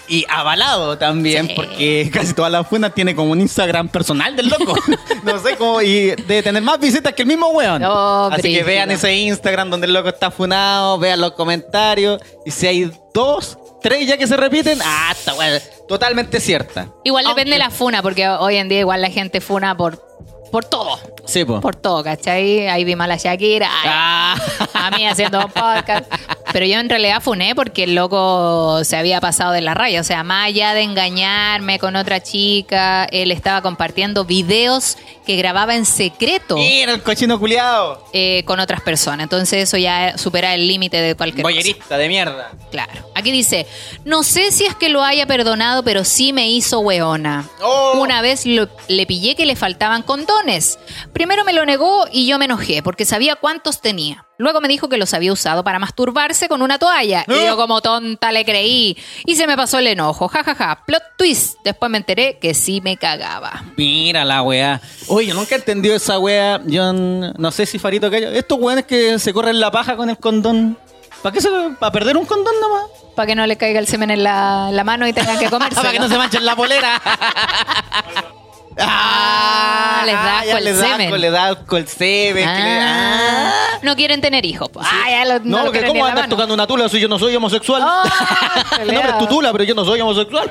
Y 0.06 0.26
avalado 0.30 0.98
también, 0.98 1.48
Sí. 1.48 1.54
porque 1.56 2.10
casi 2.14 2.34
todas 2.34 2.52
las 2.52 2.68
funas 2.68 2.94
tiene 2.94 3.16
como 3.16 3.32
un 3.32 3.40
Instagram 3.40 3.88
personal 3.88 4.36
del 4.36 4.50
loco. 4.50 4.76
no 5.24 5.40
sé 5.40 5.56
cómo, 5.56 5.82
y 5.82 6.12
debe 6.12 6.44
tener 6.44 6.62
más 6.62 6.78
visitas 6.78 7.14
que 7.14 7.22
el 7.22 7.28
mismo 7.30 7.48
weón. 7.48 7.82
Oh, 7.86 8.30
Así 8.32 8.54
que 8.54 8.64
vean 8.64 8.92
ese 8.92 9.14
Instagram 9.16 9.70
donde 9.70 9.88
el 9.88 9.94
loco 9.94 10.10
está 10.10 10.30
funado, 10.30 11.00
vean 11.00 11.22
los 11.22 11.32
comentarios. 11.32 12.22
Y 12.46 12.52
si 12.52 12.68
hay 12.68 12.92
dos, 13.14 13.58
tres 13.82 14.06
ya 14.06 14.18
que 14.18 14.28
se 14.28 14.36
repiten, 14.36 14.78
ah, 14.84 15.10
está 15.12 15.34
weón, 15.36 15.62
totalmente 15.88 16.42
cierta. 16.42 16.90
Igual 17.06 17.26
Aunque- 17.26 17.40
depende 17.42 17.54
de 17.56 17.60
la 17.64 17.70
funa, 17.70 18.02
porque 18.02 18.28
hoy 18.28 18.58
en 18.58 18.68
día 18.68 18.80
igual 18.82 19.02
la 19.02 19.10
gente 19.10 19.40
funa 19.40 19.76
por, 19.78 20.04
por 20.52 20.66
todo. 20.66 21.00
Sí, 21.26 21.46
po. 21.46 21.62
Por 21.62 21.76
todo, 21.76 22.04
¿cachai? 22.04 22.68
Ahí 22.68 22.84
vimos 22.84 23.06
a 23.06 23.08
la 23.08 23.18
Shakira. 23.18 23.70
ay, 23.72 23.90
Ah. 23.92 24.36
a 24.74 24.92
mí 24.92 25.06
haciendo 25.08 25.40
un 25.46 25.52
podcast. 25.52 26.06
Pero 26.52 26.66
yo 26.66 26.80
en 26.80 26.90
realidad 26.90 27.22
funé 27.22 27.56
porque 27.56 27.86
el 27.86 27.96
loco 27.96 28.84
se 28.84 28.96
había 28.98 29.20
pasado 29.22 29.54
de 29.54 29.62
la 29.62 29.74
raya. 29.74 30.02
O 30.02 30.04
sea, 30.04 30.24
más 30.24 30.48
allá 30.48 30.74
de 30.74 30.82
engañarme 30.82 31.80
con 31.80 31.96
otra 31.96 32.22
chica, 32.22 33.06
él 33.06 33.32
estaba 33.32 33.62
compartiendo 33.62 34.26
videos 34.26 34.98
que 35.26 35.38
grababa 35.38 35.74
en 35.76 35.86
secreto 35.86 36.58
Mira 36.58 36.92
el 36.92 37.02
cochino 37.02 37.40
culiado. 37.40 38.04
eh, 38.14 38.44
con 38.46 38.60
otras 38.60 38.82
personas. 38.82 39.24
Entonces 39.24 39.64
eso 39.64 39.78
ya 39.78 40.18
supera 40.18 40.54
el 40.54 40.68
límite 40.68 40.98
de 41.02 41.16
cualquier 41.16 41.44
cosa. 41.44 41.54
Boyerista 41.54 41.98
de 41.98 42.08
mierda. 42.10 42.52
Claro. 42.70 42.92
Aquí 43.16 43.32
dice, 43.32 43.66
no 44.06 44.24
sé 44.24 44.52
si 44.52 44.66
es 44.66 44.76
que 44.76 44.90
lo 44.90 45.04
haya 45.04 45.26
perdonado, 45.26 45.84
pero 45.84 46.04
sí 46.04 46.34
me 46.34 46.50
hizo 46.50 46.80
weona. 46.80 47.48
Oh. 47.62 47.94
Una 48.00 48.22
vez 48.22 48.46
lo- 48.46 48.68
le 48.90 49.06
pillé 49.08 49.36
que 49.36 49.46
le 49.46 49.56
faltaban 49.56 50.04
condones. 50.04 50.78
Primero 51.14 51.44
me 51.46 51.54
lo 51.54 51.66
negó 51.66 52.06
y 52.12 52.26
yo 52.28 52.40
me 52.40 52.46
enojé 52.46 52.82
porque 52.82 53.06
sabía 53.06 53.36
cuántos 53.36 53.82
tenía. 53.82 54.26
Luego 54.40 54.62
me 54.62 54.68
dijo 54.68 54.90
que 54.90 54.98
los 54.98 55.14
había 55.14 55.32
usado 55.32 55.64
para 55.64 55.78
masturbarse 55.78 56.50
con 56.50 56.62
una 56.64 56.80
toalla. 56.80 57.24
Y 57.28 57.46
yo 57.46 57.56
como 57.56 57.82
tonta 57.82 58.32
le 58.32 58.44
creí. 58.44 58.98
Y 59.26 59.36
se 59.36 59.46
me 59.46 59.56
pasó 59.56 59.78
el 59.78 59.88
enojo. 59.88 60.28
Ja, 60.28 60.44
ja, 60.44 60.56
ja. 60.56 60.84
Plot 60.86 61.04
twist. 61.18 61.58
Después 61.64 61.92
me 61.92 62.00
enteré 62.00 62.40
que 62.40 62.54
sí 62.56 62.82
me 62.82 62.98
cagaba. 62.98 63.64
Mira 63.78 64.26
la 64.26 64.42
weá. 64.42 64.82
Oye, 65.08 65.28
yo 65.28 65.36
nunca 65.36 65.54
he 65.56 65.60
entendido 65.60 65.96
esa 65.96 66.18
weá. 66.18 66.60
Yo 66.66 66.92
no 66.92 67.52
sé 67.52 67.68
si 67.68 67.78
Farito 67.78 68.10
que 68.10 68.38
Estos 68.38 68.58
weones 68.60 68.86
que 68.86 69.20
se 69.20 69.32
corren 69.34 69.60
la 69.60 69.70
paja 69.72 69.96
con 69.96 70.10
el 70.10 70.18
condón. 70.18 70.78
¿Para 71.22 71.32
qué 71.34 71.40
se 71.42 71.50
¿Para 71.80 71.92
perder 71.92 72.18
un 72.18 72.26
condón 72.26 72.56
nomás? 72.60 72.86
Para 73.16 73.28
que 73.28 73.36
no 73.36 73.46
le 73.46 73.56
caiga 73.56 73.80
el 73.80 73.88
semen 73.88 74.10
en 74.10 74.24
la, 74.24 74.70
la 74.72 74.84
mano 74.84 75.08
y 75.08 75.14
tengan 75.14 75.38
que 75.38 75.50
comerse. 75.50 75.76
Para 75.76 75.92
que 75.92 76.00
no 76.00 76.10
se 76.10 76.18
manchen 76.18 76.44
la 76.44 76.56
polera. 76.56 77.00
Ah, 78.80 80.04
les 80.06 80.14
da 80.16 80.40
asco 80.40 80.48
ya 80.50 80.60
les 80.60 80.78
da 80.78 80.96
asco, 80.96 81.18
les 81.18 81.32
da 81.32 81.48
asco 81.48 81.78
el 81.78 81.88
semen. 81.88 82.36
que 82.36 82.64
le- 82.64 82.80
Ah, 82.82 83.52
ah. 83.76 83.80
no 83.84 83.96
quieren 83.96 84.20
tener 84.22 84.46
hijos. 84.46 84.70
Pues. 84.72 84.86
Ah, 84.90 85.10
ya 85.10 85.26
lo- 85.26 85.40
No, 85.40 85.58
lo 85.60 85.64
porque 85.66 85.80
quieren 85.80 85.94
ni 85.94 86.00
¿cómo 86.00 86.06
la 86.06 86.12
andas 86.12 86.24
mano. 86.24 86.36
tocando 86.36 86.54
una 86.54 86.68
tula 86.68 86.90
si 86.90 87.00
yo 87.00 87.08
no 87.08 87.20
soy 87.20 87.36
homosexual? 87.36 87.82
Oh, 87.84 88.04
no, 88.06 88.12
pero 88.72 88.86
pelea. 88.88 89.10
es 89.10 89.18
tu 89.20 89.28
tula, 89.28 89.52
pero 89.52 89.64
yo 89.64 89.76
no 89.76 89.86
soy 89.86 90.02
homosexual. 90.02 90.50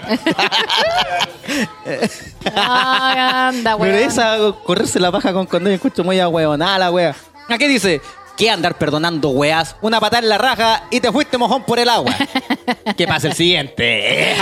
Ay, 2.54 3.18
anda, 3.18 3.76
Pero 3.78 3.92
weón. 3.92 3.94
esa, 4.08 4.37
correrse 4.64 4.98
la 5.00 5.11
paja 5.12 5.32
con 5.32 5.46
condón, 5.46 5.72
escucho 5.72 6.04
muy 6.04 6.18
a 6.20 6.28
huevonada 6.28 6.78
la 6.78 6.90
wea. 6.90 7.14
Aquí 7.48 7.66
dice, 7.66 8.00
¿qué 8.37 8.51
andar 8.51 8.79
perdonando 8.79 9.31
weas? 9.31 9.77
Una 9.81 10.01
patada 10.01 10.23
en 10.23 10.29
la 10.29 10.38
raja 10.38 10.85
y 10.90 11.01
te 11.01 11.11
fuiste 11.12 11.38
mojón 11.38 11.64
por 11.64 11.79
el 11.79 11.88
agua. 11.88 12.14
¿Qué 12.97 13.07
pasa 13.07 13.29
el 13.29 13.35
siguiente? 13.35 14.35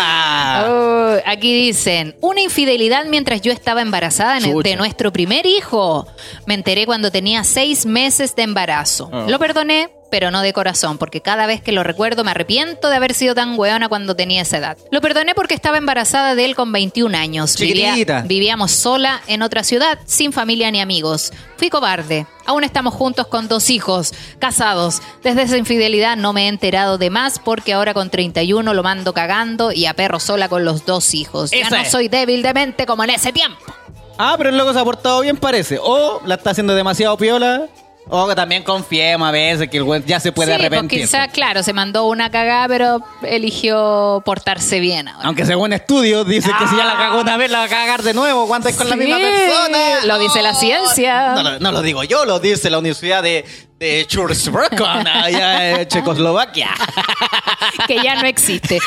Oh, 0.66 1.14
aquí 1.24 1.54
dicen, 1.54 2.16
una 2.20 2.40
infidelidad 2.40 3.04
mientras 3.06 3.40
yo 3.40 3.52
estaba 3.52 3.82
embarazada 3.82 4.38
en 4.38 4.60
de 4.60 4.76
nuestro 4.76 5.12
primer 5.12 5.46
hijo. 5.46 6.06
Me 6.46 6.54
enteré 6.54 6.86
cuando 6.86 7.10
tenía 7.10 7.44
seis 7.44 7.86
meses 7.86 8.34
de 8.36 8.42
embarazo. 8.42 9.10
Ah. 9.12 9.26
Lo 9.28 9.38
perdoné, 9.38 9.90
pero 10.10 10.30
no 10.30 10.42
de 10.42 10.52
corazón, 10.52 10.98
porque 10.98 11.20
cada 11.20 11.46
vez 11.46 11.60
que 11.62 11.72
lo 11.72 11.82
recuerdo 11.82 12.24
me 12.24 12.30
arrepiento 12.32 12.88
de 12.90 12.96
haber 12.96 13.14
sido 13.14 13.34
tan 13.34 13.58
weona 13.58 13.88
cuando 13.88 14.16
tenía 14.16 14.42
esa 14.42 14.58
edad. 14.58 14.76
Lo 14.90 15.00
perdoné 15.00 15.34
porque 15.34 15.54
estaba 15.54 15.78
embarazada 15.78 16.34
de 16.34 16.44
él 16.44 16.54
con 16.54 16.72
21 16.72 17.14
años. 17.16 17.56
Vivía- 17.56 17.94
vivíamos 18.26 18.72
sola 18.72 19.20
en 19.26 19.42
otra 19.42 19.64
ciudad, 19.64 19.98
sin 20.06 20.32
familia 20.32 20.70
ni 20.70 20.80
amigos. 20.80 21.32
Fui 21.56 21.70
cobarde. 21.70 22.26
Aún 22.46 22.64
estamos 22.64 22.94
juntos 22.94 23.26
con 23.28 23.46
dos 23.48 23.70
hijos, 23.70 24.12
casados. 24.40 25.00
Desde 25.22 25.42
esa 25.42 25.56
infidelidad 25.56 26.16
no 26.16 26.32
me 26.32 26.46
he 26.46 26.48
enterado 26.48 26.98
de 26.98 27.10
más 27.10 27.38
porque 27.38 27.72
ahora 27.74 27.94
con 27.94 28.10
31 28.10 28.74
lo 28.74 28.82
mando 28.82 29.12
cagando 29.14 29.70
y 29.70 29.86
a 29.86 29.94
perro 29.94 30.18
sola 30.18 30.48
con 30.48 30.64
los 30.64 30.84
dos 30.86 31.14
hijos. 31.14 31.50
Ya 31.52 31.70
no 31.70 31.76
es. 31.76 31.90
soy 31.90 32.08
débil 32.08 32.42
de 32.42 32.52
mente 32.54 32.86
como 32.86 33.04
en 33.04 33.10
ese 33.10 33.32
tiempo. 33.32 33.60
Ah, 34.18 34.34
pero 34.36 34.50
el 34.50 34.58
loco 34.58 34.72
se 34.72 34.78
ha 34.80 34.84
portado 34.84 35.20
bien, 35.20 35.36
parece. 35.36 35.78
O 35.80 36.20
la 36.26 36.34
está 36.34 36.50
haciendo 36.50 36.74
demasiado 36.74 37.16
piola. 37.16 37.66
O 38.12 38.26
que 38.28 38.34
también 38.34 38.62
confiemos 38.64 39.28
a 39.28 39.30
veces 39.30 39.68
que 39.70 39.76
el 39.76 39.84
güey 39.84 40.02
ya 40.04 40.18
se 40.20 40.32
puede 40.32 40.52
sí, 40.52 40.58
pues 40.58 40.66
arrepentir. 40.66 41.00
quizá, 41.02 41.28
claro, 41.28 41.62
se 41.62 41.72
mandó 41.72 42.06
una 42.08 42.30
cagada, 42.30 42.66
pero 42.68 43.00
eligió 43.22 44.22
portarse 44.24 44.80
bien 44.80 45.08
ahora. 45.08 45.26
Aunque 45.28 45.46
según 45.46 45.72
estudios 45.72 46.26
dice 46.26 46.50
que 46.58 46.66
si 46.68 46.76
ya 46.76 46.84
la 46.84 46.96
cagó 46.96 47.20
una 47.20 47.36
vez 47.36 47.50
la 47.50 47.58
va 47.60 47.64
a 47.64 47.68
cagar 47.68 48.02
de 48.02 48.14
nuevo. 48.14 48.46
¿Cuánto 48.46 48.68
es 48.68 48.76
con 48.76 48.88
la 48.88 48.96
misma 48.96 49.16
persona? 49.18 50.04
lo 50.06 50.18
dice 50.18 50.42
la 50.42 50.54
ciencia. 50.54 51.34
No, 51.34 51.42
lo- 51.42 51.58
no 51.60 51.72
lo 51.72 51.82
digo 51.82 52.02
yo, 52.04 52.24
lo 52.24 52.38
dice 52.40 52.68
la 52.70 52.78
Universidad 52.78 53.22
de, 53.22 53.44
de 53.80 54.06
Chursbrokon, 54.06 55.06
allá 55.08 55.80
en 55.80 55.88
Checoslovaquia. 55.88 56.68
que 57.86 57.96
ya 58.02 58.14
no 58.20 58.28
existe. 58.28 58.78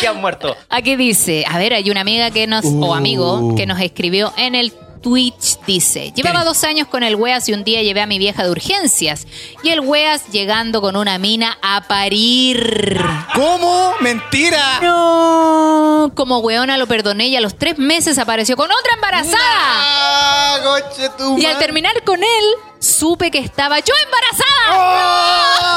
que 0.00 0.08
han 0.08 0.18
muerto. 0.18 0.56
Aquí 0.70 0.96
dice, 0.96 1.44
a 1.46 1.58
ver, 1.58 1.74
hay 1.74 1.90
una 1.90 2.00
amiga 2.00 2.30
que 2.30 2.46
nos, 2.46 2.64
o 2.64 2.94
amigo, 2.94 3.54
que 3.56 3.66
nos 3.66 3.78
escribió 3.80 4.32
en 4.38 4.54
el 4.54 4.72
Twitch, 5.02 5.58
dice, 5.66 6.12
llevaba 6.12 6.44
dos 6.44 6.64
años 6.64 6.88
con 6.88 7.02
el 7.02 7.14
Weas 7.14 7.48
y 7.48 7.52
un 7.52 7.62
día 7.62 7.82
llevé 7.82 8.00
a 8.00 8.06
mi 8.06 8.18
vieja 8.18 8.42
de 8.42 8.50
urgencias. 8.50 9.26
Y 9.62 9.68
el 9.68 9.80
Weas 9.80 10.28
llegando 10.32 10.80
con 10.80 10.96
una 10.96 11.18
mina 11.18 11.58
a 11.60 11.86
parir. 11.88 12.98
¿Cómo? 13.34 13.94
¡Mentira! 14.00 14.80
No, 14.80 16.10
como 16.14 16.38
weona 16.38 16.78
lo 16.78 16.86
perdoné 16.86 17.28
y 17.28 17.36
a 17.36 17.40
los 17.42 17.56
tres 17.58 17.78
meses 17.78 18.18
apareció 18.18 18.56
con 18.56 18.70
otra 18.70 18.94
embarazada. 18.94 19.36
¡Ah, 19.38 20.58
coche 20.64 21.10
tu 21.18 21.38
Y 21.38 21.44
al 21.44 21.58
terminar 21.58 22.02
con 22.04 22.22
él, 22.22 22.44
supe 22.80 23.30
que 23.30 23.38
estaba 23.38 23.78
yo 23.80 23.94
embarazada. 24.04 24.70
¡Oh! 24.72 25.76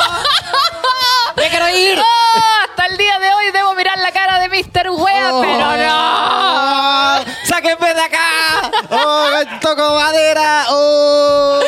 ¡Me 1.37 1.49
quiero 1.49 1.69
ir! 1.69 1.99
¡Ah! 1.99 2.65
hasta 2.69 2.85
el 2.87 2.97
día 2.97 3.19
de 3.19 3.33
hoy 3.33 3.51
debo 3.51 3.73
mirar 3.75 3.97
la 3.99 4.11
cara 4.11 4.39
de 4.39 4.49
Mr. 4.49 4.89
Wea, 4.91 5.29
Oh. 5.33 5.41
pero 5.41 5.77
no. 5.77 7.23
¡Sáquenme 7.45 7.93
de 7.93 8.01
acá! 8.01 8.71
¡Oh, 8.89 9.29
toco 9.61 9.95
madera! 9.95 10.65
¡Oh! 10.69 11.59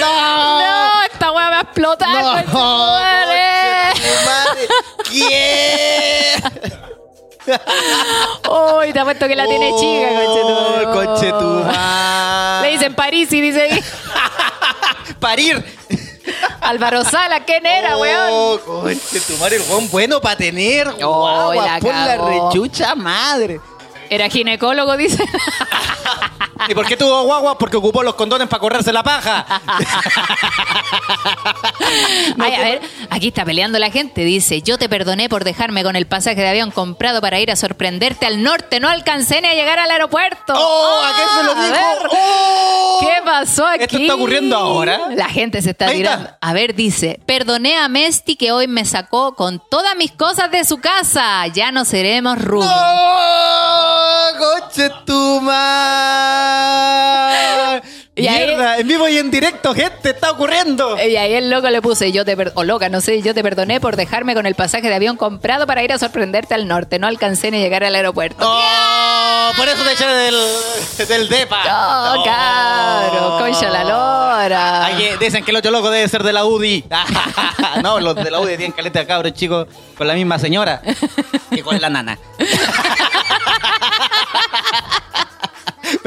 ¡No! 0.00 0.60
No, 0.60 1.02
esta 1.04 1.30
wea 1.32 1.44
me 1.46 1.50
va 1.50 1.58
a 1.58 1.62
explotar. 1.62 2.08
¡No! 2.46 3.07
Uy, 7.48 8.92
te 8.92 9.00
apuesto 9.00 9.26
que 9.26 9.36
la 9.36 9.46
tiene 9.46 9.70
chica. 9.78 10.08
¡Oh, 10.26 10.92
conche 10.92 11.30
tu 11.30 11.64
madre! 11.64 12.68
Le 12.68 12.72
dicen 12.76 12.94
París 12.94 13.32
y 13.32 13.40
dice. 13.40 13.82
¡Parir! 15.20 15.64
Álvaro 16.60 17.04
Sala, 17.04 17.44
¿quién 17.44 17.64
era, 17.64 17.96
weón? 17.96 18.28
Oh, 18.30 18.60
conche 18.64 19.20
tu 19.20 19.36
madre, 19.38 19.56
el 19.56 19.62
weón 19.62 19.90
bueno 19.90 20.20
para 20.20 20.36
tener. 20.36 20.88
Oh, 21.02 21.20
guagua, 21.20 21.66
la 21.66 21.78
por 21.80 21.94
la 21.94 22.16
rechucha 22.16 22.94
madre. 22.94 23.60
Era 24.10 24.28
ginecólogo, 24.28 24.96
dice. 24.96 25.24
¿Y 26.66 26.74
por 26.74 26.86
qué 26.86 26.96
tuvo 26.96 27.22
guagua? 27.22 27.56
Porque 27.58 27.76
ocupó 27.76 28.02
los 28.02 28.14
condones 28.14 28.48
para 28.48 28.60
correrse 28.60 28.92
la 28.92 29.02
paja. 29.02 29.46
Ay, 32.40 32.54
a 32.54 32.60
ver, 32.60 32.80
aquí 33.10 33.28
está 33.28 33.44
peleando 33.44 33.78
la 33.78 33.90
gente. 33.90 34.24
Dice, 34.24 34.62
yo 34.62 34.78
te 34.78 34.88
perdoné 34.88 35.28
por 35.28 35.44
dejarme 35.44 35.82
con 35.82 35.96
el 35.96 36.06
pasaje 36.06 36.40
de 36.40 36.48
avión 36.48 36.70
comprado 36.70 37.20
para 37.20 37.38
ir 37.40 37.50
a 37.50 37.56
sorprenderte 37.56 38.26
al 38.26 38.42
norte. 38.42 38.80
No 38.80 38.88
alcancé 38.88 39.40
ni 39.40 39.48
a 39.48 39.54
llegar 39.54 39.78
al 39.78 39.90
aeropuerto. 39.90 40.54
¡Oh! 40.56 41.02
¿A 41.04 41.16
qué 41.16 41.22
se 41.36 41.44
lo 41.44 41.52
a 41.52 41.64
dijo? 41.64 41.76
¡Oh! 42.10 42.98
¿Qué 43.00 43.22
pasó 43.24 43.66
aquí? 43.66 43.84
¿Esto 43.84 43.98
está 43.98 44.14
ocurriendo 44.14 44.56
ahora? 44.56 45.00
La 45.14 45.28
gente 45.28 45.62
se 45.62 45.70
está 45.70 45.86
Ahí 45.86 46.02
está. 46.02 46.16
tirando. 46.16 46.36
A 46.40 46.52
ver, 46.52 46.74
dice, 46.74 47.20
perdoné 47.26 47.76
a 47.76 47.88
Mesti 47.88 48.36
que 48.36 48.52
hoy 48.52 48.66
me 48.66 48.84
sacó 48.84 49.34
con 49.34 49.62
todas 49.70 49.94
mis 49.96 50.12
cosas 50.12 50.50
de 50.50 50.64
su 50.64 50.78
casa. 50.78 51.46
Ya 51.48 51.70
no 51.72 51.84
seremos 51.84 52.42
rubios. 52.42 52.70
¡Oh! 52.74 53.67
¡Coche 54.38 54.88
tu 55.04 55.40
madre! 55.40 57.27
Y 58.18 58.26
ahí- 58.26 58.46
Mierda, 58.46 58.78
en 58.78 58.88
vivo 58.88 59.08
y 59.08 59.16
en 59.18 59.30
directo, 59.30 59.74
gente, 59.74 60.10
está 60.10 60.30
ocurriendo. 60.32 60.96
Y 61.02 61.16
ahí 61.16 61.34
el 61.34 61.50
loco 61.50 61.70
le 61.70 61.80
puse, 61.80 62.10
yo 62.12 62.24
te 62.24 62.36
o 62.54 62.64
loca, 62.64 62.88
no 62.88 63.00
sé, 63.00 63.22
yo 63.22 63.32
te 63.34 63.42
perdoné 63.42 63.80
por 63.80 63.96
dejarme 63.96 64.34
con 64.34 64.44
el 64.46 64.54
pasaje 64.54 64.88
de 64.88 64.94
avión 64.94 65.16
comprado 65.16 65.66
para 65.66 65.82
ir 65.82 65.92
a 65.92 65.98
sorprenderte 65.98 66.54
al 66.54 66.66
norte. 66.68 66.98
No 66.98 67.06
alcancé 67.06 67.50
ni 67.50 67.58
llegar 67.60 67.84
al 67.84 67.94
aeropuerto. 67.94 68.44
¡Oh! 68.46 69.52
Por 69.56 69.68
eso 69.68 69.82
te 69.82 69.92
eché 69.92 70.06
del, 70.06 70.34
del 71.08 71.28
depa. 71.28 71.62
¡Oh, 71.66 72.16
No. 72.16 72.24
caro! 72.24 73.38
¡Concha 73.38 73.70
la 73.70 73.84
lora! 73.84 74.84
Ay, 74.86 74.96
que 74.96 75.16
dicen 75.24 75.44
que 75.44 75.50
el 75.52 75.56
otro 75.56 75.70
loco 75.70 75.90
debe 75.90 76.06
ser 76.08 76.22
de 76.22 76.32
la 76.32 76.44
UDI. 76.44 76.84
no, 77.82 78.00
los 78.00 78.14
de 78.16 78.30
la 78.30 78.40
UDI 78.40 78.56
tienen 78.56 78.72
caleta 78.72 78.98
de 79.00 79.06
cabros 79.06 79.32
chicos 79.34 79.66
con 79.96 80.06
la 80.06 80.14
misma 80.14 80.38
señora 80.38 80.82
que 81.50 81.62
con 81.62 81.80
la 81.80 81.88
nana. 81.88 82.18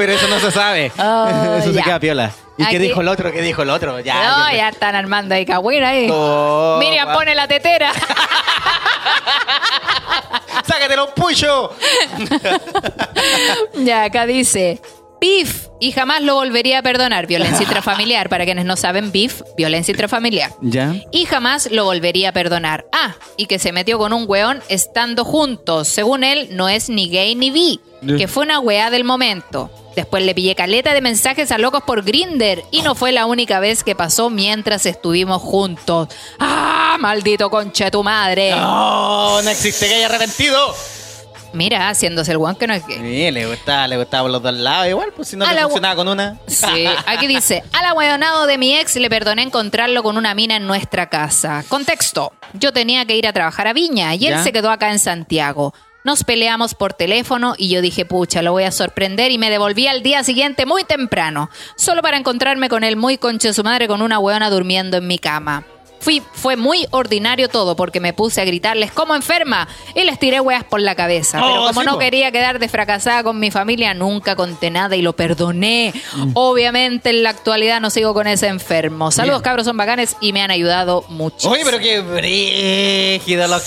Pero 0.02 0.14
eso 0.14 0.26
no 0.26 0.40
se 0.40 0.50
sabe. 0.50 0.90
Oh, 0.98 1.56
eso 1.58 1.70
se 1.70 1.78
ya. 1.78 1.84
queda 1.84 2.00
piola. 2.00 2.30
¿Y 2.58 2.66
qué 2.66 2.78
dijo 2.80 3.00
el 3.02 3.08
otro? 3.08 3.30
¿Qué 3.30 3.40
dijo 3.40 3.62
el 3.62 3.70
otro? 3.70 4.00
Ya. 4.00 4.14
no, 4.38 4.48
que- 4.50 4.56
ya 4.56 4.68
están 4.70 4.96
armando 4.96 5.34
ahí 5.36 5.46
cagüín 5.46 5.84
ahí. 5.84 6.08
Oh, 6.12 6.76
Miriam, 6.80 7.08
va. 7.08 7.12
pone 7.14 7.34
la 7.36 7.46
tetera. 7.46 7.92
¡Sácatelo, 10.66 11.14
pucho! 11.14 11.70
ya, 13.74 14.04
acá 14.04 14.26
dice. 14.26 14.80
Beef, 15.22 15.68
y 15.78 15.92
jamás 15.92 16.20
lo 16.20 16.34
volvería 16.34 16.80
a 16.80 16.82
perdonar. 16.82 17.28
Violencia 17.28 17.62
intrafamiliar. 17.62 18.28
Para 18.28 18.44
quienes 18.44 18.64
no 18.64 18.76
saben, 18.76 19.12
beef, 19.12 19.42
violencia 19.56 19.92
intrafamiliar. 19.92 20.50
¿Ya? 20.60 20.96
Y 21.12 21.26
jamás 21.26 21.70
lo 21.70 21.84
volvería 21.84 22.30
a 22.30 22.32
perdonar. 22.32 22.86
Ah, 22.92 23.14
y 23.36 23.46
que 23.46 23.60
se 23.60 23.70
metió 23.70 23.98
con 23.98 24.12
un 24.12 24.24
weón 24.26 24.60
estando 24.68 25.24
juntos. 25.24 25.86
Según 25.86 26.24
él, 26.24 26.48
no 26.50 26.68
es 26.68 26.88
ni 26.88 27.08
gay 27.08 27.36
ni 27.36 27.52
bi. 27.52 27.80
Que 28.18 28.26
fue 28.26 28.42
una 28.42 28.58
weá 28.58 28.90
del 28.90 29.04
momento. 29.04 29.70
Después 29.94 30.24
le 30.24 30.34
pillé 30.34 30.56
caleta 30.56 30.92
de 30.92 31.00
mensajes 31.00 31.52
a 31.52 31.58
locos 31.58 31.84
por 31.84 32.02
Grinder 32.02 32.64
y 32.72 32.82
no 32.82 32.96
fue 32.96 33.12
la 33.12 33.26
única 33.26 33.60
vez 33.60 33.84
que 33.84 33.94
pasó 33.94 34.28
mientras 34.28 34.86
estuvimos 34.86 35.40
juntos. 35.40 36.08
¡Ah, 36.40 36.96
maldito 36.98 37.48
concha 37.48 37.84
de 37.84 37.90
tu 37.92 38.02
madre! 38.02 38.50
¡No! 38.50 39.40
¡No 39.40 39.50
existe 39.50 39.86
gay 39.86 40.02
arrepentido! 40.02 40.74
Mira, 41.52 41.88
haciéndose 41.88 42.32
el 42.32 42.38
weón 42.38 42.56
que 42.56 42.66
no 42.66 42.74
es 42.74 42.86
gay. 42.86 42.98
Sí, 42.98 43.30
le 43.30 43.46
gustaba, 43.46 43.86
le 43.88 43.96
gustaba 43.96 44.24
por 44.24 44.30
los 44.30 44.42
dos 44.42 44.54
lados. 44.54 44.88
Igual, 44.88 45.12
pues 45.14 45.28
si 45.28 45.36
no 45.36 45.44
A 45.44 45.52
le 45.52 45.62
funcionaba 45.62 45.96
con 45.96 46.08
una. 46.08 46.38
Sí, 46.46 46.86
aquí 47.06 47.26
dice, 47.26 47.62
al 47.72 47.84
ahueonado 47.86 48.46
de 48.46 48.58
mi 48.58 48.76
ex 48.76 48.96
le 48.96 49.10
perdoné 49.10 49.42
encontrarlo 49.42 50.02
con 50.02 50.16
una 50.16 50.34
mina 50.34 50.56
en 50.56 50.66
nuestra 50.66 51.08
casa. 51.08 51.64
Contexto, 51.68 52.32
yo 52.54 52.72
tenía 52.72 53.04
que 53.04 53.16
ir 53.16 53.26
a 53.26 53.32
trabajar 53.32 53.66
a 53.66 53.72
Viña 53.72 54.14
y 54.14 54.26
él 54.26 54.34
¿Ya? 54.34 54.42
se 54.42 54.52
quedó 54.52 54.70
acá 54.70 54.90
en 54.90 54.98
Santiago. 54.98 55.74
Nos 56.04 56.24
peleamos 56.24 56.74
por 56.74 56.94
teléfono 56.94 57.54
y 57.56 57.68
yo 57.68 57.80
dije, 57.80 58.04
pucha, 58.04 58.42
lo 58.42 58.50
voy 58.52 58.64
a 58.64 58.72
sorprender 58.72 59.30
y 59.30 59.38
me 59.38 59.50
devolví 59.50 59.86
al 59.86 60.02
día 60.02 60.24
siguiente 60.24 60.66
muy 60.66 60.82
temprano, 60.82 61.48
solo 61.76 62.02
para 62.02 62.16
encontrarme 62.16 62.68
con 62.68 62.82
él 62.82 62.96
muy 62.96 63.18
conche 63.18 63.48
de 63.48 63.54
su 63.54 63.62
madre 63.62 63.86
con 63.86 64.02
una 64.02 64.18
hueona 64.18 64.50
durmiendo 64.50 64.96
en 64.96 65.06
mi 65.06 65.18
cama. 65.18 65.64
Fui, 66.02 66.22
fue 66.32 66.56
muy 66.56 66.86
ordinario 66.90 67.48
todo 67.48 67.76
porque 67.76 68.00
me 68.00 68.12
puse 68.12 68.40
a 68.40 68.44
gritarles 68.44 68.90
como 68.92 69.14
enferma 69.14 69.68
y 69.94 70.02
les 70.04 70.18
tiré 70.18 70.40
weas 70.40 70.64
por 70.64 70.80
la 70.80 70.94
cabeza. 70.94 71.38
Pero 71.40 71.62
Oh, 71.62 71.66
como 71.68 71.80
sí, 71.80 71.86
no 71.86 71.92
po. 71.92 71.98
quería 72.00 72.32
quedar 72.32 72.58
desfracasada 72.58 73.22
con 73.22 73.38
mi 73.38 73.50
familia, 73.52 73.94
nunca 73.94 74.34
conté 74.36 74.70
nada 74.70 74.96
y 74.96 75.02
lo 75.02 75.14
perdoné. 75.14 75.94
Mm. 76.14 76.30
Obviamente 76.34 77.10
en 77.10 77.22
la 77.22 77.30
actualidad 77.30 77.80
no 77.80 77.88
sigo 77.90 78.14
con 78.14 78.26
ese 78.26 78.48
enfermo. 78.48 79.10
Saludos 79.12 79.38
Bien. 79.38 79.44
cabros, 79.44 79.66
son 79.66 79.76
bacanes 79.76 80.16
y 80.20 80.32
me 80.32 80.42
han 80.42 80.50
ayudado 80.50 81.04
mucho. 81.08 81.48
Oye, 81.50 81.62
pero 81.64 81.78
qué 81.78 82.00
brígido 82.00 83.46
los 83.46 83.62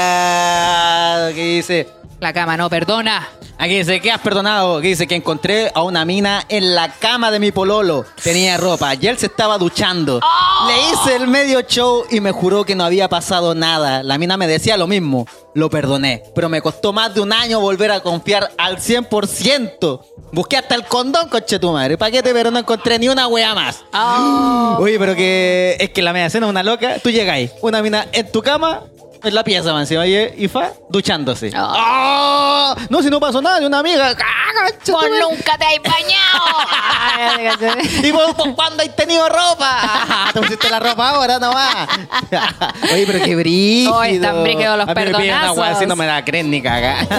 cagados. 0.00 1.32
¿Qué 1.34 1.44
dice? 1.44 1.99
La 2.20 2.34
cama 2.34 2.54
no 2.54 2.68
perdona. 2.68 3.26
Aquí 3.56 3.78
dice, 3.78 3.98
¿qué 4.00 4.12
has 4.12 4.20
perdonado? 4.20 4.76
Aquí 4.76 4.88
dice 4.88 5.06
que 5.06 5.14
encontré 5.14 5.70
a 5.74 5.82
una 5.82 6.04
mina 6.04 6.44
en 6.50 6.74
la 6.74 6.92
cama 6.92 7.30
de 7.30 7.40
mi 7.40 7.50
pololo. 7.50 8.04
Tenía 8.22 8.58
ropa 8.58 8.94
y 8.94 9.06
él 9.06 9.16
se 9.16 9.26
estaba 9.26 9.56
duchando. 9.56 10.20
Le 10.66 10.90
hice 10.90 11.16
el 11.16 11.28
medio 11.28 11.62
show 11.62 12.04
y 12.10 12.20
me 12.20 12.30
juró 12.32 12.64
que 12.64 12.74
no 12.74 12.84
había 12.84 13.08
pasado 13.08 13.54
nada. 13.54 14.02
La 14.02 14.18
mina 14.18 14.36
me 14.36 14.46
decía 14.46 14.76
lo 14.76 14.86
mismo. 14.86 15.26
Lo 15.54 15.70
perdoné. 15.70 16.22
Pero 16.34 16.50
me 16.50 16.60
costó 16.60 16.92
más 16.92 17.14
de 17.14 17.22
un 17.22 17.32
año 17.32 17.58
volver 17.58 17.90
a 17.90 18.00
confiar 18.00 18.50
al 18.58 18.76
100%. 18.76 20.00
Busqué 20.32 20.58
hasta 20.58 20.74
el 20.74 20.84
condón, 20.84 21.28
coche 21.30 21.58
tu 21.58 21.72
madre. 21.72 21.96
Paquete, 21.96 22.34
pero 22.34 22.50
no 22.50 22.58
encontré 22.58 22.98
ni 22.98 23.08
una 23.08 23.28
wea 23.28 23.54
más. 23.54 23.82
Oh. 23.94 24.76
Oye, 24.80 24.98
pero 24.98 25.16
que 25.16 25.76
es 25.80 25.88
que 25.88 26.02
la 26.02 26.12
media 26.12 26.28
cena 26.28 26.46
es 26.46 26.50
una 26.50 26.62
loca. 26.62 26.98
Tú 27.02 27.10
llegáis, 27.10 27.50
una 27.62 27.82
mina 27.82 28.06
en 28.12 28.30
tu 28.30 28.42
cama, 28.42 28.84
en 29.22 29.34
la 29.34 29.44
pieza, 29.44 29.72
man, 29.72 29.82
encima, 29.82 30.06
y, 30.06 30.16
y 30.44 30.48
fa 30.48 30.72
duchándose. 30.88 31.50
Oh. 31.54 31.74
¡Ah! 31.76 32.74
No, 32.88 33.02
si 33.02 33.10
no 33.10 33.18
pasó 33.20 33.42
nada, 33.42 33.60
ni 33.60 33.66
una 33.66 33.80
amiga. 33.80 34.10
¡Ah, 34.10 34.68
Vos 34.90 35.04
nunca 35.20 35.56
te 35.58 35.64
has 35.64 35.80
bañado. 35.82 37.78
¿Y 38.02 38.10
vos 38.10 38.34
por 38.34 38.54
cuándo 38.54 38.82
has 38.82 38.94
tenido 38.96 39.28
ropa? 39.28 40.30
Te 40.32 40.40
pusiste 40.40 40.68
la 40.70 40.78
ropa 40.80 41.10
ahora 41.10 41.38
nomás. 41.38 41.88
Oye, 42.92 43.04
pero 43.06 43.24
qué 43.24 43.36
brillo. 43.36 43.94
Hoy 43.94 44.14
están 44.16 44.42
brígidos 44.42 44.78
los 44.78 44.88
A 44.88 44.94
mí 44.94 45.00
me 45.04 45.14
piden 45.14 45.30
agua, 45.34 45.44
perdonazos. 45.54 45.76
así 45.76 45.86
no 45.86 45.96
me 45.96 46.06
la 46.06 46.24
creen 46.24 46.50
ni 46.50 46.62
cagando. 46.62 47.10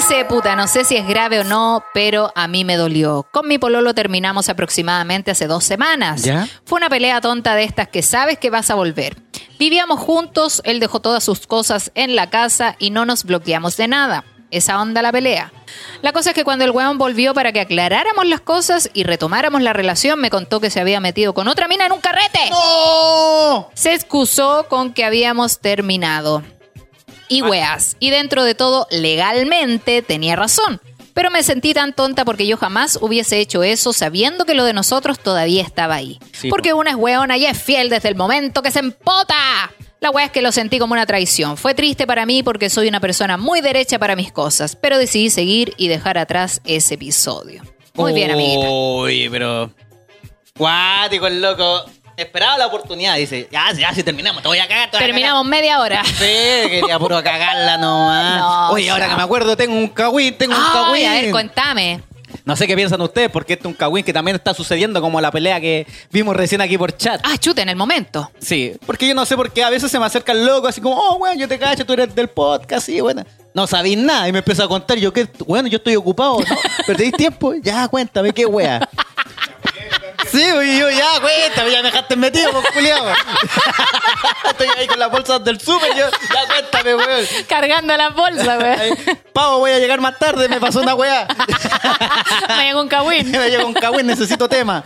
Dice, 0.00 0.24
puta, 0.24 0.56
no 0.56 0.66
sé 0.66 0.86
si 0.86 0.96
es 0.96 1.06
grave 1.06 1.40
o 1.40 1.44
no, 1.44 1.84
pero 1.92 2.32
a 2.34 2.48
mí 2.48 2.64
me 2.64 2.78
dolió. 2.78 3.26
Con 3.32 3.46
mi 3.46 3.58
pololo 3.58 3.92
terminamos 3.92 4.48
aproximadamente 4.48 5.30
hace 5.30 5.46
dos 5.46 5.62
semanas. 5.62 6.22
¿Ya? 6.22 6.48
Fue 6.64 6.78
una 6.78 6.88
pelea 6.88 7.20
tonta 7.20 7.54
de 7.54 7.64
estas 7.64 7.88
que 7.88 8.00
sabes 8.00 8.38
que 8.38 8.48
vas 8.48 8.70
a 8.70 8.76
volver. 8.76 9.18
Vivíamos 9.58 10.00
juntos, 10.00 10.62
él 10.64 10.80
dejó 10.80 11.00
todas 11.00 11.22
sus 11.22 11.46
cosas 11.46 11.92
en 11.94 12.16
la 12.16 12.30
casa 12.30 12.76
y 12.78 12.88
no 12.88 13.04
nos 13.04 13.24
bloqueamos 13.24 13.76
de 13.76 13.88
nada. 13.88 14.24
Esa 14.50 14.80
onda 14.80 15.02
la 15.02 15.12
pelea. 15.12 15.52
La 16.00 16.12
cosa 16.12 16.30
es 16.30 16.34
que 16.34 16.44
cuando 16.44 16.64
el 16.64 16.70
weón 16.70 16.96
volvió 16.96 17.34
para 17.34 17.52
que 17.52 17.60
aclaráramos 17.60 18.26
las 18.26 18.40
cosas 18.40 18.88
y 18.94 19.02
retomáramos 19.04 19.60
la 19.60 19.74
relación, 19.74 20.18
me 20.18 20.30
contó 20.30 20.60
que 20.60 20.70
se 20.70 20.80
había 20.80 21.00
metido 21.00 21.34
con 21.34 21.46
otra 21.46 21.68
mina 21.68 21.84
en 21.84 21.92
un 21.92 22.00
carrete. 22.00 22.48
¡No! 22.48 23.68
Se 23.74 23.92
excusó 23.92 24.66
con 24.70 24.94
que 24.94 25.04
habíamos 25.04 25.58
terminado. 25.58 26.42
Y 27.30 27.42
weas. 27.42 27.96
Y 28.00 28.10
dentro 28.10 28.44
de 28.44 28.54
todo, 28.54 28.88
legalmente 28.90 30.02
tenía 30.02 30.34
razón. 30.34 30.80
Pero 31.14 31.30
me 31.30 31.42
sentí 31.42 31.72
tan 31.74 31.94
tonta 31.94 32.24
porque 32.24 32.46
yo 32.46 32.56
jamás 32.56 32.98
hubiese 33.00 33.38
hecho 33.38 33.62
eso 33.62 33.92
sabiendo 33.92 34.44
que 34.44 34.54
lo 34.54 34.64
de 34.64 34.72
nosotros 34.72 35.20
todavía 35.20 35.62
estaba 35.62 35.94
ahí. 35.94 36.18
Sí, 36.32 36.50
porque 36.50 36.72
una 36.72 36.90
es 36.90 36.96
weona 36.96 37.36
y 37.36 37.46
es 37.46 37.56
fiel 37.56 37.88
desde 37.88 38.08
el 38.08 38.16
momento 38.16 38.62
que 38.62 38.72
se 38.72 38.80
empota. 38.80 39.36
La 40.00 40.10
wea 40.10 40.26
es 40.26 40.32
que 40.32 40.42
lo 40.42 40.50
sentí 40.50 40.78
como 40.78 40.94
una 40.94 41.06
traición. 41.06 41.56
Fue 41.56 41.74
triste 41.74 42.06
para 42.06 42.26
mí 42.26 42.42
porque 42.42 42.68
soy 42.68 42.88
una 42.88 43.00
persona 43.00 43.36
muy 43.36 43.60
derecha 43.60 43.98
para 43.98 44.16
mis 44.16 44.32
cosas. 44.32 44.74
Pero 44.74 44.98
decidí 44.98 45.30
seguir 45.30 45.74
y 45.76 45.88
dejar 45.88 46.18
atrás 46.18 46.60
ese 46.64 46.94
episodio. 46.94 47.62
Muy 47.94 48.12
bien, 48.12 48.30
amiguita. 48.30 48.68
Uy, 48.68 49.28
pero. 49.30 49.70
Cuático 50.56 51.26
el 51.26 51.40
loco. 51.40 51.84
Esperaba 52.22 52.58
la 52.58 52.66
oportunidad. 52.66 53.16
Dice, 53.16 53.48
ya, 53.50 53.72
ya, 53.72 53.94
si 53.94 54.02
terminamos, 54.02 54.42
te 54.42 54.48
voy 54.48 54.58
a 54.58 54.68
cagar. 54.68 54.90
te 54.90 54.96
voy 54.96 55.04
a 55.04 55.06
Terminamos 55.06 55.46
media 55.46 55.80
hora. 55.80 56.04
Sí, 56.04 56.14
quería 56.68 56.98
puro 56.98 57.22
cagarla 57.22 57.76
nomás. 57.78 58.40
No, 58.40 58.70
Oye, 58.70 58.90
ahora 58.90 59.08
que 59.08 59.16
me 59.16 59.22
acuerdo, 59.22 59.56
tengo 59.56 59.74
un 59.74 59.88
cagüín, 59.88 60.36
tengo 60.36 60.54
un 60.54 60.72
cagüín. 60.72 61.06
a 61.06 61.12
ver, 61.14 61.30
cuéntame. 61.30 62.00
No 62.44 62.56
sé 62.56 62.66
qué 62.66 62.76
piensan 62.76 63.00
ustedes, 63.00 63.28
porque 63.30 63.54
este 63.54 63.66
es 63.66 63.72
un 63.72 63.74
cagüín 63.74 64.04
que 64.04 64.12
también 64.12 64.36
está 64.36 64.54
sucediendo 64.54 65.00
como 65.00 65.20
la 65.20 65.30
pelea 65.30 65.60
que 65.60 65.86
vimos 66.10 66.36
recién 66.36 66.60
aquí 66.60 66.78
por 66.78 66.96
chat. 66.96 67.20
Ah, 67.24 67.36
chute, 67.36 67.62
en 67.62 67.68
el 67.68 67.76
momento. 67.76 68.30
Sí, 68.38 68.72
porque 68.86 69.08
yo 69.08 69.14
no 69.14 69.26
sé 69.26 69.36
por 69.36 69.52
qué 69.52 69.64
a 69.64 69.70
veces 69.70 69.90
se 69.90 69.98
me 69.98 70.06
acerca 70.06 70.32
el 70.32 70.46
loco 70.46 70.68
así 70.68 70.80
como, 70.80 70.96
oh, 70.96 71.16
weón, 71.16 71.38
yo 71.38 71.48
te 71.48 71.58
cacho, 71.58 71.84
tú 71.84 71.92
eres 71.92 72.14
del 72.14 72.28
podcast, 72.28 72.86
sí, 72.86 73.00
bueno. 73.00 73.24
No 73.52 73.66
sabéis 73.66 73.98
nada 73.98 74.28
y 74.28 74.32
me 74.32 74.38
empezó 74.38 74.62
a 74.62 74.68
contar, 74.68 74.96
yo 74.98 75.12
que, 75.12 75.28
bueno, 75.44 75.68
yo 75.68 75.78
estoy 75.78 75.96
ocupado, 75.96 76.38
¿no? 76.38 76.56
¿Perdéis 76.86 77.12
tiempo? 77.12 77.54
Ya, 77.60 77.88
cuéntame, 77.88 78.32
qué 78.32 78.46
wea. 78.46 78.88
Sí, 80.30 80.42
y 80.42 80.78
yo 80.78 80.90
ya, 80.90 81.20
cuéntame, 81.20 81.70
ya 81.72 81.78
me 81.78 81.90
dejaste 81.90 82.16
metido, 82.16 82.50
pues, 82.52 82.64
culiao. 82.72 83.04
Estoy 84.50 84.68
ahí 84.78 84.86
con 84.86 84.98
las 84.98 85.10
bolsas 85.10 85.42
del 85.44 85.60
súper, 85.60 85.90
yo, 85.96 86.06
ya 86.08 86.46
cuéntame, 86.46 86.94
weón. 86.94 87.26
Cargando 87.48 87.96
las 87.96 88.14
bolsas, 88.14 88.62
weón. 88.62 88.98
Pavo, 89.32 89.58
voy 89.58 89.72
a 89.72 89.78
llegar 89.78 90.00
más 90.00 90.18
tarde, 90.18 90.48
me 90.48 90.60
pasó 90.60 90.80
una 90.80 90.94
weá. 90.94 91.26
Me 92.56 92.66
llegó 92.66 92.80
un 92.82 92.88
cagüín. 92.88 93.30
me 93.32 93.48
llegó 93.50 93.66
un 93.66 93.74
cagüín, 93.74 94.06
necesito 94.06 94.48
tema. 94.48 94.84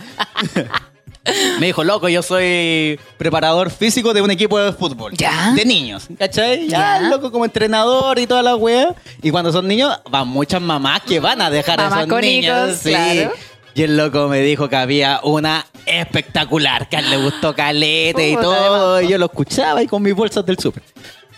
Me 1.59 1.65
dijo, 1.67 1.83
loco, 1.83 2.07
yo 2.07 2.21
soy 2.21 2.99
preparador 3.17 3.71
físico 3.71 4.13
de 4.13 4.21
un 4.21 4.29
equipo 4.29 4.59
de 4.59 4.71
fútbol. 4.73 5.13
¿Ya? 5.17 5.53
De 5.55 5.65
niños, 5.65 6.05
¿cachai? 6.19 6.67
Ya, 6.67 6.99
¿Ya? 6.99 7.09
loco, 7.09 7.31
como 7.31 7.45
entrenador 7.45 8.19
y 8.19 8.27
toda 8.27 8.43
la 8.43 8.55
wea. 8.55 8.93
Y 9.23 9.31
cuando 9.31 9.51
son 9.51 9.67
niños, 9.67 9.97
van 10.09 10.27
muchas 10.27 10.61
mamás 10.61 11.01
que 11.01 11.19
van 11.19 11.41
a 11.41 11.49
dejar 11.49 11.79
a 11.79 11.85
Mamás 11.85 11.99
esos 12.01 12.09
con 12.09 12.21
niños. 12.21 12.67
hijos, 12.69 12.79
sí. 12.79 12.89
claro. 12.89 13.31
Y 13.75 13.83
el 13.83 13.97
loco 13.97 14.29
me 14.29 14.39
dijo 14.39 14.69
que 14.69 14.77
había 14.77 15.19
una 15.21 15.65
espectacular, 15.85 16.87
que 16.87 16.95
a 16.95 16.99
él 16.99 17.09
le 17.09 17.17
gustó 17.17 17.53
calete 17.53 18.29
y 18.29 18.35
todo. 18.35 19.01
Y 19.01 19.09
yo 19.09 19.17
lo 19.17 19.25
escuchaba 19.25 19.81
ahí 19.81 19.87
con 19.87 20.01
mis 20.01 20.15
bolsas 20.15 20.45
del 20.45 20.57
súper. 20.57 20.81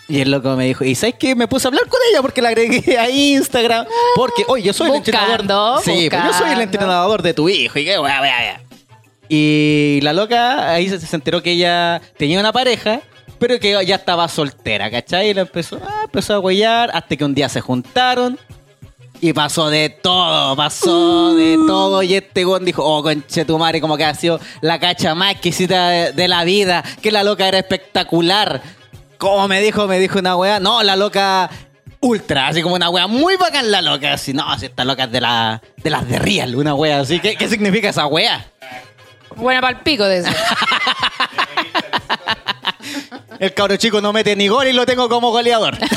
Y 0.07 0.21
el 0.21 0.29
loco 0.29 0.55
me 0.55 0.65
dijo, 0.65 0.85
¿y 0.85 0.93
sabes 0.93 1.15
qué? 1.15 1.35
Me 1.35 1.47
puse 1.47 1.67
a 1.67 1.69
hablar 1.69 1.87
con 1.87 1.99
ella 2.11 2.21
porque 2.21 2.43
la 2.43 2.49
agregué 2.49 2.97
a 2.99 3.09
Instagram. 3.09 3.87
Porque, 4.15 4.45
oye, 4.47 4.63
yo 4.63 4.73
soy 4.73 4.91
el 4.91 4.97
entrenador. 4.97 5.81
Sí, 5.83 6.07
pues 6.11 6.23
yo 6.23 6.33
soy 6.33 6.51
el 6.51 6.61
entrenador 6.61 7.23
de 7.23 7.33
tu 7.33 7.49
hijo. 7.49 7.79
Y 7.79 7.85
qué 7.85 7.99
wea, 7.99 8.21
wea, 8.21 8.39
wea. 8.39 8.61
Y 9.29 9.99
la 10.03 10.13
loca 10.13 10.71
ahí 10.71 10.87
se, 10.89 10.99
se 10.99 11.15
enteró 11.15 11.41
que 11.41 11.53
ella 11.53 12.01
tenía 12.17 12.39
una 12.39 12.53
pareja, 12.53 13.01
pero 13.39 13.59
que 13.59 13.83
ya 13.83 13.95
estaba 13.95 14.27
soltera, 14.27 14.91
¿cachai? 14.91 15.31
Y 15.31 15.33
la 15.33 15.41
empezó, 15.41 15.81
ah, 15.83 16.01
empezó 16.03 16.35
a 16.35 16.39
huellar 16.39 16.91
hasta 16.93 17.15
que 17.15 17.25
un 17.25 17.33
día 17.33 17.49
se 17.49 17.61
juntaron. 17.61 18.39
Y 19.19 19.33
pasó 19.33 19.69
de 19.69 19.89
todo, 19.89 20.55
pasó 20.55 21.33
de 21.35 21.57
todo. 21.65 22.03
Y 22.03 22.15
este 22.15 22.43
gon 22.43 22.63
dijo, 22.63 22.83
oh, 22.83 23.01
conche 23.01 23.45
tu 23.45 23.57
madre, 23.57 23.81
como 23.81 23.97
que 23.97 24.05
ha 24.05 24.13
sido 24.13 24.39
la 24.61 24.79
cacha 24.79 25.15
más 25.15 25.31
exquisita 25.31 25.89
de, 25.89 26.13
de 26.13 26.27
la 26.27 26.43
vida. 26.43 26.83
Que 27.01 27.11
la 27.11 27.23
loca 27.23 27.47
era 27.47 27.57
espectacular. 27.57 28.61
Como 29.17 29.47
me 29.47 29.61
dijo, 29.61 29.87
me 29.87 29.99
dijo 29.99 30.19
una 30.19 30.35
wea. 30.35 30.59
No, 30.59 30.83
la 30.83 30.95
loca 30.95 31.49
ultra, 31.99 32.47
así 32.47 32.61
como 32.61 32.75
una 32.75 32.89
wea 32.89 33.07
muy 33.07 33.35
bacán 33.37 33.71
la 33.71 33.81
loca. 33.81 34.13
Así, 34.13 34.33
no, 34.33 34.47
así 34.49 34.67
esta 34.67 34.85
loca 34.85 35.05
es 35.05 35.11
de, 35.11 35.21
la, 35.21 35.61
de 35.77 35.89
las 35.89 36.07
de 36.07 36.19
real, 36.19 36.55
una 36.55 36.75
wea 36.75 36.99
así. 36.99 37.19
¿Qué, 37.19 37.35
qué 37.35 37.47
significa 37.49 37.89
esa 37.89 38.05
wea? 38.07 38.45
Buena 39.35 39.61
pa'l 39.61 39.81
pico 39.81 40.03
de 40.05 40.19
eso. 40.19 40.29
El 43.39 43.53
cabro 43.53 43.75
chico 43.77 44.01
no 44.01 44.11
mete 44.13 44.35
ni 44.35 44.47
gol 44.47 44.67
y 44.67 44.73
lo 44.73 44.85
tengo 44.85 45.07
como 45.09 45.31
goleador. 45.31 45.77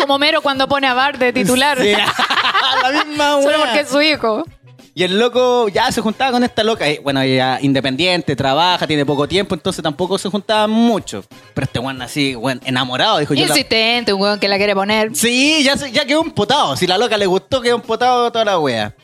Como 0.00 0.18
Mero 0.18 0.40
cuando 0.42 0.68
pone 0.68 0.86
a 0.86 0.94
Bar 0.94 1.18
de 1.18 1.32
titular. 1.32 1.78
Sí, 1.80 1.92
la 2.82 3.04
misma 3.04 3.32
Solo 3.42 3.46
wea. 3.46 3.58
porque 3.58 3.80
es 3.80 3.88
su 3.88 4.00
hijo. 4.02 4.44
Y 4.92 5.04
el 5.04 5.18
loco 5.20 5.68
ya 5.68 5.90
se 5.92 6.00
juntaba 6.00 6.32
con 6.32 6.42
esta 6.42 6.64
loca. 6.64 6.86
Eh, 6.88 7.00
Bueno, 7.02 7.20
ella 7.20 7.58
independiente, 7.62 8.34
trabaja, 8.34 8.86
tiene 8.88 9.06
poco 9.06 9.28
tiempo, 9.28 9.54
entonces 9.54 9.82
tampoco 9.82 10.18
se 10.18 10.28
juntaban 10.28 10.70
mucho. 10.70 11.24
Pero 11.54 11.64
este 11.64 11.78
weón 11.78 12.02
así, 12.02 12.34
weón, 12.34 12.60
enamorado, 12.64 13.18
dijo 13.18 13.32
yo. 13.34 13.42
la- 13.46 13.48
Insistente, 13.48 14.12
un 14.12 14.20
weón 14.20 14.40
que 14.40 14.48
la 14.48 14.56
quiere 14.56 14.74
poner. 14.74 15.14
Sí, 15.14 15.62
ya, 15.62 15.76
ya 15.76 16.04
quedó 16.04 16.22
empotado. 16.22 16.76
Si 16.76 16.86
la 16.88 16.98
loca 16.98 17.16
le 17.16 17.26
gustó, 17.26 17.60
quedó 17.60 17.76
empotado 17.76 18.30
toda 18.32 18.44
la 18.44 18.58
wea. 18.58 18.94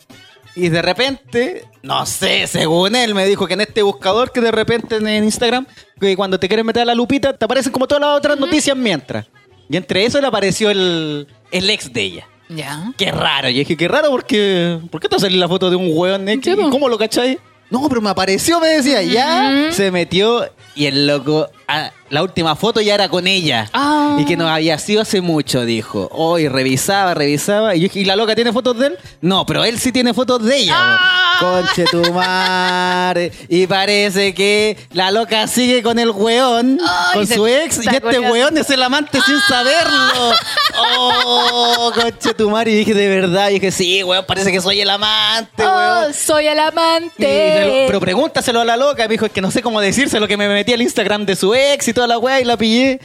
Y 0.57 0.71
de 0.71 0.83
repente, 0.83 1.65
no 1.83 2.05
sé, 2.07 2.47
según 2.47 2.97
él 2.97 3.15
me 3.15 3.25
dijo 3.27 3.47
que 3.47 3.55
en 3.55 3.61
este 3.61 3.83
buscador 3.83 4.33
que 4.33 4.41
de 4.41 4.51
repente 4.51 4.97
en 4.97 5.25
Instagram, 5.25 5.67
que 6.01 6.17
cuando 6.17 6.41
te 6.41 6.49
quieres 6.49 6.65
meter 6.65 6.83
a 6.83 6.87
la 6.87 6.95
lupita, 6.95 7.33
te 7.35 7.45
aparecen 7.45 7.71
como 7.73 7.87
todas 7.87 8.01
las 8.01 8.17
otras 8.19 8.39
noticias 8.41 8.75
mientras. 8.77 9.27
Y 9.69 9.77
entre 9.77 10.05
eso 10.05 10.21
le 10.21 10.27
apareció 10.27 10.71
el, 10.71 11.27
el 11.51 11.71
ex 11.71 11.93
de 11.93 12.03
ella. 12.03 12.29
Ya. 12.49 12.93
Qué 12.97 13.11
raro. 13.11 13.49
Y 13.49 13.55
dije, 13.55 13.77
qué 13.77 13.89
raro 13.89 14.11
porque... 14.11 14.79
¿Por 14.91 15.01
qué 15.01 15.09
te 15.09 15.19
salió 15.19 15.39
la 15.39 15.49
foto 15.49 15.69
de 15.69 15.77
un 15.77 15.91
hueón? 15.93 16.27
Sí, 16.43 16.55
po. 16.55 16.71
¿Cómo 16.71 16.89
lo 16.89 16.97
cachai? 16.97 17.39
No, 17.71 17.89
pero 17.89 18.01
me 18.01 18.11
apareció, 18.11 18.61
me 18.61 18.69
decía. 18.69 19.03
Ya 19.03 19.73
se 19.73 19.91
metió 19.91 20.49
y 20.75 20.87
el 20.87 21.07
loco... 21.07 21.49
ah, 21.69 21.91
la 22.09 22.23
última 22.23 22.55
foto 22.57 22.81
ya 22.81 22.95
era 22.95 23.09
con 23.09 23.27
ella. 23.27 23.69
Ah. 23.73 24.17
Y 24.19 24.25
que 24.25 24.37
no 24.37 24.49
había 24.49 24.79
sido 24.79 25.03
hace 25.03 25.21
mucho, 25.21 25.65
dijo. 25.65 26.09
Oh, 26.13 26.39
y 26.39 26.49
revisaba, 26.49 27.15
revisaba. 27.15 27.75
Y 27.75 27.81
yo 27.81 27.89
¿y 27.95 28.05
la 28.05 28.15
loca 28.17 28.35
tiene 28.35 28.53
fotos 28.53 28.79
de 28.79 28.89
él? 28.89 28.99
No, 29.21 29.45
pero 29.45 29.65
él 29.65 29.79
sí 29.79 29.91
tiene 29.93 30.15
fotos 30.15 30.43
de 30.45 30.57
ella. 30.57 30.75
Ah. 30.77 31.37
Conche 31.41 31.85
tu 31.91 32.13
madre. 32.15 33.31
Y 33.49 33.67
parece 33.67 34.33
que 34.35 34.77
la 34.93 35.11
loca 35.11 35.47
sigue 35.49 35.83
con 35.83 35.99
el 35.99 36.11
Ay, 36.11 36.79
con 37.13 37.27
su 37.27 37.47
ex. 37.47 37.85
Y 37.85 37.89
este 37.89 38.19
hueón 38.21 38.57
es 38.57 38.71
el 38.71 38.83
amante 38.83 39.19
sin 39.21 39.39
saberlo. 39.41 40.33
Oh, 40.79 41.93
conche 41.95 42.33
tu 42.35 42.49
madre. 42.51 42.71
Y 42.73 42.77
dije, 42.77 42.95
de 42.95 43.09
verdad. 43.09 43.51
Y 43.51 43.55
dije, 43.55 43.71
sí, 43.71 44.03
weón, 44.03 44.25
parece 44.27 44.51
que 44.53 44.61
soy 44.61 44.81
el 44.81 44.89
amante, 44.91 45.63
Oh, 45.67 45.77
weón. 45.77 46.15
soy 46.15 46.47
el 46.47 46.59
amante. 46.59 47.65
lo- 47.67 47.87
pero 47.87 48.01
pregúntaselo 48.01 48.61
a 48.61 48.65
la 48.65 48.77
loca. 48.77 49.03
Me 49.05 49.09
dijo, 49.15 49.27
es 49.27 49.33
que 49.33 49.41
no 49.43 49.51
sé 49.51 49.61
cómo 49.63 49.81
decírselo, 49.81 50.27
que 50.29 50.37
me 50.37 50.49
metí 50.49 50.73
al 50.73 50.81
Instagram 50.83 51.27
de 51.27 51.37
su 51.37 51.55
ex 51.55 51.56
y 51.87 51.93
toda 51.93 52.07
la 52.07 52.19
weá 52.19 52.41
y 52.41 52.45
la 52.45 52.57
pillé. 52.57 53.01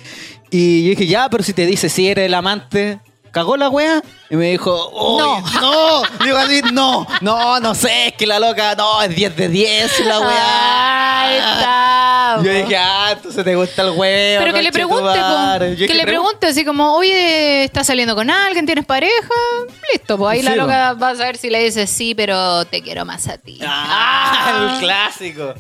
Y 0.50 0.84
yo 0.84 0.90
dije, 0.92 1.08
ya, 1.08 1.30
pero 1.30 1.44
si 1.44 1.54
te 1.54 1.66
dice 1.66 1.90
si 1.90 2.08
eres 2.10 2.26
el 2.26 2.34
amante, 2.34 3.00
¿cagó 3.32 3.56
la 3.56 3.70
weá? 3.70 4.02
Y 4.30 4.36
me 4.36 4.52
dijo, 4.52 4.90
"Uy, 4.90 5.22
No. 5.22 5.42
no. 5.62 6.02
Digo 6.26 6.38
así, 6.38 6.62
no, 6.74 7.08
no, 7.22 7.60
no 7.60 7.74
sé, 7.76 8.08
es 8.08 8.14
que 8.14 8.28
la 8.28 8.40
loca, 8.40 8.76
no, 8.76 9.02
es 9.02 9.16
10 9.16 9.36
de 9.36 9.48
10 9.50 10.06
la. 10.06 10.18
Ahí 11.24 11.36
está. 11.38 12.42
Yo 12.44 12.52
dije, 12.52 12.78
ah, 12.78 13.10
entonces 13.14 13.44
te 13.44 13.56
gusta 13.56 13.82
el 13.84 13.90
huevo. 13.92 14.44
Pero 14.44 14.54
que 14.54 14.62
le 14.62 14.72
pregunte, 14.72 15.20
que 15.88 15.94
le 15.94 16.04
pregunte 16.04 16.48
así 16.48 16.66
como, 16.66 16.96
oye, 16.96 17.64
¿estás 17.66 17.88
saliendo 17.88 18.16
con 18.16 18.30
alguien? 18.30 18.66
¿Tienes 18.66 18.86
pareja? 18.86 19.14
Listo, 19.94 20.18
pues 20.18 20.32
ahí 20.38 20.42
la 20.42 20.52
Sí, 20.52 20.58
loca 20.58 20.94
va 20.94 21.10
a 21.10 21.16
saber 21.16 21.38
si 21.38 21.50
le 21.50 21.64
dice 21.64 21.88
sí, 21.88 22.16
pero 22.16 22.66
te 22.66 22.82
quiero 22.82 23.06
más 23.06 23.28
a 23.28 23.38
ti. 23.38 23.60
Ah, 23.66 24.72
el 24.74 24.80
clásico. 24.80 25.54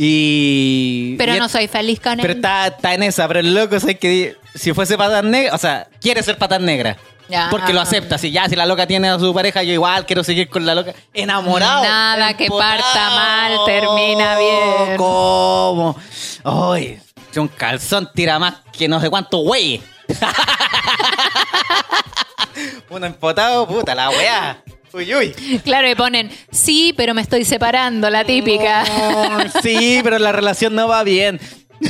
Y. 0.00 1.16
Pero 1.18 1.34
y 1.34 1.38
no 1.40 1.46
es- 1.46 1.52
soy 1.52 1.66
feliz 1.66 1.98
con 1.98 2.18
Pero 2.18 2.30
él. 2.32 2.36
está, 2.38 2.68
está 2.68 2.94
en 2.94 3.02
esa, 3.02 3.26
pero 3.26 3.40
el 3.40 3.52
loco 3.52 3.74
es 3.74 3.84
que 3.98 4.36
si 4.54 4.72
fuese 4.72 4.96
patas 4.96 5.24
negra, 5.24 5.52
o 5.54 5.58
sea, 5.58 5.88
quiere 6.00 6.22
ser 6.22 6.38
patas 6.38 6.60
negra. 6.60 6.96
Ya. 7.28 7.48
Porque 7.50 7.72
lo 7.74 7.80
acepta. 7.80 8.16
Si 8.16 8.30
ya, 8.30 8.48
si 8.48 8.54
la 8.56 8.64
loca 8.64 8.86
tiene 8.86 9.08
a 9.10 9.18
su 9.18 9.34
pareja, 9.34 9.62
yo 9.64 9.72
igual 9.72 10.06
quiero 10.06 10.22
seguir 10.24 10.48
con 10.48 10.64
la 10.64 10.74
loca. 10.76 10.94
Enamorado. 11.12 11.82
Nada 11.82 12.32
que 12.34 12.46
parta 12.48 13.10
mal, 13.10 13.52
termina 13.66 14.38
bien. 14.38 14.96
¿Cómo? 14.96 15.96
Ay, 16.44 17.00
un 17.36 17.48
calzón 17.48 18.08
tira 18.14 18.38
más 18.38 18.54
que 18.72 18.86
no 18.88 19.00
sé 19.00 19.10
cuánto 19.10 19.38
güey. 19.38 19.82
Uno 22.90 23.06
empotado, 23.06 23.66
puta, 23.66 23.94
la 23.94 24.10
weá. 24.10 24.62
Uy, 24.92 25.14
uy. 25.14 25.32
Claro, 25.64 25.90
y 25.90 25.94
ponen, 25.94 26.30
sí, 26.50 26.94
pero 26.96 27.14
me 27.14 27.22
estoy 27.22 27.44
separando, 27.44 28.08
la 28.10 28.24
típica. 28.24 28.84
Oh, 28.90 29.38
sí, 29.62 30.00
pero 30.02 30.18
la 30.18 30.32
relación 30.32 30.74
no 30.74 30.88
va 30.88 31.02
bien. 31.04 31.40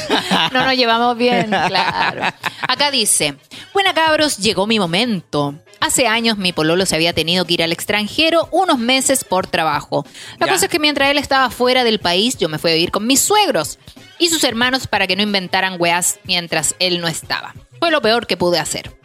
No 0.53 0.64
nos 0.66 0.74
llevamos 0.76 1.16
bien, 1.16 1.46
claro. 1.49 2.22
Acá 2.68 2.90
dice, 2.90 3.36
buena 3.72 3.94
cabros, 3.94 4.36
llegó 4.36 4.66
mi 4.66 4.78
momento. 4.78 5.55
Hace 5.80 6.07
años 6.07 6.36
mi 6.36 6.53
pololo 6.53 6.84
se 6.84 6.94
había 6.96 7.12
tenido 7.14 7.44
que 7.46 7.55
ir 7.55 7.62
al 7.62 7.72
extranjero 7.72 8.49
unos 8.51 8.78
meses 8.78 9.24
por 9.24 9.46
trabajo. 9.46 10.05
La 10.38 10.46
Ya. 10.46 10.53
cosa 10.53 10.66
es 10.66 10.70
que 10.70 10.78
mientras 10.78 11.11
él 11.11 11.16
estaba 11.18 11.49
fuera 11.51 11.84
del 11.84 12.01
país, 12.01 12.36
yo 12.36 12.49
me 12.51 12.59
fui 12.59 12.70
a 12.70 12.74
vivir 12.74 12.90
con 12.90 13.07
mis 13.07 13.20
suegros 13.20 13.78
y 14.18 14.28
sus 14.28 14.44
hermanos 14.44 14.86
para 14.88 15.07
que 15.07 15.16
no 15.16 15.22
inventaran 15.22 15.76
weás 15.80 16.18
mientras 16.24 16.74
él 16.80 17.01
no 17.01 17.09
estaba. 17.09 17.55
Fue 17.78 17.90
lo 17.90 18.03
peor 18.03 18.26
que 18.26 18.36
pude 18.36 18.59
hacer. 18.59 18.97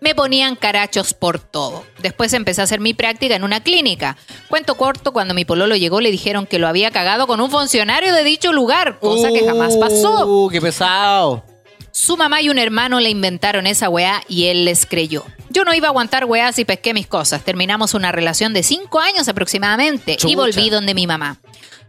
Me 0.00 0.14
ponían 0.14 0.56
carachos 0.56 1.14
por 1.14 1.38
todo. 1.38 1.84
Después 2.00 2.32
empecé 2.32 2.60
a 2.60 2.64
hacer 2.64 2.80
mi 2.80 2.94
práctica 2.94 3.34
en 3.34 3.44
una 3.44 3.62
clínica. 3.62 4.16
Cuento 4.48 4.76
corto, 4.76 5.12
cuando 5.12 5.34
mi 5.34 5.44
pololo 5.44 5.76
llegó 5.76 6.00
le 6.00 6.10
dijeron 6.10 6.46
que 6.46 6.58
lo 6.58 6.68
había 6.68 6.90
cagado 6.90 7.26
con 7.26 7.40
un 7.40 7.50
funcionario 7.50 8.14
de 8.14 8.24
dicho 8.24 8.52
lugar, 8.52 8.98
cosa 9.00 9.30
que 9.32 9.44
jamás 9.44 9.76
pasó. 9.76 10.26
Uh, 10.26 10.48
qué 10.48 10.60
pesado. 10.60 11.44
Su 11.90 12.16
mamá 12.16 12.40
y 12.42 12.48
un 12.48 12.58
hermano 12.58 13.00
le 13.00 13.10
inventaron 13.10 13.66
esa 13.66 13.88
weá 13.88 14.22
y 14.28 14.44
él 14.44 14.64
les 14.64 14.86
creyó. 14.86 15.24
Yo 15.50 15.64
no 15.64 15.74
iba 15.74 15.88
a 15.88 15.90
aguantar 15.90 16.26
weás 16.26 16.58
y 16.58 16.64
pesqué 16.64 16.94
mis 16.94 17.06
cosas. 17.06 17.42
Terminamos 17.42 17.94
una 17.94 18.12
relación 18.12 18.52
de 18.52 18.62
cinco 18.62 19.00
años 19.00 19.26
aproximadamente 19.26 20.16
y 20.24 20.34
volví 20.36 20.70
donde 20.70 20.94
mi 20.94 21.06
mamá. 21.06 21.38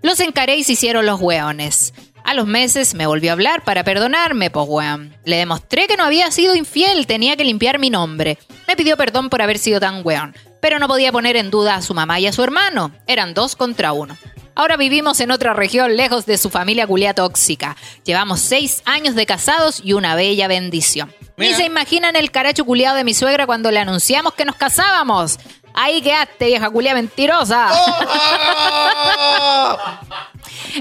Los 0.01 0.20
encaré 0.22 0.55
y 0.55 0.64
se 0.64 0.74
hicieron 0.74 1.05
los 1.05 1.20
weones. 1.20 1.93
A 2.24 2.34
los 2.34 2.47
meses 2.47 2.93
me 2.93 3.07
volvió 3.07 3.32
a 3.32 3.34
hablar 3.34 3.63
para 3.63 3.84
perdonarme, 3.84 4.49
pues 4.49 4.65
weón. 4.67 5.15
Le 5.26 5.38
demostré 5.38 5.88
que 5.88 5.97
no 5.97 6.03
había 6.03 6.32
sido 6.32 6.55
infiel, 6.55 7.07
tenía 7.07 7.36
que 7.36 7.43
limpiar 7.43 7.80
mi 7.80 7.89
nombre. 7.89 8.38
Me 8.67 8.76
pidió 8.76 8.97
perdón 8.97 9.30
por 9.30 9.41
haber 9.41 9.57
sido 9.57 9.80
tan 9.80 10.01
weón, 10.05 10.36
pero 10.61 10.80
no 10.80 10.88
podía 10.88 11.11
poner 11.11 11.36
en 11.38 11.49
duda 11.49 11.76
a 11.76 11.82
su 11.82 11.93
mamá 11.93 12.20
y 12.20 12.28
a 12.28 12.34
su 12.34 12.43
hermano. 12.43 12.91
Eran 13.07 13.34
dos 13.34 13.55
contra 13.55 13.93
uno. 13.93 14.17
Ahora 14.59 14.76
vivimos 14.76 15.22
en 15.22 15.32
otra 15.32 15.53
región, 15.53 15.95
lejos 15.95 16.26
de 16.26 16.38
su 16.38 16.49
familia 16.49 16.86
culia 16.86 17.13
tóxica. 17.13 17.78
Llevamos 18.03 18.41
seis 18.41 18.82
años 18.84 19.15
de 19.15 19.26
casados 19.26 19.82
y 19.84 19.93
una 19.93 20.15
bella 20.15 20.49
bendición. 20.49 21.13
Ni 21.38 21.45
Mira. 21.45 21.57
se 21.57 21.65
imaginan 21.65 22.17
el 22.17 22.32
caracho 22.32 22.65
culiado 22.65 22.97
de 22.97 23.05
mi 23.05 23.13
suegra 23.13 23.45
cuando 23.45 23.72
le 23.72 23.80
anunciamos 23.80 24.34
que 24.34 24.43
nos 24.43 24.57
casábamos. 24.57 25.39
Ahí 25.74 26.01
quedaste, 26.01 26.47
vieja 26.47 26.70
culia 26.70 26.93
mentirosa. 26.93 27.70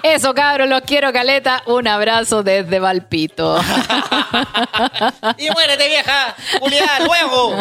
Eso, 0.03 0.35
cabros, 0.35 0.69
los 0.69 0.83
quiero, 0.83 1.13
Caleta. 1.13 1.63
Un 1.67 1.89
abrazo 1.89 2.43
desde 2.43 2.79
Valpito. 2.79 3.59
y 5.39 5.51
muérete, 5.51 5.89
vieja. 5.89 6.35
Julián, 6.61 7.05
luego. 7.05 7.57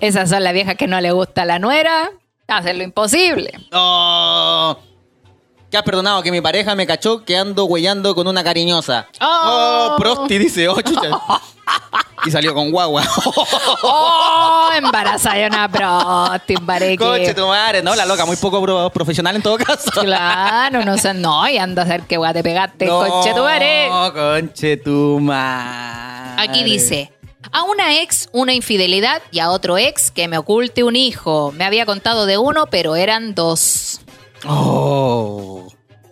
Esas 0.00 0.30
son 0.30 0.44
las 0.44 0.52
viejas 0.52 0.76
que 0.76 0.86
no 0.86 1.00
le 1.00 1.12
gusta 1.12 1.44
la 1.44 1.58
nuera 1.58 2.10
Hacer 2.48 2.76
lo 2.76 2.84
imposible. 2.84 3.52
Oh. 3.72 4.76
¿Qué 5.70 5.76
has 5.76 5.82
perdonado? 5.82 6.22
Que 6.22 6.30
mi 6.30 6.40
pareja 6.40 6.76
me 6.76 6.86
cachó 6.86 7.24
que 7.24 7.36
ando 7.36 7.64
huellando 7.64 8.14
con 8.14 8.28
una 8.28 8.44
cariñosa. 8.44 9.08
Oh. 9.20 9.94
Oh, 9.94 9.96
prosti, 9.98 10.38
dice. 10.38 10.68
Oh, 10.68 10.80
chucha. 10.80 11.10
y 12.24 12.30
salió 12.30 12.54
con 12.54 12.70
guagua. 12.70 13.04
¡Oh! 13.82 14.70
Embarazada 14.74 15.36
de 15.36 15.46
una 15.46 15.68
prosti, 15.70 16.54
Coche 16.96 17.34
tu 17.34 17.46
madre. 17.46 17.82
No, 17.82 17.94
la 17.94 18.04
loca, 18.04 18.24
muy 18.24 18.36
poco 18.36 18.60
pro- 18.62 18.90
profesional 18.90 19.36
en 19.36 19.42
todo 19.42 19.56
caso. 19.58 19.90
Claro, 19.92 20.84
no 20.84 20.98
sé, 20.98 21.14
no, 21.14 21.48
y 21.48 21.58
anda 21.58 21.82
a 21.82 21.84
hacer 21.84 22.02
que 22.02 22.16
guay 22.16 22.32
te 22.32 22.42
pegaste, 22.42 22.86
conche 22.86 23.32
tu 23.34 23.42
madre. 23.42 23.88
No, 23.88 24.12
conche 24.12 24.76
tu 24.78 25.18
madre. 25.20 26.42
Aquí 26.42 26.64
dice, 26.64 27.12
a 27.52 27.62
una 27.62 28.00
ex 28.00 28.28
una 28.32 28.52
infidelidad 28.54 29.22
y 29.30 29.38
a 29.38 29.50
otro 29.50 29.78
ex 29.78 30.10
que 30.10 30.28
me 30.28 30.38
oculte 30.38 30.82
un 30.84 30.96
hijo. 30.96 31.52
Me 31.52 31.64
había 31.64 31.86
contado 31.86 32.26
de 32.26 32.38
uno, 32.38 32.66
pero 32.66 32.96
eran 32.96 33.34
dos. 33.34 34.00
Oh. 34.46 35.68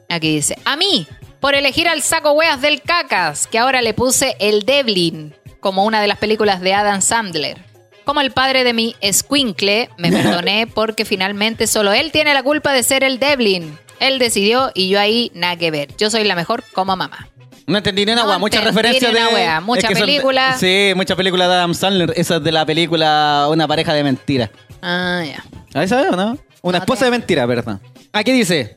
Aquí 0.08 0.34
dice, 0.36 0.56
a 0.64 0.76
mí, 0.76 1.06
por 1.40 1.54
elegir 1.54 1.88
al 1.88 2.02
saco 2.02 2.32
weas 2.32 2.60
del 2.60 2.82
cacas, 2.82 3.46
que 3.46 3.58
ahora 3.58 3.82
le 3.82 3.94
puse 3.94 4.36
el 4.38 4.64
Devlin, 4.64 5.34
como 5.64 5.84
una 5.84 6.02
de 6.02 6.08
las 6.08 6.18
películas 6.18 6.60
de 6.60 6.74
Adam 6.74 7.00
Sandler. 7.00 7.56
Como 8.04 8.20
el 8.20 8.32
padre 8.32 8.64
de 8.64 8.74
mi 8.74 8.94
escuincle, 9.00 9.88
me 9.96 10.12
perdoné 10.12 10.66
porque 10.66 11.06
finalmente 11.06 11.66
solo 11.66 11.94
él 11.94 12.12
tiene 12.12 12.34
la 12.34 12.42
culpa 12.42 12.74
de 12.74 12.82
ser 12.82 13.02
el 13.02 13.18
Devlin. 13.18 13.78
Él 13.98 14.18
decidió 14.18 14.70
y 14.74 14.90
yo 14.90 15.00
ahí 15.00 15.30
nada 15.34 15.56
que 15.56 15.70
ver. 15.70 15.88
Yo 15.96 16.10
soy 16.10 16.24
la 16.24 16.34
mejor 16.34 16.62
como 16.74 16.94
mamá. 16.96 17.28
No 17.66 17.78
entendí 17.78 18.04
ni 18.04 18.12
una 18.12 18.26
wea, 18.26 18.36
muchas 18.38 18.62
referencias 18.62 19.10
de. 19.10 19.24
wea, 19.34 19.62
mucha 19.62 19.80
es 19.80 19.86
que 19.88 19.94
son 19.94 20.04
película. 20.06 20.54
sí, 20.58 20.92
muchas 20.94 21.16
películas 21.16 21.48
de 21.48 21.54
Adam 21.54 21.72
Sandler. 21.72 22.12
Esa 22.14 22.36
es 22.36 22.44
de 22.44 22.52
la 22.52 22.66
película 22.66 23.46
Una 23.48 23.66
pareja 23.66 23.94
de 23.94 24.04
mentiras. 24.04 24.50
Ah, 24.82 25.22
ya. 25.26 25.42
¿Ahí 25.72 25.88
sabes 25.88 26.12
o 26.12 26.16
no? 26.16 26.36
Una 26.60 26.78
No 26.78 26.84
esposa 26.84 26.98
te- 27.00 27.04
de 27.06 27.10
mentira, 27.12 27.46
¿verdad? 27.46 27.80
Aquí 28.12 28.32
dice. 28.32 28.76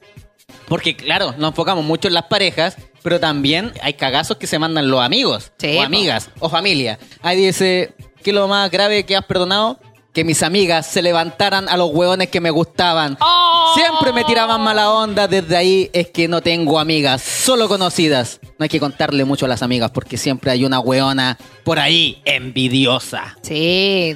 Porque, 0.69 0.95
claro, 0.95 1.33
nos 1.38 1.49
enfocamos 1.49 1.83
mucho 1.83 2.07
en 2.07 2.13
las 2.13 2.23
parejas, 2.27 2.77
pero 3.03 3.19
también 3.19 3.71
hay 3.81 3.93
cagazos 3.93 4.37
que 4.37 4.47
se 4.47 4.59
mandan 4.59 4.89
los 4.89 5.01
amigos, 5.01 5.51
Sí, 5.57 5.75
o 5.75 5.79
po. 5.79 5.83
amigas, 5.83 6.29
o 6.39 6.49
familia. 6.49 6.97
Ahí 7.21 7.37
dice, 7.37 7.93
¿qué 8.23 8.31
es 8.31 8.35
lo 8.35 8.47
más 8.47 8.69
grave 8.71 9.03
que 9.05 9.15
has 9.15 9.25
perdonado? 9.25 9.79
Que 10.13 10.23
mis 10.23 10.41
amigas 10.41 10.87
se 10.87 11.03
levantaran 11.03 11.69
a 11.69 11.77
los 11.77 11.91
hueones 11.93 12.29
que 12.29 12.41
me 12.41 12.49
gustaban. 12.49 13.17
¡Oh! 13.21 13.73
Siempre 13.75 14.11
me 14.13 14.23
tiraban 14.23 14.61
mala 14.61 14.89
onda, 14.89 15.27
desde 15.27 15.55
ahí 15.55 15.89
es 15.93 16.09
que 16.09 16.27
no 16.27 16.41
tengo 16.41 16.79
amigas, 16.79 17.21
solo 17.21 17.67
conocidas. 17.67 18.39
No 18.57 18.63
hay 18.63 18.69
que 18.69 18.79
contarle 18.79 19.25
mucho 19.25 19.45
a 19.45 19.49
las 19.49 19.61
amigas 19.61 19.91
porque 19.91 20.17
siempre 20.17 20.49
hay 20.49 20.65
una 20.65 20.79
hueona 20.79 21.37
por 21.63 21.77
ahí 21.77 22.19
envidiosa. 22.25 23.37
Sí, 23.43 24.15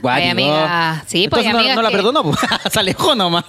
Guático. 0.00 0.08
Hay 0.24 0.28
amigas- 0.30 1.02
sí, 1.06 1.28
pues, 1.28 1.44
Entonces 1.44 1.52
no- 1.52 1.58
amigas 1.58 1.76
no, 1.76 1.82
la 1.82 1.88
que- 1.90 1.96
perdonó, 1.96 2.22
pues. 2.24 2.36
se 2.72 2.78
alejó 2.80 3.14
nomás. 3.14 3.44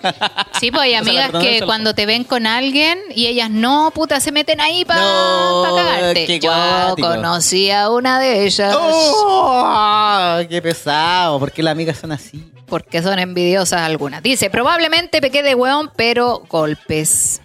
Sí, 0.59 0.71
pues 0.71 0.83
hay 0.83 0.95
O 0.95 1.03
sea, 1.03 1.03
la 1.03 1.09
amigas 1.09 1.25
perdonó, 1.27 1.45
que 1.45 1.59
la- 1.59 1.65
cuando 1.65 1.93
te 1.95 2.05
ven 2.05 2.23
con 2.23 2.47
alguien 2.47 2.99
y 3.15 3.27
ellas 3.27 3.49
no, 3.49 3.91
puta, 3.93 4.19
se 4.19 4.31
meten 4.31 4.59
ahí 4.61 4.85
para 4.85 5.01
No, 5.01 5.63
cagarte. 5.75 6.25
qué 6.25 6.39
Yo 6.39 6.95
conocí 6.97 7.69
a 7.71 7.89
una 7.89 8.19
de 8.19 8.45
ellas 8.45 8.75
¡Oh! 8.79 10.37
¡Qué 10.49 10.61
pesado! 10.61 11.39
¿Por 11.39 11.51
qué 11.51 11.63
las 11.63 11.71
amigas 11.73 11.97
son 11.97 12.11
así? 12.11 12.43
porque 12.67 13.01
son 13.01 13.17
envidiosas 13.17 13.81
algunas. 13.81 14.21
Dice, 14.21 14.51
probablemente 14.51 15.21
pequé 15.21 15.41
de 15.41 15.55
weón, 15.55 15.91
pero 15.95 16.43
golpes. 16.47 17.41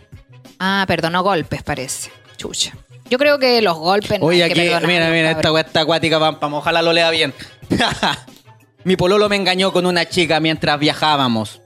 Ah, 0.59 0.85
perdón, 0.87 1.13
no 1.15 1.23
golpes, 1.23 1.63
parece. 1.63 2.11
Chucha. 2.37 2.75
Yo 3.09 3.17
creo 3.17 3.39
que 3.39 3.63
los 3.63 3.79
golpes 3.79 4.21
no 4.21 4.27
Oye, 4.27 4.41
que 4.41 4.45
aquí, 4.45 4.55
perdonarlos, 4.55 4.89
mira, 4.91 5.09
mira, 5.09 5.31
esta 5.31 5.51
weá 5.51 5.63
está 5.63 5.81
acuática, 5.81 6.21
pampa. 6.21 6.47
Ojalá 6.49 6.83
lo 6.83 6.93
lea 6.93 7.09
bien. 7.11 7.33
Mi 8.85 8.97
pololo 8.97 9.31
me 9.31 9.37
engañó 9.37 9.73
con 9.73 9.87
una 9.87 10.07
chica 10.07 10.41
mientras 10.41 10.79
viajábamos. 10.79 11.63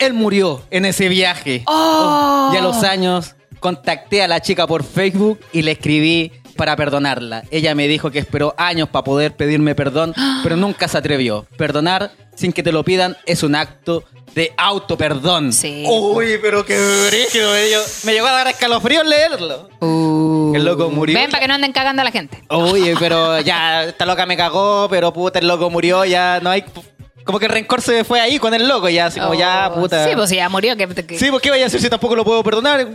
Él 0.00 0.12
murió 0.12 0.62
en 0.70 0.84
ese 0.84 1.08
viaje. 1.08 1.62
¡Oh! 1.66 2.50
Y 2.52 2.56
a 2.56 2.60
los 2.60 2.82
años 2.82 3.36
contacté 3.60 4.22
a 4.22 4.28
la 4.28 4.40
chica 4.40 4.66
por 4.66 4.82
Facebook 4.82 5.40
y 5.52 5.62
le 5.62 5.72
escribí 5.72 6.32
para 6.58 6.76
perdonarla. 6.76 7.44
Ella 7.50 7.74
me 7.74 7.88
dijo 7.88 8.10
que 8.10 8.18
esperó 8.18 8.54
años 8.58 8.88
para 8.90 9.04
poder 9.04 9.34
pedirme 9.34 9.74
perdón, 9.74 10.12
pero 10.42 10.56
nunca 10.56 10.88
se 10.88 10.98
atrevió. 10.98 11.46
Perdonar 11.56 12.10
sin 12.34 12.52
que 12.52 12.62
te 12.62 12.72
lo 12.72 12.84
pidan 12.84 13.16
es 13.24 13.42
un 13.42 13.54
acto 13.54 14.04
de 14.34 14.52
auto-perdón. 14.56 15.52
Sí. 15.52 15.84
Uy, 15.88 16.38
pero 16.42 16.66
qué 16.66 16.76
brígido. 17.08 17.52
Me, 18.04 18.12
llegó 18.12 18.26
a 18.26 18.32
dar 18.32 18.48
escalofrío 18.48 19.02
leerlo. 19.04 19.70
Uh. 19.80 20.52
El 20.54 20.64
loco 20.64 20.90
murió. 20.90 21.18
Ven 21.18 21.30
para 21.30 21.40
que 21.40 21.48
no 21.48 21.54
anden 21.54 21.72
cagando 21.72 22.02
a 22.02 22.04
la 22.04 22.10
gente. 22.10 22.42
Oye, 22.48 22.94
pero 22.98 23.40
ya, 23.40 23.84
esta 23.84 24.04
loca 24.04 24.26
me 24.26 24.36
cagó, 24.36 24.88
pero 24.90 25.12
puta, 25.12 25.38
el 25.38 25.46
loco 25.46 25.70
murió, 25.70 26.04
ya 26.04 26.40
no 26.42 26.50
hay... 26.50 26.64
Como 27.28 27.38
que 27.38 27.44
el 27.44 27.52
rencor 27.52 27.82
se 27.82 28.04
fue 28.04 28.22
ahí 28.22 28.38
con 28.38 28.54
el 28.54 28.66
loco, 28.66 28.88
ya, 28.88 29.04
así 29.04 29.20
como 29.20 29.34
ya, 29.34 29.70
Oh, 29.70 29.82
puta. 29.82 30.08
Sí, 30.08 30.12
pues 30.16 30.30
ya 30.30 30.48
murió. 30.48 30.74
Que, 30.78 30.88
que- 30.88 31.18
Sí, 31.18 31.30
pues 31.30 31.42
¿qué 31.42 31.50
vaya 31.50 31.64
a 31.64 31.66
hacer 31.66 31.78
si 31.78 31.90
tampoco 31.90 32.16
lo 32.16 32.24
puedo 32.24 32.42
perdonar? 32.42 32.88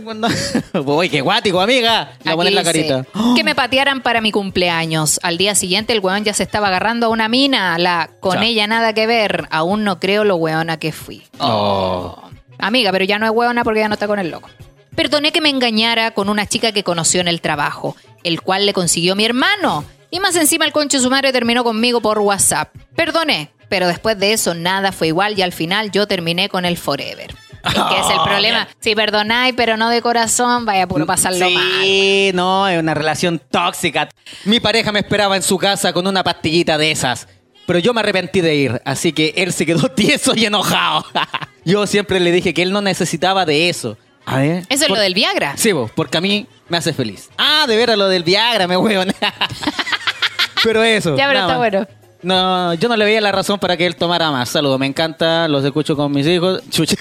Uy, 0.84 1.08
qué 1.08 1.20
guático, 1.20 1.60
amiga. 1.60 2.14
Le 2.24 2.30
Aquí 2.32 2.36
pones 2.36 2.52
la 2.52 2.64
carita. 2.64 3.06
Que 3.36 3.44
me 3.44 3.54
patearan 3.54 4.00
para 4.00 4.20
mi 4.20 4.32
cumpleaños. 4.32 5.20
Al 5.22 5.38
día 5.38 5.54
siguiente 5.54 5.92
el 5.92 6.00
weón 6.00 6.24
ya 6.24 6.34
se 6.34 6.42
estaba 6.42 6.66
agarrando 6.66 7.06
a 7.06 7.08
una 7.10 7.28
mina. 7.28 7.78
La 7.78 8.10
con 8.18 8.42
ella 8.42 8.66
nada 8.66 8.92
que 8.92 9.06
ver. 9.06 9.46
Aún 9.52 9.84
no 9.84 10.00
creo 10.00 10.24
lo 10.24 10.34
weona 10.34 10.80
que 10.80 10.90
fui. 10.90 11.22
Oh. 11.38 12.20
Amiga, 12.58 12.90
pero 12.90 13.04
ya 13.04 13.20
no 13.20 13.26
es 13.26 13.32
weona 13.32 13.62
porque 13.62 13.78
ya 13.78 13.88
no 13.88 13.94
está 13.94 14.08
con 14.08 14.18
el 14.18 14.32
loco. 14.32 14.50
Perdoné 14.96 15.30
que 15.30 15.42
me 15.42 15.48
engañara 15.48 16.10
con 16.10 16.28
una 16.28 16.44
chica 16.46 16.72
que 16.72 16.82
conoció 16.82 17.20
en 17.20 17.28
el 17.28 17.40
trabajo, 17.40 17.94
el 18.24 18.42
cual 18.42 18.66
le 18.66 18.72
consiguió 18.72 19.14
mi 19.14 19.24
hermano. 19.24 19.84
Y 20.10 20.18
más 20.18 20.34
encima 20.34 20.64
el 20.64 20.72
concho 20.72 20.96
de 20.96 21.04
su 21.04 21.10
madre 21.10 21.32
terminó 21.32 21.62
conmigo 21.62 22.00
por 22.00 22.18
WhatsApp. 22.18 22.74
Perdoné, 22.96 23.52
pero 23.74 23.88
después 23.88 24.16
de 24.20 24.32
eso 24.32 24.54
nada 24.54 24.92
fue 24.92 25.08
igual 25.08 25.36
y 25.36 25.42
al 25.42 25.50
final 25.52 25.90
yo 25.90 26.06
terminé 26.06 26.48
con 26.48 26.64
el 26.64 26.76
forever. 26.76 27.34
Es 27.64 27.72
que 27.72 27.98
es 27.98 28.10
el 28.10 28.18
Oh, 28.20 28.24
problema. 28.24 28.68
Si 28.78 28.94
perdonáis, 28.94 29.52
pero 29.56 29.76
no 29.76 29.88
de 29.88 30.00
corazón, 30.00 30.64
vaya 30.64 30.86
puro 30.86 31.06
pasarlo 31.06 31.50
mal. 31.50 31.82
Sí, 31.82 32.30
no, 32.34 32.68
es 32.68 32.78
una 32.78 32.94
relación 32.94 33.42
tóxica. 33.50 34.08
Mi 34.44 34.60
pareja 34.60 34.92
me 34.92 35.00
esperaba 35.00 35.34
en 35.34 35.42
su 35.42 35.58
casa 35.58 35.92
con 35.92 36.06
una 36.06 36.22
pastillita 36.22 36.78
de 36.78 36.92
esas. 36.92 37.26
Pero 37.66 37.80
yo 37.80 37.92
me 37.92 37.98
arrepentí 38.00 38.42
de 38.42 38.54
ir, 38.54 38.80
así 38.84 39.12
que 39.12 39.34
él 39.36 39.52
se 39.52 39.66
quedó 39.66 39.88
tieso 39.94 40.34
y 40.36 40.44
enojado. 40.44 41.04
yo 41.64 41.84
siempre 41.88 42.20
le 42.20 42.30
dije 42.30 42.54
que 42.54 42.62
él 42.62 42.70
no 42.70 42.80
necesitaba 42.80 43.44
de 43.44 43.68
eso. 43.70 43.98
A 44.24 44.36
ver. 44.38 44.58
Eso 44.68 44.84
es 44.84 44.88
por- 44.88 44.98
lo 44.98 45.02
del 45.02 45.14
Viagra. 45.14 45.54
Sí, 45.56 45.72
vos, 45.72 45.90
porque 45.96 46.18
a 46.18 46.20
mí 46.20 46.46
me 46.68 46.76
hace 46.76 46.92
feliz. 46.92 47.28
Ah, 47.38 47.64
de 47.66 47.76
veras 47.76 47.98
lo 47.98 48.06
del 48.08 48.22
Viagra, 48.22 48.68
me 48.68 48.76
huevo. 48.76 49.02
pero 50.62 50.82
eso. 50.84 51.16
Ya, 51.16 51.26
pero 51.26 51.40
está 51.40 51.48
más. 51.48 51.58
bueno. 51.58 51.88
No, 52.24 52.72
yo 52.74 52.88
no 52.88 52.96
le 52.96 53.04
veía 53.04 53.20
la 53.20 53.32
razón 53.32 53.58
para 53.58 53.76
que 53.76 53.86
él 53.86 53.96
tomara 53.96 54.30
más. 54.30 54.48
Saludos, 54.48 54.78
me 54.78 54.86
encanta, 54.86 55.46
los 55.46 55.64
escucho 55.64 55.94
con 55.94 56.10
mis 56.10 56.26
hijos 56.26 56.62
chuche, 56.70 56.96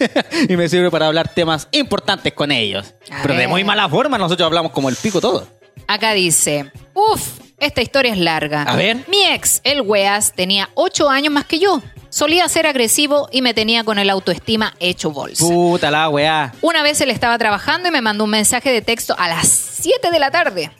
y 0.49 0.57
me 0.57 0.67
sirve 0.67 0.91
para 0.91 1.07
hablar 1.07 1.29
temas 1.29 1.67
importantes 1.71 2.33
con 2.33 2.51
ellos. 2.51 2.93
A 3.09 3.21
Pero 3.21 3.35
de 3.35 3.47
muy 3.47 3.63
mala 3.63 3.87
forma, 3.87 4.17
nosotros 4.17 4.45
hablamos 4.45 4.71
como 4.71 4.89
el 4.89 4.95
pico 4.95 5.21
todo. 5.21 5.47
Acá 5.87 6.13
dice, 6.13 6.71
uff, 6.93 7.39
esta 7.57 7.81
historia 7.81 8.11
es 8.11 8.17
larga. 8.17 8.63
A 8.63 8.75
ver. 8.75 8.97
Mi 9.07 9.23
ex, 9.25 9.61
el 9.63 9.81
Weas, 9.81 10.33
tenía 10.33 10.69
8 10.75 11.09
años 11.09 11.33
más 11.33 11.45
que 11.45 11.59
yo. 11.59 11.81
Solía 12.09 12.47
ser 12.47 12.67
agresivo 12.67 13.27
y 13.31 13.41
me 13.41 13.53
tenía 13.53 13.83
con 13.83 13.97
el 13.97 14.09
autoestima 14.09 14.75
hecho 14.79 15.09
bolsa. 15.09 15.43
Puta 15.43 15.89
la 15.89 16.09
weá. 16.09 16.53
Una 16.61 16.83
vez 16.83 17.01
él 17.01 17.09
estaba 17.09 17.39
trabajando 17.39 17.89
y 17.89 17.91
me 17.91 18.01
mandó 18.01 18.25
un 18.25 18.29
mensaje 18.29 18.71
de 18.71 18.81
texto 18.81 19.15
a 19.17 19.27
las 19.27 19.47
7 19.47 20.11
de 20.11 20.19
la 20.19 20.29
tarde 20.29 20.71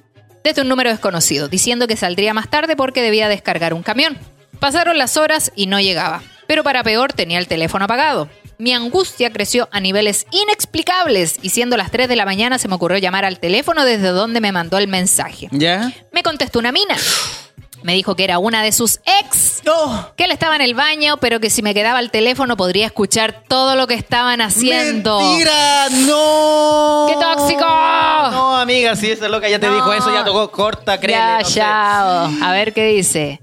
desde 0.43 0.61
un 0.61 0.67
número 0.67 0.89
desconocido, 0.89 1.47
diciendo 1.47 1.87
que 1.87 1.95
saldría 1.95 2.33
más 2.33 2.49
tarde 2.49 2.75
porque 2.75 3.01
debía 3.01 3.29
descargar 3.29 3.73
un 3.73 3.83
camión. 3.83 4.17
Pasaron 4.59 4.97
las 4.97 5.17
horas 5.17 5.51
y 5.55 5.67
no 5.67 5.79
llegaba, 5.79 6.21
pero 6.47 6.63
para 6.63 6.83
peor 6.83 7.13
tenía 7.13 7.39
el 7.39 7.47
teléfono 7.47 7.85
apagado. 7.85 8.29
Mi 8.57 8.73
angustia 8.73 9.31
creció 9.31 9.67
a 9.71 9.79
niveles 9.79 10.27
inexplicables 10.31 11.39
y 11.41 11.49
siendo 11.49 11.75
las 11.75 11.91
3 11.91 12.07
de 12.07 12.15
la 12.15 12.25
mañana 12.25 12.59
se 12.59 12.67
me 12.67 12.75
ocurrió 12.75 12.97
llamar 12.97 13.25
al 13.25 13.39
teléfono 13.39 13.83
desde 13.83 14.09
donde 14.09 14.41
me 14.41 14.51
mandó 14.51 14.77
el 14.77 14.87
mensaje. 14.87 15.49
¿Ya? 15.51 15.91
Me 16.11 16.23
contestó 16.23 16.59
una 16.59 16.71
mina. 16.71 16.95
Me 17.83 17.93
dijo 17.93 18.15
que 18.15 18.23
era 18.23 18.39
una 18.39 18.63
de 18.63 18.71
sus 18.71 18.99
ex, 19.21 19.61
¡No! 19.65 20.11
que 20.15 20.23
él 20.25 20.31
estaba 20.31 20.55
en 20.55 20.61
el 20.61 20.73
baño, 20.73 21.17
pero 21.17 21.39
que 21.39 21.49
si 21.49 21.61
me 21.61 21.73
quedaba 21.73 21.99
al 21.99 22.11
teléfono 22.11 22.55
podría 22.57 22.85
escuchar 22.85 23.43
todo 23.47 23.75
lo 23.75 23.87
que 23.87 23.93
estaban 23.95 24.41
haciendo. 24.41 25.19
¡Mentira! 25.19 25.89
¡No! 26.07 27.05
¡Qué 27.09 27.15
tóxico! 27.15 27.65
No, 27.65 28.57
amiga, 28.57 28.95
si 28.95 29.11
esa 29.11 29.27
loca 29.27 29.49
ya 29.49 29.59
te 29.59 29.67
No. 29.67 29.75
dijo 29.75 29.93
eso, 29.93 30.13
ya 30.13 30.23
tocó 30.23 30.49
corta, 30.51 30.99
créele. 30.99 31.17
Ya, 31.21 31.39
no 31.39 31.45
sé. 31.45 31.53
chao. 31.59 32.29
A 32.41 32.51
ver 32.51 32.73
qué 32.73 32.85
dice. 32.87 33.39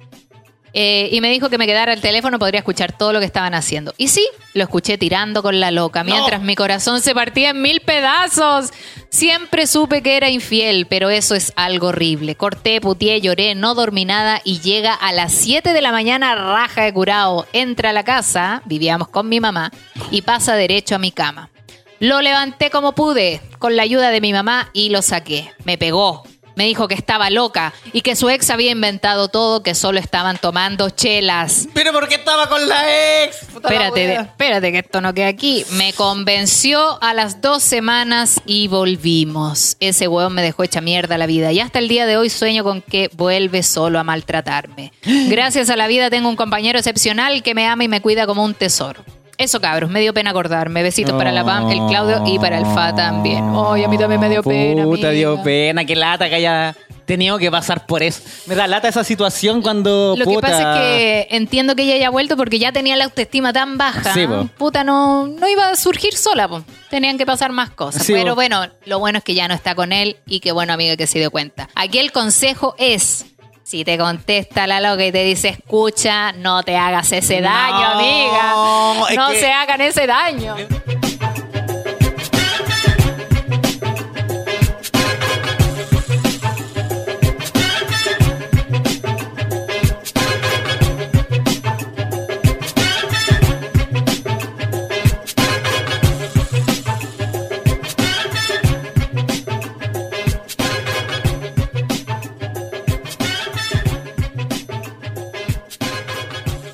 Eh, 0.72 1.08
y 1.12 1.20
me 1.20 1.30
dijo 1.30 1.50
que 1.50 1.58
me 1.58 1.66
quedara 1.66 1.92
al 1.92 2.00
teléfono, 2.00 2.38
podría 2.38 2.60
escuchar 2.60 2.96
todo 2.96 3.12
lo 3.12 3.20
que 3.20 3.26
estaban 3.26 3.54
haciendo. 3.54 3.94
Y 3.96 4.08
sí, 4.08 4.26
lo 4.54 4.62
escuché 4.62 4.98
tirando 4.98 5.42
con 5.42 5.60
la 5.60 5.70
loca, 5.70 6.04
mientras 6.04 6.42
mi 6.42 6.54
corazón 6.54 7.00
se 7.00 7.14
partía 7.14 7.50
en 7.50 7.62
mil 7.62 7.80
pedazos. 7.80 8.70
Siempre 9.08 9.66
supe 9.66 10.02
que 10.02 10.16
era 10.16 10.30
infiel, 10.30 10.86
pero 10.86 11.10
eso 11.10 11.34
es 11.34 11.52
algo 11.56 11.88
horrible. 11.88 12.36
Corté, 12.36 12.80
putié, 12.80 13.20
lloré, 13.20 13.54
no 13.54 13.74
dormí 13.74 14.04
nada 14.04 14.40
y 14.44 14.60
llega 14.60 14.94
a 14.94 15.12
las 15.12 15.32
7 15.32 15.72
de 15.72 15.82
la 15.82 15.90
mañana 15.90 16.34
raja 16.36 16.82
de 16.82 16.92
curado. 16.92 17.46
Entra 17.52 17.90
a 17.90 17.92
la 17.92 18.04
casa, 18.04 18.62
vivíamos 18.66 19.08
con 19.08 19.28
mi 19.28 19.40
mamá, 19.40 19.72
y 20.10 20.22
pasa 20.22 20.54
derecho 20.54 20.94
a 20.94 20.98
mi 20.98 21.10
cama. 21.10 21.50
Lo 21.98 22.22
levanté 22.22 22.70
como 22.70 22.94
pude, 22.94 23.40
con 23.58 23.76
la 23.76 23.82
ayuda 23.82 24.10
de 24.10 24.20
mi 24.20 24.32
mamá, 24.32 24.70
y 24.72 24.90
lo 24.90 25.02
saqué. 25.02 25.52
Me 25.64 25.76
pegó. 25.76 26.22
Me 26.60 26.66
dijo 26.66 26.88
que 26.88 26.94
estaba 26.94 27.30
loca 27.30 27.72
y 27.94 28.02
que 28.02 28.14
su 28.14 28.28
ex 28.28 28.50
había 28.50 28.72
inventado 28.72 29.28
todo, 29.28 29.62
que 29.62 29.74
solo 29.74 29.98
estaban 29.98 30.36
tomando 30.36 30.90
chelas. 30.90 31.66
Pero 31.72 31.90
¿por 31.90 32.06
qué 32.06 32.16
estaba 32.16 32.50
con 32.50 32.68
la 32.68 33.24
ex? 33.24 33.46
Puta 33.46 33.70
la 33.70 33.74
Espérate, 33.76 34.06
wea. 34.06 34.20
espérate 34.20 34.70
que 34.70 34.78
esto 34.80 35.00
no 35.00 35.14
queda 35.14 35.28
aquí. 35.28 35.64
Me 35.70 35.94
convenció 35.94 37.02
a 37.02 37.14
las 37.14 37.40
dos 37.40 37.62
semanas 37.62 38.42
y 38.44 38.68
volvimos. 38.68 39.78
Ese 39.80 40.06
huevón 40.06 40.34
me 40.34 40.42
dejó 40.42 40.62
hecha 40.62 40.82
mierda 40.82 41.16
la 41.16 41.24
vida 41.24 41.50
y 41.50 41.60
hasta 41.60 41.78
el 41.78 41.88
día 41.88 42.04
de 42.04 42.18
hoy 42.18 42.28
sueño 42.28 42.62
con 42.62 42.82
que 42.82 43.08
vuelve 43.14 43.62
solo 43.62 43.98
a 43.98 44.04
maltratarme. 44.04 44.92
Gracias 45.02 45.70
a 45.70 45.76
la 45.76 45.86
vida 45.86 46.10
tengo 46.10 46.28
un 46.28 46.36
compañero 46.36 46.78
excepcional 46.78 47.42
que 47.42 47.54
me 47.54 47.66
ama 47.68 47.84
y 47.84 47.88
me 47.88 48.02
cuida 48.02 48.26
como 48.26 48.44
un 48.44 48.52
tesoro. 48.52 49.02
Eso, 49.40 49.58
cabros, 49.58 49.88
me 49.88 50.02
dio 50.02 50.12
pena 50.12 50.32
acordarme. 50.32 50.82
Besitos 50.82 51.14
para 51.14 51.32
la 51.32 51.42
Pam, 51.42 51.70
el 51.70 51.78
Claudio 51.88 52.22
y 52.26 52.38
para 52.38 52.58
el 52.58 52.66
Fa 52.66 52.94
también. 52.94 53.42
Ay, 53.56 53.84
a 53.84 53.88
mí 53.88 53.96
también 53.96 54.20
me 54.20 54.28
dio 54.28 54.42
pena. 54.42 54.84
Puta, 54.84 55.08
dio 55.08 55.42
pena. 55.42 55.82
Qué 55.86 55.96
lata 55.96 56.28
que 56.28 56.34
haya 56.34 56.76
tenido 57.06 57.38
que 57.38 57.50
pasar 57.50 57.86
por 57.86 58.02
eso. 58.02 58.20
Me 58.44 58.54
da 58.54 58.66
lata 58.66 58.88
esa 58.88 59.02
situación 59.02 59.62
cuando. 59.62 60.14
Lo 60.14 60.26
que 60.26 60.38
pasa 60.40 60.74
es 60.74 60.78
que 60.78 61.36
entiendo 61.36 61.74
que 61.74 61.84
ella 61.84 61.94
haya 61.94 62.10
vuelto 62.10 62.36
porque 62.36 62.58
ya 62.58 62.70
tenía 62.70 62.96
la 62.96 63.04
autoestima 63.04 63.50
tan 63.54 63.78
baja. 63.78 64.12
Sí. 64.12 64.26
Puta, 64.58 64.84
no, 64.84 65.26
no 65.26 65.48
iba 65.48 65.70
a 65.70 65.74
surgir 65.74 66.14
sola, 66.14 66.46
po. 66.46 66.62
Tenían 66.90 67.16
que 67.16 67.24
pasar 67.24 67.50
más 67.50 67.70
cosas. 67.70 68.02
Sí, 68.04 68.12
Pero 68.12 68.32
po. 68.32 68.34
bueno, 68.34 68.66
lo 68.84 68.98
bueno 68.98 69.16
es 69.16 69.24
que 69.24 69.32
ya 69.32 69.48
no 69.48 69.54
está 69.54 69.74
con 69.74 69.92
él 69.92 70.18
y 70.26 70.40
qué 70.40 70.52
bueno, 70.52 70.74
amiga, 70.74 70.98
que 70.98 71.06
se 71.06 71.18
dio 71.18 71.30
cuenta. 71.30 71.70
Aquí 71.74 71.98
el 71.98 72.12
consejo 72.12 72.74
es. 72.76 73.24
Si 73.62 73.84
te 73.84 73.96
contesta 73.98 74.66
la 74.66 74.80
loca 74.80 75.04
y 75.04 75.12
te 75.12 75.22
dice 75.22 75.48
escucha, 75.50 76.32
no 76.32 76.62
te 76.62 76.76
hagas 76.76 77.12
ese 77.12 77.40
No, 77.40 77.48
daño, 77.48 77.86
amiga. 77.92 78.54
es 79.10 79.16
No 79.16 79.28
que- 79.30 79.40
se 79.40 79.52
hagan 79.52 79.80
ese 79.80 80.06
daño. 80.06 80.56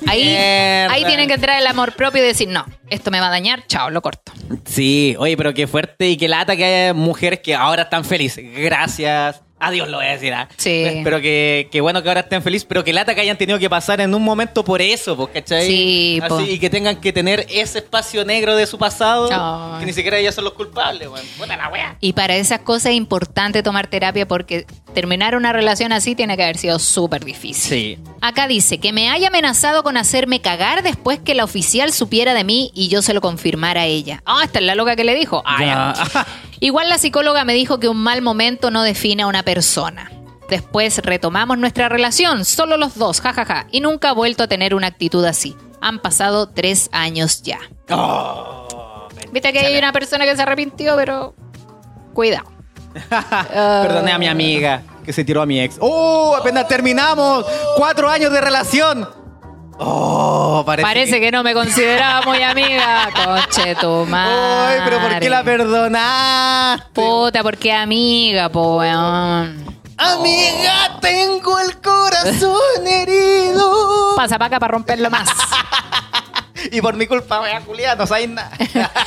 Ahí, 0.07 0.23
Mierda. 0.23 0.93
ahí 0.93 1.05
tienen 1.05 1.27
que 1.27 1.33
entrar 1.35 1.59
el 1.59 1.67
amor 1.67 1.93
propio 1.93 2.23
y 2.23 2.27
decir, 2.27 2.47
no, 2.47 2.65
esto 2.89 3.11
me 3.11 3.19
va 3.19 3.27
a 3.27 3.31
dañar, 3.31 3.65
chao, 3.67 3.89
lo 3.89 4.01
corto. 4.01 4.31
Sí, 4.65 5.15
oye, 5.19 5.35
pero 5.37 5.53
qué 5.53 5.67
fuerte 5.67 6.09
y 6.09 6.17
qué 6.17 6.27
lata 6.27 6.55
que 6.55 6.65
haya 6.65 6.93
mujeres 6.93 7.39
que 7.39 7.55
ahora 7.55 7.83
están 7.83 8.05
felices. 8.05 8.45
Gracias. 8.55 9.41
Adiós 9.59 9.87
lo 9.89 9.97
voy 9.97 10.05
a 10.05 10.11
decir. 10.11 10.33
¿ah? 10.33 10.47
Sí. 10.57 11.01
Pero 11.03 11.19
que, 11.19 11.67
que 11.71 11.81
bueno 11.81 12.03
que 12.03 12.09
ahora 12.09 12.21
estén 12.21 12.41
felices, 12.43 12.65
pero 12.65 12.83
que 12.83 12.93
lata 12.93 13.15
que 13.15 13.21
hayan 13.21 13.37
tenido 13.37 13.57
que 13.57 13.69
pasar 13.69 14.01
en 14.01 14.13
un 14.13 14.23
momento 14.23 14.63
por 14.63 14.81
eso, 14.81 15.15
pues, 15.15 15.29
¿cachai? 15.33 15.65
Sí, 15.67 16.19
Así, 16.21 16.29
po. 16.29 16.41
y 16.41 16.59
que 16.59 16.69
tengan 16.69 16.97
que 16.97 17.11
tener 17.11 17.45
ese 17.49 17.79
espacio 17.79 18.23
negro 18.23 18.55
de 18.55 18.67
su 18.67 18.77
pasado, 18.77 19.29
que 19.79 19.85
ni 19.85 19.93
siquiera 19.93 20.17
ellas 20.17 20.35
son 20.35 20.43
los 20.43 20.53
culpables, 20.53 21.07
weón. 21.07 21.25
Puta 21.37 21.57
la 21.57 21.69
wea. 21.69 21.97
Y 21.99 22.13
para 22.13 22.35
esas 22.35 22.59
cosas 22.59 22.91
es 22.91 22.97
importante 22.97 23.63
tomar 23.63 23.87
terapia 23.87 24.27
porque 24.27 24.65
terminar 24.93 25.35
una 25.35 25.53
relación 25.53 25.91
así 25.91 26.15
tiene 26.15 26.37
que 26.37 26.43
haber 26.43 26.57
sido 26.57 26.79
súper 26.79 27.25
difícil. 27.25 27.69
Sí. 27.69 27.99
Acá 28.21 28.47
dice 28.47 28.77
que 28.79 28.93
me 28.93 29.09
haya 29.09 29.27
amenazado 29.29 29.83
con 29.83 29.97
hacerme 29.97 30.39
cagar 30.41 30.83
después 30.83 31.19
que 31.19 31.33
la 31.35 31.43
oficial 31.43 31.91
supiera 31.93 32.33
de 32.33 32.43
mí 32.43 32.71
y 32.73 32.87
yo 32.89 33.01
se 33.01 33.13
lo 33.13 33.21
confirmara 33.21 33.81
a 33.81 33.85
ella. 33.85 34.21
Ah, 34.25 34.41
esta 34.43 34.59
es 34.59 34.65
la 34.65 34.75
loca 34.75 34.95
que 34.95 35.03
le 35.03 35.15
dijo. 35.15 35.41
Ah. 35.45 36.25
Igual 36.59 36.89
la 36.89 36.97
psicóloga 36.97 37.45
me 37.45 37.53
dijo 37.53 37.79
que 37.79 37.89
un 37.89 37.97
mal 37.97 38.21
momento 38.21 38.71
no 38.71 38.83
define 38.83 39.23
a 39.23 39.27
una 39.27 39.43
persona. 39.43 40.11
Después 40.49 40.99
retomamos 40.99 41.57
nuestra 41.57 41.89
relación, 41.89 42.45
solo 42.45 42.77
los 42.77 42.95
dos, 42.95 43.21
jajaja, 43.21 43.67
y 43.71 43.81
nunca 43.81 44.09
ha 44.09 44.13
vuelto 44.13 44.43
a 44.43 44.47
tener 44.47 44.73
una 44.73 44.87
actitud 44.87 45.23
así. 45.25 45.55
Han 45.81 45.99
pasado 45.99 46.49
tres 46.49 46.89
años 46.91 47.43
ya. 47.43 47.59
Oh, 47.89 49.07
Viste 49.31 49.51
que 49.51 49.59
hay 49.59 49.77
una 49.77 49.91
persona 49.91 50.25
que 50.25 50.35
se 50.35 50.41
arrepintió, 50.41 50.95
pero 50.95 51.35
cuidado. 52.13 52.49
Ah. 53.11 53.83
Perdoné 53.87 54.11
a 54.13 54.17
mi 54.17 54.27
amiga 54.27 54.81
que 55.07 55.13
se 55.13 55.23
tiró 55.23 55.41
a 55.41 55.45
mi 55.45 55.61
ex. 55.61 55.77
¡Oh! 55.79 56.35
Apenas 56.35 56.67
terminamos. 56.67 57.45
Cuatro 57.77 58.09
años 58.09 58.29
de 58.31 58.41
relación. 58.41 59.07
¡Oh! 59.79 60.63
Parece, 60.65 60.83
Parece 60.83 61.19
que 61.19 61.31
no 61.31 61.43
me 61.43 61.53
consideraba 61.53 62.21
muy 62.25 62.41
amiga. 62.41 63.09
Coche 63.13 63.75
tu 63.75 64.05
madre. 64.05 64.33
¡Ay! 64.33 64.81
¿Pero 64.85 64.99
por 64.99 65.19
qué 65.19 65.29
la 65.29 65.43
perdonaste? 65.43 66.83
Puta, 66.93 67.43
porque 67.43 67.71
amiga, 67.71 68.49
po, 68.49 68.77
weón. 68.77 69.77
Amiga, 69.97 70.99
tengo 71.01 71.59
el 71.59 71.77
corazón 71.81 72.87
herido. 72.87 74.15
Pasa 74.15 74.37
para 74.37 74.47
acá 74.47 74.59
para 74.59 74.71
romperlo 74.71 75.09
más. 75.09 75.29
Y 76.71 76.81
por 76.81 76.95
mi 76.95 77.05
culpa, 77.07 77.39
wea, 77.41 77.61
Julián, 77.61 77.97
no 77.97 78.07
sabes 78.07 78.29
nada. 78.29 78.51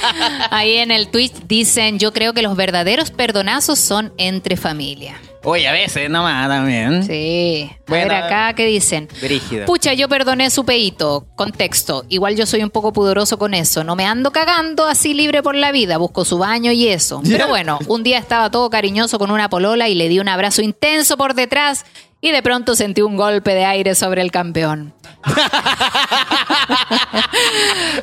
Ahí 0.51 0.77
en 0.77 0.91
el 0.91 1.09
Twitch 1.09 1.35
dicen, 1.47 1.99
yo 1.99 2.13
creo 2.13 2.33
que 2.33 2.43
los 2.43 2.57
verdaderos 2.57 3.11
perdonazos 3.11 3.79
son 3.79 4.13
entre 4.19 4.57
familia. 4.57 5.21
Oye, 5.43 5.67
a 5.67 5.73
veces 5.73 6.11
nomás 6.11 6.49
también. 6.49 7.03
Sí. 7.05 7.71
A 7.71 7.77
Bueno, 7.89 8.09
ver 8.13 8.25
acá, 8.25 8.53
¿qué 8.55 8.67
dicen? 8.67 9.09
Brígido. 9.23 9.65
Pucha, 9.67 9.95
yo 9.95 10.09
perdoné 10.09 10.51
su 10.51 10.65
peito. 10.65 11.27
Contexto. 11.35 12.05
Igual 12.09 12.37
yo 12.37 12.45
soy 12.47 12.63
un 12.63 12.71
poco 12.71 12.93
pudoroso 12.93 13.39
con 13.39 13.55
eso. 13.55 13.83
No 13.83 13.97
me 13.97 14.05
ando 14.05 14.33
cagando 14.33 14.87
así 14.87 15.15
libre 15.15 15.43
por 15.43 15.55
la 15.55 15.73
vida. 15.73 15.97
Busco 15.97 16.25
su 16.25 16.37
baño 16.39 16.73
y 16.73 16.89
eso. 16.89 17.23
Pero 17.27 17.49
bueno, 17.49 17.79
un 17.87 18.03
día 18.03 18.19
estaba 18.19 18.51
todo 18.51 18.69
cariñoso 18.69 19.19
con 19.19 19.31
una 19.31 19.49
polola 19.49 19.89
y 19.89 19.95
le 19.95 20.09
di 20.09 20.19
un 20.19 20.29
abrazo 20.29 20.61
intenso 20.63 21.17
por 21.17 21.35
detrás 21.35 21.85
y 22.21 22.33
de 22.33 22.43
pronto 22.43 22.77
sentí 22.77 23.01
un 23.01 23.17
golpe 23.17 23.55
de 23.55 23.65
aire 23.65 23.95
sobre 23.95 24.21
el 24.21 24.31
campeón. 24.31 24.93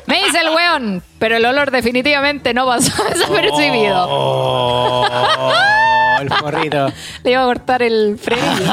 Me 0.06 0.20
hice 0.26 0.38
el 0.40 0.48
weón, 0.54 1.02
pero 1.18 1.36
el 1.36 1.44
olor 1.44 1.70
definitivamente 1.70 2.54
no 2.54 2.66
pasó 2.66 2.92
desapercibido. 3.10 4.06
Oh, 4.08 5.06
el 6.20 6.30
forrito. 6.30 6.92
Le 7.24 7.30
iba 7.32 7.42
a 7.42 7.44
cortar 7.46 7.82
el 7.82 8.18
frenillo. 8.18 8.72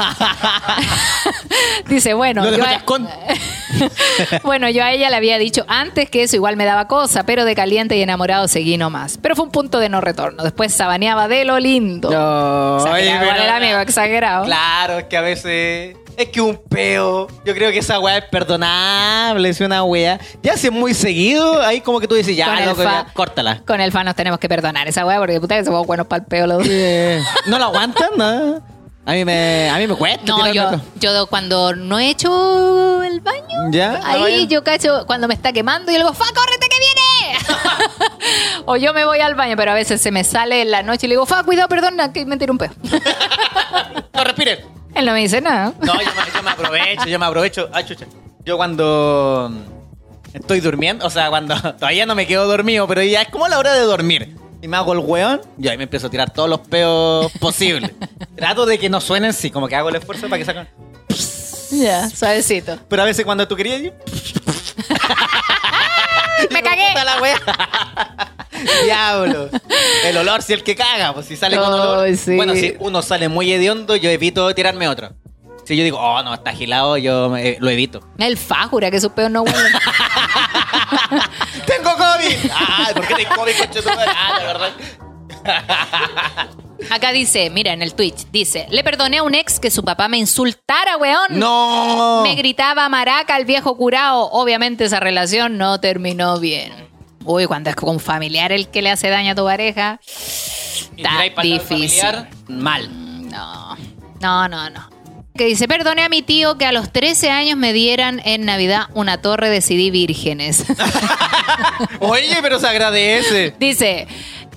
Dice, 1.86 2.14
bueno, 2.14 2.48
yo 2.50 2.64
a, 2.64 2.82
bueno, 4.42 4.68
yo 4.68 4.82
a 4.84 4.90
ella 4.92 5.10
le 5.10 5.16
había 5.16 5.38
dicho 5.38 5.64
antes 5.68 6.10
que 6.10 6.22
eso 6.24 6.36
igual 6.36 6.56
me 6.56 6.64
daba 6.64 6.88
cosa, 6.88 7.24
pero 7.24 7.44
de 7.44 7.54
caliente 7.54 7.96
y 7.96 8.02
enamorado 8.02 8.48
seguí 8.48 8.76
nomás. 8.76 9.18
Pero 9.22 9.36
fue 9.36 9.44
un 9.44 9.52
punto 9.52 9.78
de 9.78 9.88
no 9.88 10.00
retorno. 10.00 10.42
Después 10.42 10.72
sabaneaba 10.74 11.28
de 11.28 11.44
lo 11.44 11.58
lindo. 11.60 12.10
No, 12.10 12.76
O 12.76 12.80
sea, 12.80 12.94
que 12.94 13.02
oye, 13.02 13.16
pero- 13.20 13.42
el 13.42 13.48
amigo, 13.50 13.78
exagerado. 13.78 14.44
Claro, 14.44 14.98
es 14.98 15.04
que 15.04 15.16
a 15.16 15.20
veces. 15.22 15.96
Es 16.16 16.28
que 16.30 16.40
un 16.40 16.56
peo. 16.56 17.26
Yo 17.44 17.54
creo 17.54 17.70
que 17.70 17.78
esa 17.78 17.98
weá 18.00 18.18
es 18.18 18.24
perdonable. 18.24 19.48
Es 19.50 19.60
una 19.60 19.84
weá. 19.84 20.18
Ya 20.42 20.56
si 20.56 20.68
es 20.68 20.72
muy 20.72 20.94
seguido, 20.94 21.60
ahí 21.62 21.80
como 21.82 22.00
que 22.00 22.08
tú 22.08 22.14
dices, 22.14 22.34
ya, 22.36 22.58
loco, 22.60 22.76
fa- 22.82 23.04
ya, 23.06 23.12
córtala. 23.12 23.62
Con 23.66 23.80
el 23.80 23.92
fan 23.92 24.06
nos 24.06 24.14
tenemos 24.14 24.40
que 24.40 24.48
perdonar 24.48 24.88
esa 24.88 25.04
weá 25.04 25.18
porque 25.18 25.40
puta 25.40 25.56
que 25.58 25.64
somos 25.64 25.86
buenos 25.86 26.06
para 26.06 26.22
el 26.22 26.26
peo 26.26 26.46
los 26.46 26.58
dos. 26.58 26.68
¿No 27.46 27.58
lo 27.58 27.64
aguantan? 27.66 28.08
No. 28.16 28.62
A 29.08 29.12
mí 29.12 29.24
me, 29.24 29.70
a 29.70 29.76
mí 29.78 29.86
me 29.86 29.94
cuesta. 29.94 30.24
No, 30.24 30.52
yo, 30.52 30.68
yo 30.98 31.26
cuando 31.28 31.74
no 31.76 31.98
he 32.00 32.10
hecho 32.10 33.04
el 33.04 33.20
baño, 33.20 33.70
¿Ya? 33.70 33.92
¿La 34.02 34.12
ahí 34.24 34.48
yo 34.48 34.64
cacho 34.64 35.04
cuando 35.06 35.28
me 35.28 35.34
está 35.34 35.52
quemando 35.52 35.92
y 35.92 35.96
digo, 35.96 36.12
¡Fa, 36.12 36.24
córrete 36.34 36.66
que 36.68 36.76
viene! 36.80 37.38
o 38.66 38.76
yo 38.76 38.92
me 38.92 39.04
voy 39.04 39.20
al 39.20 39.36
baño, 39.36 39.54
pero 39.56 39.70
a 39.70 39.74
veces 39.74 40.00
se 40.00 40.10
me 40.10 40.24
sale 40.24 40.62
en 40.62 40.72
la 40.72 40.82
noche 40.82 41.06
y 41.06 41.08
le 41.08 41.12
digo, 41.14 41.24
Fa, 41.24 41.44
cuidado, 41.44 41.68
perdona, 41.68 42.12
que 42.12 42.26
me 42.26 42.36
tiré 42.36 42.50
un 42.50 42.58
peo. 42.58 42.70
No, 44.12 44.24
respire. 44.24 44.64
Él 44.96 45.04
no 45.04 45.12
me 45.12 45.20
dice 45.20 45.40
nada. 45.40 45.72
No, 45.80 45.92
yo 45.94 45.98
me, 45.98 46.04
yo 46.34 46.42
me 46.42 46.50
aprovecho, 46.50 47.06
yo 47.06 47.18
me 47.18 47.26
aprovecho. 47.26 47.68
Ay, 47.72 47.84
chucha. 47.84 48.06
Yo 48.44 48.56
cuando 48.56 49.50
estoy 50.32 50.60
durmiendo, 50.60 51.06
o 51.06 51.10
sea, 51.10 51.28
cuando 51.28 51.54
todavía 51.78 52.06
no 52.06 52.14
me 52.14 52.26
quedo 52.26 52.46
dormido, 52.46 52.86
pero 52.88 53.02
ya 53.02 53.22
es 53.22 53.28
como 53.28 53.46
la 53.48 53.58
hora 53.58 53.74
de 53.74 53.80
dormir. 53.80 54.36
Y 54.62 54.68
me 54.68 54.76
hago 54.78 54.94
el 54.94 55.00
weón, 55.00 55.42
yo 55.58 55.70
ahí 55.70 55.76
me 55.76 55.84
empiezo 55.84 56.06
a 56.06 56.10
tirar 56.10 56.30
todos 56.32 56.48
los 56.48 56.60
peos 56.60 57.30
posibles. 57.40 57.92
Trato 58.36 58.64
de 58.66 58.78
que 58.78 58.88
no 58.88 59.00
suenen, 59.00 59.32
sí, 59.34 59.50
como 59.50 59.68
que 59.68 59.76
hago 59.76 59.90
el 59.90 59.96
esfuerzo 59.96 60.28
para 60.28 60.38
que 60.38 60.44
salgan. 60.46 60.68
Ya, 61.70 62.08
suavecito. 62.08 62.78
Pero 62.88 63.02
a 63.02 63.04
veces 63.04 63.24
cuando 63.24 63.46
tú 63.46 63.54
querías, 63.56 63.82
yo- 63.82 63.90
¡Me 66.50 66.62
cagué! 66.62 66.94
La 67.04 67.20
wea. 67.20 67.36
Diablo. 68.84 69.48
El 70.04 70.16
olor 70.16 70.42
si 70.42 70.52
el 70.52 70.62
que 70.62 70.74
caga, 70.74 71.12
pues 71.14 71.26
si 71.26 71.36
sale 71.36 71.56
con 71.56 71.72
olor. 71.72 72.16
Sí. 72.16 72.36
Bueno, 72.36 72.54
si 72.54 72.74
uno 72.78 73.02
sale 73.02 73.28
muy 73.28 73.52
hediondo, 73.52 73.96
yo 73.96 74.10
evito 74.10 74.54
tirarme 74.54 74.88
otro. 74.88 75.10
Si 75.64 75.76
yo 75.76 75.82
digo, 75.82 75.98
oh, 75.98 76.22
no, 76.22 76.32
está 76.34 76.50
agilado, 76.50 76.96
yo 76.96 77.36
eh, 77.36 77.56
lo 77.58 77.70
evito. 77.70 78.00
El 78.18 78.36
Fa 78.36 78.68
jura 78.68 78.88
que 78.90 79.00
sus 79.00 79.10
peos 79.10 79.30
no 79.30 79.42
huelen. 79.42 79.72
¡Tengo 81.66 81.90
COVID! 81.96 82.50
¡Ay, 82.54 82.94
¿por 82.94 83.06
qué 83.06 83.14
tengo 83.16 83.34
COVID? 83.34 83.52
Ah, 84.06 84.38
de 84.38 84.46
verdad. 84.46 84.70
Acá 86.90 87.10
dice, 87.10 87.50
mira, 87.50 87.72
en 87.72 87.82
el 87.82 87.94
Twitch, 87.94 88.26
dice, 88.30 88.66
le 88.70 88.84
perdoné 88.84 89.18
a 89.18 89.22
un 89.22 89.34
ex 89.34 89.58
que 89.58 89.70
su 89.70 89.84
papá 89.84 90.08
me 90.08 90.18
insultara, 90.18 90.96
weón. 90.98 91.26
¡No! 91.30 92.22
Me 92.22 92.34
gritaba 92.34 92.88
maraca 92.88 93.36
el 93.36 93.44
viejo 93.44 93.76
curado. 93.76 94.30
Obviamente 94.30 94.84
esa 94.84 95.00
relación 95.00 95.58
no 95.58 95.80
terminó 95.80 96.38
bien. 96.38 96.86
Uy, 97.26 97.46
cuando 97.46 97.70
es 97.70 97.76
con 97.76 97.90
un 97.90 98.00
familiar 98.00 98.52
el 98.52 98.68
que 98.68 98.80
le 98.82 98.90
hace 98.90 99.08
daño 99.10 99.32
a 99.32 99.34
tu 99.34 99.44
pareja. 99.44 100.00
Está 100.06 101.22
difícil. 101.42 101.60
familiar, 101.60 102.30
Mal. 102.48 103.28
No. 103.28 103.76
No, 104.20 104.48
no, 104.48 104.70
no. 104.70 104.88
Que 105.36 105.44
dice, 105.44 105.68
perdoné 105.68 106.02
a 106.02 106.08
mi 106.08 106.22
tío 106.22 106.56
que 106.56 106.64
a 106.64 106.72
los 106.72 106.90
13 106.92 107.30
años 107.30 107.58
me 107.58 107.72
dieran 107.74 108.22
en 108.24 108.46
Navidad 108.46 108.86
una 108.94 109.20
torre 109.20 109.50
de 109.50 109.60
CD 109.60 109.90
vírgenes. 109.90 110.64
Oye, 112.00 112.38
pero 112.40 112.58
se 112.58 112.66
agradece. 112.66 113.54
dice 113.58 114.06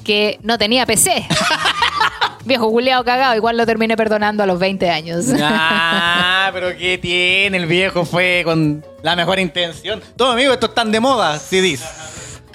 que 0.06 0.40
no 0.44 0.58
tenía 0.58 0.86
PC. 0.86 1.26
Viejo 2.46 2.70
culiao 2.72 3.04
cagado, 3.04 3.36
igual 3.36 3.58
lo 3.58 3.66
terminé 3.66 3.98
perdonando 3.98 4.42
a 4.44 4.46
los 4.46 4.58
20 4.58 4.90
años. 4.90 5.26
Ah, 5.42 6.50
pero 6.54 6.76
¿qué 6.78 6.98
tiene? 6.98 7.58
El 7.58 7.66
viejo 7.66 8.06
fue 8.06 8.42
con 8.46 8.84
la 9.04 9.16
mejor 9.16 9.40
intención. 9.40 10.02
Todo 10.16 10.32
amigo, 10.32 10.54
esto 10.54 10.68
están 10.68 10.92
de 10.92 11.00
moda, 11.02 11.38
CDs. 11.38 11.84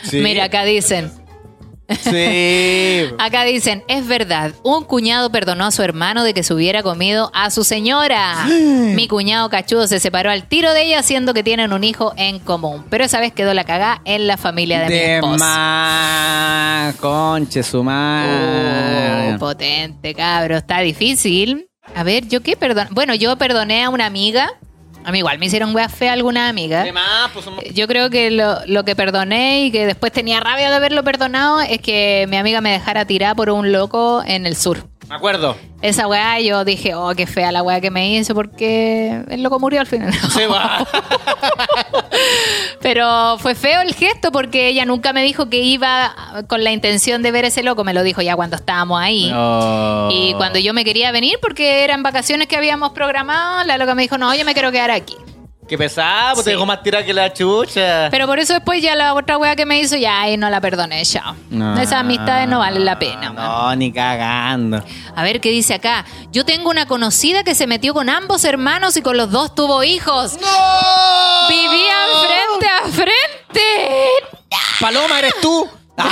Sí. 0.05 0.19
Mira, 0.19 0.45
acá 0.45 0.65
dicen, 0.65 1.11
Sí. 1.89 3.11
acá 3.19 3.45
dicen, 3.45 3.85
es 3.89 4.07
verdad, 4.07 4.53
un 4.63 4.85
cuñado 4.85 5.31
perdonó 5.31 5.67
a 5.67 5.71
su 5.71 5.83
hermano 5.83 6.25
de 6.25 6.33
que 6.33 6.43
se 6.43 6.55
hubiera 6.55 6.83
comido 6.83 7.31
a 7.35 7.51
su 7.51 7.63
señora. 7.63 8.45
Mi 8.49 9.07
cuñado 9.07 9.51
cachudo 9.51 9.87
se 9.87 10.01
separó 10.01 10.31
al 10.31 10.49
tiro 10.49 10.73
de 10.73 10.83
ella, 10.85 11.03
siendo 11.03 11.35
que 11.35 11.43
tienen 11.43 11.73
un 11.73 11.85
hijo 11.85 12.15
en 12.17 12.39
común. 12.39 12.85
Pero 12.89 13.05
esa 13.05 13.21
vez 13.21 13.33
quedó 13.33 13.53
la 13.53 13.65
cagá 13.65 14.01
en 14.05 14.27
la 14.27 14.37
familia 14.39 14.81
de, 14.81 14.87
mi 14.87 14.93
De 14.95 15.15
esposa. 15.17 15.45
más, 15.45 16.95
conche 16.97 17.63
su 17.63 17.83
madre. 17.85 19.35
Uh, 19.35 19.39
potente, 19.39 20.15
cabro. 20.15 20.57
Está 20.57 20.81
difícil. 20.81 21.69
A 21.95 22.03
ver, 22.03 22.27
¿yo 22.29 22.41
qué 22.43 22.57
perdón? 22.57 22.89
Bueno, 22.93 23.15
yo 23.15 23.37
perdoné 23.37 23.85
a 23.85 23.91
una 23.91 24.07
amiga. 24.07 24.51
A 25.05 25.13
mí 25.13 25.19
igual 25.19 25.39
me 25.39 25.47
hicieron 25.47 25.75
wea 25.75 25.89
fea 25.89 26.13
alguna 26.15 26.49
amiga. 26.49 26.85
Más, 26.93 27.31
pues 27.33 27.45
somos- 27.45 27.63
Yo 27.75 27.87
creo 27.87 28.09
que 28.11 28.31
lo, 28.31 28.59
lo 28.67 28.85
que 28.85 28.97
perdoné 28.97 29.67
y 29.67 29.71
que 29.71 29.87
después 29.87 30.13
tenía 30.13 30.41
rabia 30.41 30.71
de 30.71 30.77
haberlo 30.77 31.05
perdonado 31.05 31.61
es 31.61 31.79
que 31.81 32.27
mi 32.29 32.37
amiga 32.37 32.61
me 32.61 32.71
dejara 32.71 33.05
tirar 33.05 33.37
por 33.37 33.51
un 33.51 33.71
loco 33.73 34.23
en 34.27 34.47
el 34.47 34.57
sur. 34.57 34.87
Me 35.09 35.17
acuerdo. 35.17 35.57
Esa 35.83 36.07
weá 36.07 36.41
yo 36.41 36.65
dije, 36.65 36.95
oh, 36.95 37.15
qué 37.15 37.27
fea 37.27 37.53
la 37.53 37.63
weá 37.63 37.81
que 37.81 37.91
me 37.91 38.11
hizo 38.15 38.35
porque 38.35 39.23
el 39.29 39.43
loco 39.43 39.59
murió 39.61 39.81
al 39.81 39.87
final. 39.87 40.13
Se 40.31 40.47
va. 40.47 40.87
Pero 42.81 43.37
fue 43.39 43.55
feo 43.55 43.83
el 43.83 43.95
gesto 43.95 44.33
porque 44.33 44.69
ella 44.69 44.85
nunca 44.85 45.13
me 45.13 45.23
dijo 45.23 45.51
que 45.51 45.59
iba 45.59 46.15
con 46.49 46.65
la 46.65 46.73
intención 46.73 47.23
de 47.23 47.31
ver 47.33 47.45
ese 47.45 47.63
loco. 47.63 47.85
Me 47.85 47.93
lo 47.93 48.03
dijo 48.03 48.23
ya 48.23 48.35
cuando 48.37 48.57
estábamos 48.57 49.01
ahí. 49.01 49.31
No. 49.31 50.09
Y 50.11 50.35
cuando 50.35 50.59
yo 50.59 50.73
me 50.73 50.85
quería 50.85 51.13
venir, 51.13 51.39
porque 51.41 51.85
eran 51.85 52.03
vacaciones 52.03 52.49
que 52.49 52.57
habíamos 52.57 52.93
programado, 52.93 53.65
la 53.65 53.77
loca 53.79 53.95
me 53.95 54.03
dijo, 54.03 54.19
no, 54.19 54.35
yo 54.35 54.45
me 54.45 54.55
quiero 54.55 54.73
quedar 54.73 54.91
aquí. 54.91 55.17
Qué 55.67 55.79
pesado, 55.79 56.35
pues 56.35 56.45
te 56.45 56.51
Sí. 56.51 56.55
dejó 56.57 56.67
más 56.67 56.83
tirada 56.83 57.05
que 57.05 57.15
la 57.15 57.33
chucha. 57.33 58.09
Pero 58.11 58.27
por 58.27 58.39
eso 58.39 58.53
después 58.53 58.83
ya 58.83 58.95
la 58.95 59.15
otra 59.15 59.39
wea 59.39 59.57
que 59.57 59.65
me 59.65 59.81
hizo, 59.81 59.97
ya 59.97 60.21
ahí 60.21 60.37
no 60.37 60.51
la 60.51 60.61
perdoné, 60.61 61.03
chao. 61.05 61.35
Esas 61.81 61.95
amistades 62.01 62.47
no 62.49 62.59
valen 62.59 62.85
la 62.85 62.99
pena. 62.99 63.33
man. 63.33 63.37
No, 63.47 63.75
ni 63.77 63.91
cagando. 63.91 64.85
A 65.17 65.23
ver 65.23 65.41
qué 65.41 65.49
dice 65.51 65.73
acá. 65.75 66.05
Yo 66.31 66.45
tengo 66.45 66.69
una 66.69 66.87
conocida 66.87 67.45
que 67.45 67.55
se 67.55 67.67
metió 67.67 67.95
con 67.95 68.11
ambos 68.11 68.45
hermanos 68.45 68.97
y 68.99 69.03
con 69.03 69.17
los 69.17 69.31
dos 69.31 69.55
tuvo 69.55 69.83
hijos. 69.85 70.35
¡No! 70.39 71.49
Vivían 71.49 72.09
frente 72.27 72.67
a 72.67 72.83
frente. 72.91 73.63
Paloma, 74.81 75.19
¿eres 75.19 75.35
tú? 75.41 75.67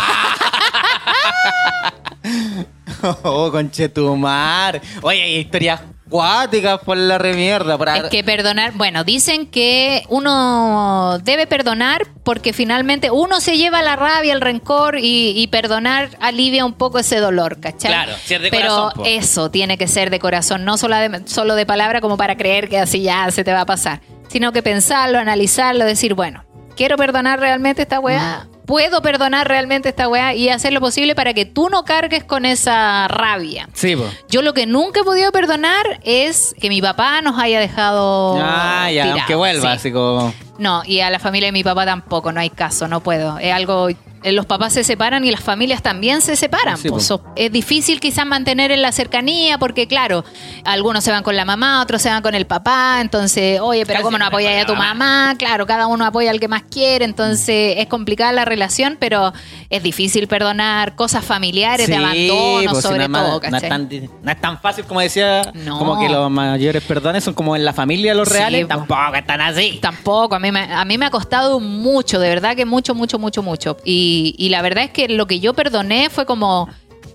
oh, 3.24 3.50
conchetumar. 3.50 4.80
Oye, 5.02 5.22
hay 5.22 5.36
historias 5.36 5.80
cuáticas 6.12 6.78
por 6.80 6.96
la 6.96 7.18
remierda. 7.18 7.78
Por 7.78 7.88
Es 7.88 8.04
que 8.04 8.22
perdonar, 8.22 8.72
bueno, 8.74 9.02
dicen 9.02 9.46
que 9.46 10.04
uno 10.10 11.18
debe 11.24 11.46
perdonar 11.46 12.06
porque 12.22 12.52
finalmente 12.52 13.10
uno 13.10 13.40
se 13.40 13.56
lleva 13.56 13.82
la 13.82 13.96
rabia, 13.96 14.34
el 14.34 14.42
rencor 14.42 14.98
y, 14.98 15.32
y 15.34 15.46
perdonar 15.48 16.10
alivia 16.20 16.66
un 16.66 16.74
poco 16.74 16.98
ese 16.98 17.16
dolor, 17.16 17.58
¿cachai? 17.58 17.90
Claro, 17.90 18.12
si 18.22 18.34
es 18.34 18.42
de 18.42 18.50
Pero 18.50 18.68
corazón, 18.68 18.92
po. 18.94 19.04
eso 19.06 19.50
tiene 19.50 19.78
que 19.78 19.88
ser 19.88 20.10
de 20.10 20.20
corazón, 20.20 20.64
no 20.64 20.76
solo 20.76 20.96
de, 20.96 21.22
solo 21.24 21.54
de 21.54 21.64
palabra 21.64 22.02
como 22.02 22.18
para 22.18 22.36
creer 22.36 22.68
que 22.68 22.78
así 22.78 23.00
ya 23.00 23.30
se 23.30 23.42
te 23.42 23.52
va 23.52 23.62
a 23.62 23.66
pasar, 23.66 24.02
sino 24.28 24.52
que 24.52 24.62
pensarlo, 24.62 25.18
analizarlo, 25.18 25.86
decir, 25.86 26.12
bueno, 26.12 26.44
quiero 26.76 26.96
perdonar 26.96 27.40
realmente 27.40 27.82
esta 27.82 27.98
weá. 28.00 28.46
Puedo 28.66 29.02
perdonar 29.02 29.48
realmente 29.48 29.88
esta 29.88 30.08
weá 30.08 30.34
y 30.34 30.48
hacer 30.48 30.72
lo 30.72 30.80
posible 30.80 31.14
para 31.14 31.34
que 31.34 31.44
tú 31.44 31.68
no 31.68 31.84
cargues 31.84 32.24
con 32.24 32.44
esa 32.44 33.08
rabia. 33.08 33.68
Sí, 33.72 33.96
po. 33.96 34.04
Yo 34.28 34.42
lo 34.42 34.54
que 34.54 34.66
nunca 34.66 35.00
he 35.00 35.04
podido 35.04 35.32
perdonar 35.32 36.00
es 36.04 36.54
que 36.60 36.68
mi 36.68 36.80
papá 36.80 37.22
nos 37.22 37.38
haya 37.38 37.60
dejado. 37.60 38.38
Ah, 38.40 38.90
ya, 38.90 39.02
tirados, 39.02 39.20
aunque 39.20 39.34
vuelva, 39.34 39.70
sí. 39.70 39.76
así 39.76 39.92
como. 39.92 40.32
No, 40.58 40.82
y 40.86 41.00
a 41.00 41.10
la 41.10 41.18
familia 41.18 41.48
de 41.48 41.52
mi 41.52 41.64
papá 41.64 41.84
tampoco, 41.86 42.30
no 42.32 42.40
hay 42.40 42.50
caso, 42.50 42.86
no 42.88 43.00
puedo. 43.02 43.38
Es 43.38 43.52
algo. 43.52 43.88
eh, 43.88 43.96
Los 44.30 44.46
papás 44.46 44.72
se 44.74 44.84
separan 44.84 45.24
y 45.24 45.32
las 45.32 45.40
familias 45.40 45.82
también 45.82 46.20
se 46.20 46.36
separan. 46.36 46.76
Sí, 46.76 46.88
pues. 46.90 47.04
So- 47.06 47.24
es 47.34 47.50
difícil 47.50 47.98
quizás 47.98 48.24
mantener 48.24 48.70
en 48.70 48.80
la 48.80 48.92
cercanía 48.92 49.58
porque, 49.58 49.88
claro, 49.88 50.24
algunos 50.64 51.02
se 51.02 51.10
van 51.10 51.24
con 51.24 51.34
la 51.34 51.44
mamá, 51.44 51.82
otros 51.82 52.02
se 52.02 52.08
van 52.08 52.22
con 52.22 52.36
el 52.36 52.46
papá. 52.46 52.98
Entonces, 53.00 53.58
oye, 53.60 53.84
pero 53.84 53.94
Casi 53.96 54.04
¿cómo 54.04 54.18
no 54.18 54.26
apoyas 54.26 54.62
a 54.62 54.66
tu 54.66 54.76
mamá? 54.76 55.34
Claro, 55.38 55.66
cada 55.66 55.88
uno 55.88 56.04
apoya 56.04 56.30
al 56.30 56.38
que 56.38 56.46
más 56.46 56.62
quiere. 56.70 57.04
Entonces, 57.04 57.74
es 57.78 57.86
complicada 57.88 58.30
la 58.32 58.44
relación, 58.44 58.96
pero 59.00 59.32
es 59.70 59.82
difícil 59.82 60.28
perdonar 60.28 60.94
cosas 60.94 61.24
familiares 61.24 61.88
de 61.88 61.94
Sí, 61.96 61.98
abandono, 61.98 62.70
pues, 62.70 62.76
si 62.84 62.88
sobre 62.88 63.08
más- 63.08 63.22
todo. 63.40 63.40
no, 63.50 63.56
es 63.56 63.68
tan, 63.68 63.88
no 64.22 64.30
es 64.30 64.40
tan 64.40 64.60
fácil 64.60 64.84
como 64.84 65.00
decía. 65.00 65.50
No. 65.54 65.78
Como 65.80 65.98
que 65.98 66.08
los 66.08 66.30
mayores 66.30 66.84
perdones 66.84 67.24
son 67.24 67.34
como 67.34 67.56
en 67.56 67.64
la 67.64 67.72
familia 67.72 68.14
los 68.14 68.28
Sí, 68.28 68.34
reales. 68.34 68.66
po. 68.66 68.68
Tampoco 68.68 69.16
están 69.16 69.40
así. 69.40 69.80
Tampoco, 69.82 70.36
a 70.36 70.38
mí, 70.42 70.52
me, 70.52 70.60
a 70.60 70.84
mí 70.84 70.98
me 70.98 71.06
ha 71.06 71.10
costado 71.10 71.58
mucho, 71.60 72.20
de 72.20 72.28
verdad 72.28 72.54
que 72.54 72.66
mucho, 72.66 72.94
mucho, 72.94 73.18
mucho, 73.18 73.42
mucho. 73.42 73.76
Y, 73.84 74.34
y 74.38 74.50
la 74.50 74.60
verdad 74.60 74.84
es 74.84 74.90
que 74.90 75.08
lo 75.08 75.26
que 75.26 75.40
yo 75.40 75.54
perdoné 75.54 76.10
fue 76.10 76.26
como 76.26 76.68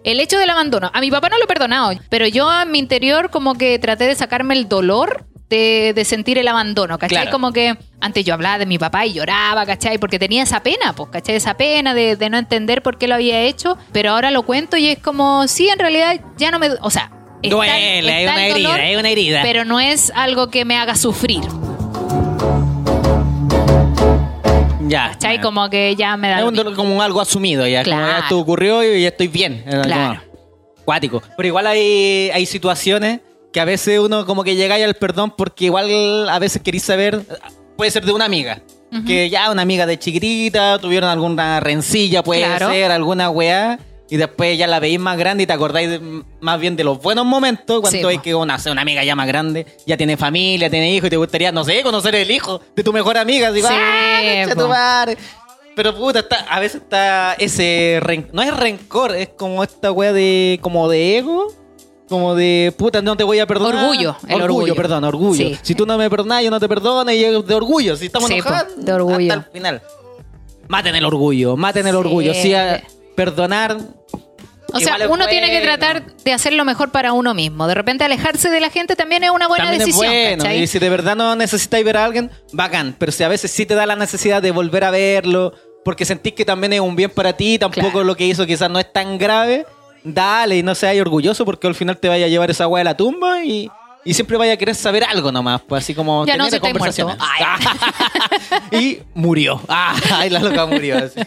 el 0.03 0.19
hecho 0.19 0.39
del 0.39 0.49
abandono. 0.49 0.89
A 0.93 1.01
mi 1.01 1.11
papá 1.11 1.29
no 1.29 1.37
lo 1.37 1.43
he 1.43 1.47
perdonado, 1.47 1.91
pero 2.09 2.25
yo 2.27 2.49
en 2.61 2.71
mi 2.71 2.79
interior 2.79 3.29
como 3.29 3.53
que 3.55 3.77
traté 3.77 4.05
de 4.07 4.15
sacarme 4.15 4.55
el 4.55 4.67
dolor 4.69 5.25
de, 5.49 5.93
de 5.95 6.03
sentir 6.03 6.37
el 6.37 6.47
abandono, 6.47 6.97
¿cachai? 6.97 7.17
Claro. 7.23 7.31
Como 7.31 7.53
que 7.53 7.77
antes 8.01 8.25
yo 8.25 8.33
hablaba 8.33 8.57
de 8.57 8.65
mi 8.65 8.77
papá 8.77 9.05
y 9.05 9.13
lloraba, 9.13 9.65
¿cachai? 9.65 9.97
Porque 9.97 10.19
tenía 10.19 10.43
esa 10.43 10.61
pena, 10.61 10.93
pues, 10.93 11.09
¿cachai? 11.09 11.35
Esa 11.35 11.53
pena 11.55 11.93
de, 11.93 12.15
de 12.17 12.29
no 12.29 12.37
entender 12.37 12.81
por 12.83 12.97
qué 12.97 13.07
lo 13.07 13.15
había 13.15 13.41
hecho, 13.41 13.77
pero 13.93 14.11
ahora 14.11 14.29
lo 14.31 14.43
cuento 14.43 14.75
y 14.77 14.87
es 14.87 14.99
como, 14.99 15.47
sí, 15.47 15.69
en 15.69 15.79
realidad 15.79 16.19
ya 16.37 16.51
no 16.51 16.59
me... 16.59 16.69
O 16.81 16.89
sea... 16.89 17.11
está- 17.41 17.55
Duele, 17.55 17.71
hay 18.13 18.23
está 18.25 18.33
una 18.33 18.45
el 18.45 18.51
herida, 18.51 18.69
dolor, 18.69 18.79
hay 18.81 18.95
una 18.97 19.09
herida. 19.09 19.39
Pero 19.43 19.63
no 19.63 19.79
es 19.79 20.11
algo 20.15 20.49
que 20.49 20.65
me 20.65 20.75
haga 20.77 20.95
sufrir. 20.95 21.43
Ya. 24.87 25.09
¿Cachai? 25.11 25.41
Como 25.41 25.69
que 25.69 25.95
ya 25.95 26.15
me 26.17 26.29
da. 26.29 26.39
Es 26.39 26.45
un 26.45 26.55
dolor 26.55 26.75
como 26.75 27.01
algo 27.01 27.21
asumido 27.21 27.67
ya. 27.67 27.83
Como 27.83 27.95
ya 27.95 28.03
Claro. 28.05 28.23
esto 28.23 28.39
ocurrió 28.39 28.83
y 28.83 29.01
ya 29.01 29.09
estoy 29.09 29.27
bien. 29.27 29.63
Claro. 29.83 30.21
Cuático. 30.85 31.21
Pero 31.35 31.47
igual 31.47 31.67
hay, 31.67 32.29
hay 32.33 32.45
situaciones 32.45 33.19
que 33.51 33.59
a 33.59 33.65
veces 33.65 33.99
uno 33.99 34.25
como 34.25 34.43
que 34.43 34.55
llega 34.55 34.75
al 34.75 34.93
perdón 34.95 35.33
porque 35.35 35.65
igual 35.65 36.29
a 36.29 36.39
veces 36.39 36.61
queréis 36.61 36.83
saber, 36.83 37.21
puede 37.75 37.91
ser 37.91 38.05
de 38.05 38.11
una 38.13 38.25
amiga. 38.25 38.61
Que 39.05 39.29
ya 39.29 39.51
una 39.51 39.63
amiga 39.63 39.85
de 39.85 39.99
chiquitita, 39.99 40.79
tuvieron 40.79 41.09
alguna 41.09 41.59
rencilla, 41.59 42.23
puede 42.23 42.45
Claro. 42.45 42.69
ser, 42.71 42.89
alguna 42.91 43.29
weá. 43.29 43.79
Y 44.09 44.15
después 44.17 44.57
ya 44.57 44.67
la 44.67 44.79
veis 44.79 44.99
más 44.99 45.17
grande 45.17 45.43
y 45.43 45.47
te 45.47 45.53
acordáis 45.53 45.89
de- 45.89 46.23
más 46.39 46.59
bien 46.59 46.75
de 46.77 46.83
los 46.85 47.01
buenos 47.01 47.25
momentos 47.25 47.81
cuando 47.81 47.99
Sí, 47.99 48.05
hay 48.05 48.17
po. 48.17 48.23
que 48.23 48.35
una, 48.35 48.57
una 48.71 48.81
amiga 48.81 49.03
ya 49.03 49.15
más 49.15 49.27
grande, 49.27 49.65
ya 49.85 49.97
tiene 49.97 50.15
familia, 50.15 50.69
tiene 50.69 50.93
hijos 50.93 51.07
y 51.07 51.09
te 51.09 51.17
gustaría, 51.17 51.51
no 51.51 51.63
sé, 51.65 51.83
conocer 51.83 52.15
el 52.15 52.31
hijo 52.31 52.61
de 52.75 52.83
tu 52.83 52.93
mejor 52.93 53.17
amiga. 53.17 53.51
Sí, 53.53 53.61
¡ah, 53.69 54.45
tu 54.55 54.67
madre! 54.67 55.17
Pero 55.75 55.93
puta, 55.95 56.19
está, 56.19 56.37
a 56.49 56.59
veces 56.59 56.81
está 56.81 57.33
ese 57.33 57.99
ren- 58.01 58.29
no 58.33 58.41
es 58.41 58.55
rencor, 58.55 59.13
es 59.15 59.29
como 59.29 59.61
esta 59.63 59.91
wea 59.91 60.11
de 60.13 60.57
como 60.61 60.87
de 60.89 61.17
ego, 61.17 61.53
como 62.09 62.33
de 62.33 62.73
puta, 62.77 63.01
no 63.01 63.15
te 63.17 63.23
voy 63.25 63.39
a 63.39 63.45
perdonar. 63.45 63.83
Orgullo, 63.83 64.15
el 64.27 64.41
orgullo. 64.41 64.73
perdón, 64.73 65.03
orgullo. 65.03 65.49
Sí. 65.49 65.59
Si 65.61 65.75
tú 65.75 65.85
no 65.85 65.97
me 65.97 66.09
perdonas, 66.09 66.43
yo 66.43 66.49
no 66.49 66.59
te 66.59 66.67
perdono 66.69 67.11
y 67.11 67.19
de 67.19 67.53
orgullo, 67.55 67.95
si 67.97 68.05
estamos 68.07 68.27
Sí, 68.29 68.35
enojados, 68.35 68.73
po, 68.73 68.81
de 68.81 68.93
orgullo. 68.93 69.33
hasta 69.33 69.45
el 69.47 69.51
final. 69.51 69.81
Maten 70.69 70.95
el 70.95 71.05
orgullo, 71.05 71.55
maten 71.57 71.85
el 71.87 71.95
orgullo, 71.95 72.33
sí, 72.33 72.53
a- 72.53 72.81
perdonar 73.17 73.75
O 74.73 74.79
sea, 74.79 74.95
uno 75.09 75.27
tiene 75.27 75.49
que 75.49 75.59
tratar 75.61 76.03
de 76.23 76.33
hacer 76.33 76.53
lo 76.53 76.63
mejor 76.65 76.91
para 76.91 77.11
uno 77.13 77.33
mismo. 77.33 77.67
De 77.67 77.73
repente 77.73 78.03
alejarse 78.03 78.49
de 78.49 78.59
la 78.59 78.69
gente 78.69 78.95
también 78.95 79.23
es 79.23 79.31
una 79.31 79.47
buena 79.47 79.65
También 79.65 79.79
decisión. 79.85 80.05
es 80.13 80.21
bueno. 80.29 80.43
¿cachai? 80.43 80.61
Y 80.63 80.67
si 80.67 80.77
de 80.79 80.89
verdad 80.89 81.15
no 81.15 81.35
necesitáis 81.35 81.83
ver 81.83 81.97
a 81.97 82.05
alguien, 82.05 82.29
bacán. 82.53 82.95
Pero 82.99 83.11
si 83.11 83.23
a 83.23 83.27
veces 83.27 83.49
sí 83.51 83.65
te 83.65 83.75
da 83.75 83.85
la 83.85 83.95
necesidad 83.95 84.41
de 84.41 84.51
volver 84.51 84.83
a 84.83 84.91
verlo, 84.91 85.53
porque 85.83 86.05
sentís 86.05 86.33
que 86.33 86.45
también 86.45 86.73
es 86.73 86.79
un 86.81 86.95
bien 86.95 87.09
para 87.09 87.33
ti, 87.33 87.57
tampoco 87.57 87.89
Claro. 87.91 88.03
lo 88.03 88.15
que 88.15 88.25
hizo 88.25 88.45
quizás 88.45 88.69
no 88.69 88.77
es 88.79 88.91
tan 88.93 89.17
grave, 89.17 89.65
dale 90.03 90.57
y 90.57 90.63
no 90.63 90.75
seas 90.75 90.99
orgulloso 90.99 91.43
porque 91.45 91.65
al 91.67 91.75
final 91.75 91.97
te 91.97 92.09
vaya 92.09 92.25
a 92.25 92.29
llevar 92.29 92.51
esa 92.51 92.67
weá 92.67 92.81
a 92.81 92.83
la 92.85 92.97
tumba 92.97 93.43
y, 93.43 93.69
y 94.07 94.13
siempre 94.13 94.37
vaya 94.37 94.53
a 94.53 94.57
querer 94.57 94.73
saber 94.73 95.03
algo 95.03 95.33
nomás. 95.33 95.61
Pues 95.67 95.83
así 95.83 95.93
como 95.93 96.25
Ya 96.25 96.37
no, 96.37 96.45
tener 96.45 96.55
estáis 96.55 96.73
conversaciones. 96.73 97.17
y 98.71 98.99
murió. 99.13 99.61
Ah, 99.67 99.93
ay, 100.13 100.29
la 100.29 100.39
loca 100.39 100.65
murió. 100.65 100.97
así. 100.97 101.19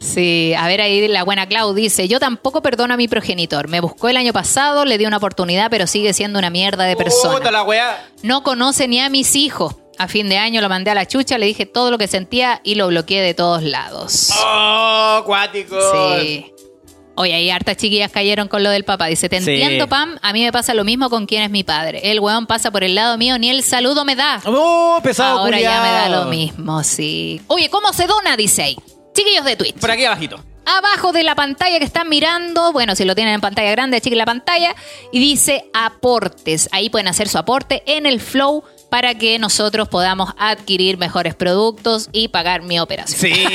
Sí, 0.00 0.52
a 0.58 0.66
ver 0.66 0.80
ahí 0.80 1.06
la 1.06 1.22
buena 1.22 1.46
Clau 1.46 1.74
dice, 1.74 2.08
yo 2.08 2.18
tampoco 2.18 2.60
perdono 2.60 2.94
a 2.94 2.96
mi 2.96 3.06
progenitor. 3.06 3.68
Me 3.68 3.78
buscó 3.80 4.08
el 4.08 4.16
año 4.16 4.32
pasado, 4.32 4.84
le 4.84 4.98
di 4.98 5.06
una 5.06 5.18
oportunidad, 5.18 5.70
pero 5.70 5.86
sigue 5.86 6.12
siendo 6.12 6.40
una 6.40 6.50
mierda 6.50 6.84
de 6.84 6.96
persona. 6.96 7.36
Puta 7.36 7.52
la 7.52 7.62
weá. 7.62 8.04
No 8.24 8.42
conoce 8.42 8.88
ni 8.88 9.00
a 9.00 9.08
mis 9.08 9.36
hijos. 9.36 9.76
A 9.98 10.08
fin 10.08 10.28
de 10.28 10.38
año 10.38 10.60
lo 10.60 10.68
mandé 10.68 10.90
a 10.90 10.94
la 10.94 11.06
chucha, 11.06 11.38
le 11.38 11.46
dije 11.46 11.66
todo 11.66 11.92
lo 11.92 11.98
que 11.98 12.08
sentía 12.08 12.60
y 12.64 12.74
lo 12.74 12.88
bloqueé 12.88 13.22
de 13.22 13.32
todos 13.32 13.62
lados. 13.62 14.30
Oh, 14.44 15.22
cuático. 15.24 15.76
Sí. 16.20 16.52
Oye, 17.16 17.34
ahí 17.34 17.50
hartas 17.50 17.76
chiquillas 17.78 18.10
cayeron 18.12 18.46
con 18.48 18.62
lo 18.62 18.70
del 18.70 18.84
papá. 18.84 19.06
Dice, 19.06 19.28
te 19.28 19.40
Sí. 19.40 19.50
entiendo, 19.50 19.88
Pam, 19.88 20.18
a 20.22 20.32
mí 20.32 20.42
me 20.44 20.52
pasa 20.52 20.74
lo 20.74 20.84
mismo 20.84 21.08
con 21.10 21.26
quien 21.26 21.42
es 21.42 21.50
mi 21.50 21.64
padre. 21.64 22.00
El 22.12 22.20
weón 22.20 22.46
pasa 22.46 22.70
por 22.70 22.84
el 22.84 22.94
lado 22.94 23.16
mío, 23.18 23.38
ni 23.38 23.48
el 23.50 23.62
saludo 23.62 24.04
me 24.04 24.14
da. 24.16 24.40
¡Oh, 24.44 25.00
pesado 25.02 25.38
Ahora 25.40 25.58
ya 25.60 25.80
me 25.82 25.88
da 25.90 26.08
lo 26.08 26.24
mismo, 26.26 26.82
sí. 26.84 27.40
Oye, 27.46 27.70
¿cómo 27.70 27.92
se 27.92 28.06
dona? 28.06 28.36
Dice 28.36 28.62
ahí. 28.62 28.76
Chiquillos 29.14 29.44
de 29.44 29.56
Twitch. 29.56 29.76
Por 29.76 29.90
aquí 29.90 30.04
abajito. 30.04 30.38
Abajo 30.66 31.12
de 31.12 31.22
la 31.22 31.36
pantalla 31.36 31.78
que 31.78 31.84
están 31.84 32.08
mirando, 32.08 32.72
bueno, 32.72 32.96
si 32.96 33.04
lo 33.04 33.14
tienen 33.14 33.34
en 33.34 33.40
pantalla 33.40 33.70
grande, 33.70 33.98
achiquen 33.98 34.18
la 34.18 34.26
pantalla, 34.26 34.74
y 35.12 35.20
dice 35.20 35.64
aportes. 35.72 36.68
Ahí 36.72 36.90
pueden 36.90 37.06
hacer 37.08 37.28
su 37.28 37.38
aporte 37.38 37.82
en 37.86 38.04
el 38.04 38.20
flow 38.20 38.64
para 38.90 39.14
que 39.14 39.38
nosotros 39.38 39.88
podamos 39.88 40.30
adquirir 40.38 40.98
mejores 40.98 41.34
productos 41.36 42.08
y 42.12 42.28
pagar 42.28 42.62
mi 42.62 42.78
operación. 42.80 43.18
Sí, 43.18 43.46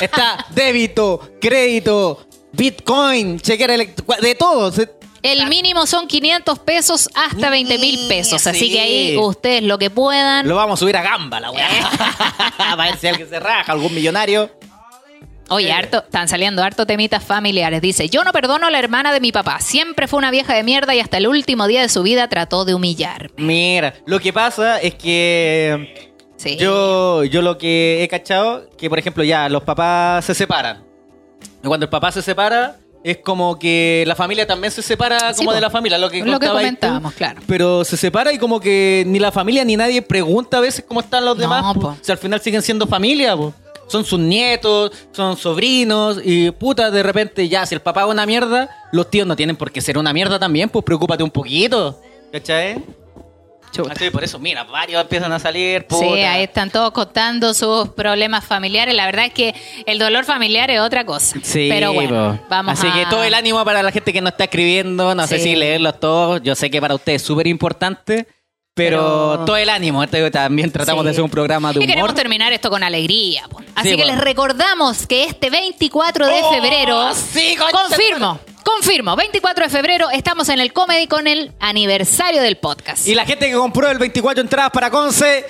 está 0.00 0.46
débito, 0.54 1.20
crédito, 1.40 2.26
bitcoin, 2.52 3.40
chequera 3.40 3.76
de 3.76 4.34
todo. 4.38 4.72
El 5.22 5.46
mínimo 5.48 5.86
son 5.86 6.06
500 6.06 6.58
pesos 6.60 7.10
hasta 7.14 7.50
20 7.50 7.78
mil 7.78 8.08
pesos. 8.08 8.46
Así 8.46 8.58
Sí. 8.60 8.72
que 8.72 8.80
ahí 8.80 9.16
ustedes 9.18 9.62
lo 9.62 9.76
que 9.78 9.90
puedan. 9.90 10.48
Lo 10.48 10.56
vamos 10.56 10.78
a 10.78 10.80
subir 10.80 10.96
a 10.96 11.02
gamba, 11.02 11.40
la 11.40 11.50
weá. 11.50 11.68
a 12.58 12.76
ver 12.76 12.96
si 12.96 13.06
alguien 13.08 13.28
se 13.28 13.38
raja, 13.38 13.72
algún 13.72 13.94
millonario. 13.94 14.50
Oye, 15.50 15.72
harto, 15.72 15.98
están 15.98 16.28
saliendo 16.28 16.62
harto 16.62 16.86
temitas 16.86 17.24
familiares. 17.24 17.82
Dice, 17.82 18.08
yo 18.08 18.22
no 18.22 18.30
perdono 18.32 18.68
a 18.68 18.70
la 18.70 18.78
hermana 18.78 19.12
de 19.12 19.20
mi 19.20 19.32
papá. 19.32 19.58
Siempre 19.60 20.06
fue 20.06 20.18
una 20.18 20.30
vieja 20.30 20.54
de 20.54 20.62
mierda 20.62 20.94
y 20.94 21.00
hasta 21.00 21.18
el 21.18 21.26
último 21.26 21.66
día 21.66 21.82
de 21.82 21.88
su 21.88 22.02
vida 22.04 22.28
trató 22.28 22.64
de 22.64 22.74
humillarme. 22.74 23.30
Mira, 23.36 23.94
lo 24.06 24.20
que 24.20 24.32
pasa 24.32 24.78
es 24.80 24.94
que 24.94 26.08
Sí. 26.36 26.56
yo, 26.56 27.24
yo 27.24 27.42
lo 27.42 27.58
que 27.58 28.02
he 28.04 28.08
cachado, 28.08 28.70
que 28.78 28.88
por 28.88 28.98
ejemplo 29.00 29.24
ya 29.24 29.48
los 29.48 29.64
papás 29.64 30.24
se 30.24 30.34
separan. 30.36 30.84
Cuando 31.62 31.84
el 31.84 31.90
papá 31.90 32.10
se 32.12 32.22
separa, 32.22 32.76
es 33.02 33.18
como 33.18 33.58
que 33.58 34.04
la 34.06 34.14
familia 34.14 34.46
también 34.46 34.70
se 34.70 34.82
separa 34.82 35.32
Sí, 35.32 35.38
como 35.38 35.50
po. 35.50 35.54
de 35.54 35.60
la 35.60 35.70
familia, 35.70 35.98
lo 35.98 36.10
que, 36.10 36.22
Lo 36.24 36.38
que 36.38 36.46
tú. 36.46 36.52
comentábamos, 36.52 37.12
claro. 37.14 37.40
Pero 37.46 37.84
se 37.84 37.96
separa 37.96 38.32
y 38.32 38.38
como 38.38 38.60
que 38.60 39.04
ni 39.06 39.18
la 39.18 39.32
familia 39.32 39.64
ni 39.64 39.76
nadie 39.76 40.02
pregunta 40.02 40.58
a 40.58 40.60
veces 40.60 40.84
cómo 40.86 41.00
están 41.00 41.24
los 41.24 41.36
No, 41.36 41.40
demás. 41.42 41.74
po. 41.74 41.96
al 42.08 42.18
final 42.18 42.40
siguen 42.40 42.62
siendo 42.62 42.86
familia, 42.86 43.36
son 43.88 44.04
sus 44.04 44.20
nietos, 44.20 44.92
son 45.12 45.36
sobrinos 45.36 46.20
y 46.24 46.50
puta, 46.52 46.90
de 46.90 47.02
repente 47.02 47.48
ya, 47.48 47.64
si 47.66 47.74
el 47.74 47.80
papá 47.80 48.02
es 48.02 48.08
una 48.08 48.24
mierda, 48.26 48.70
los 48.92 49.10
tíos 49.10 49.26
no 49.26 49.34
tienen 49.34 49.56
por 49.56 49.72
qué 49.72 49.80
ser 49.80 49.98
una 49.98 50.12
mierda 50.12 50.38
también, 50.38 50.68
pues 50.68 50.84
preocúpate 50.84 51.22
un 51.24 51.30
poquito. 51.30 52.00
¿Cachai? 52.32 52.84
Por 54.12 54.24
eso, 54.24 54.38
mira, 54.38 54.64
varios 54.64 55.00
empiezan 55.02 55.32
a 55.32 55.38
salir. 55.38 55.86
Sí, 55.88 55.96
puta. 55.96 56.32
ahí 56.32 56.42
están 56.42 56.70
todos 56.70 56.90
contando 56.90 57.54
sus 57.54 57.88
problemas 57.90 58.44
familiares. 58.44 58.94
La 58.94 59.06
verdad 59.06 59.26
es 59.26 59.32
que 59.32 59.54
el 59.86 59.98
dolor 59.98 60.24
familiar 60.24 60.70
es 60.70 60.80
otra 60.80 61.04
cosa. 61.04 61.36
Sí, 61.42 61.68
pero 61.70 61.92
bueno, 61.92 62.38
po. 62.40 62.46
vamos 62.48 62.72
Así 62.78 62.86
a... 62.88 62.92
que 62.92 63.06
todo 63.06 63.22
el 63.24 63.34
ánimo 63.34 63.64
para 63.64 63.82
la 63.82 63.92
gente 63.92 64.12
que 64.12 64.20
nos 64.20 64.32
está 64.32 64.44
escribiendo. 64.44 65.14
No 65.14 65.26
sé 65.26 65.38
Sí. 65.38 65.44
si 65.50 65.56
leerlos 65.56 65.98
todos. 66.00 66.42
Yo 66.42 66.54
sé 66.54 66.70
que 66.70 66.80
para 66.80 66.94
ustedes 66.94 67.22
es 67.22 67.26
súper 67.26 67.46
importante. 67.46 68.26
Pero, 68.84 69.32
Pero- 69.34 69.44
todo 69.44 69.56
el 69.56 69.68
ánimo. 69.68 70.02
Este 70.02 70.30
también 70.30 70.70
tratamos 70.72 71.02
Sí. 71.02 71.04
de 71.06 71.10
hacer 71.10 71.22
un 71.24 71.30
programa 71.30 71.68
de 71.72 71.74
Y 71.74 71.78
humor. 71.78 71.88
queremos 71.88 72.14
terminar 72.14 72.52
esto 72.52 72.70
con 72.70 72.82
alegría. 72.82 73.42
po. 73.50 73.60
Así 73.74 73.90
Sí, 73.90 73.96
que 73.96 74.02
po. 74.02 74.08
les 74.08 74.18
recordamos 74.18 75.06
que 75.06 75.24
este 75.24 75.50
24 75.50 76.26
de 76.26 76.40
¡Oh, 76.42 76.52
febrero... 76.52 77.14
sí, 77.14 77.56
confirmo, 77.72 78.40
confirmo. 78.64 79.16
24 79.16 79.64
de 79.64 79.70
febrero 79.70 80.08
estamos 80.10 80.48
en 80.48 80.60
el 80.60 80.72
Comedy 80.72 81.06
con 81.06 81.26
el 81.26 81.52
aniversario 81.60 82.42
del 82.42 82.56
podcast. 82.56 83.06
Y 83.06 83.14
la 83.14 83.24
gente 83.26 83.48
que 83.48 83.54
compró 83.54 83.90
el 83.90 83.98
24 83.98 84.40
entradas 84.42 84.70
para 84.70 84.90
Conce, 84.90 85.44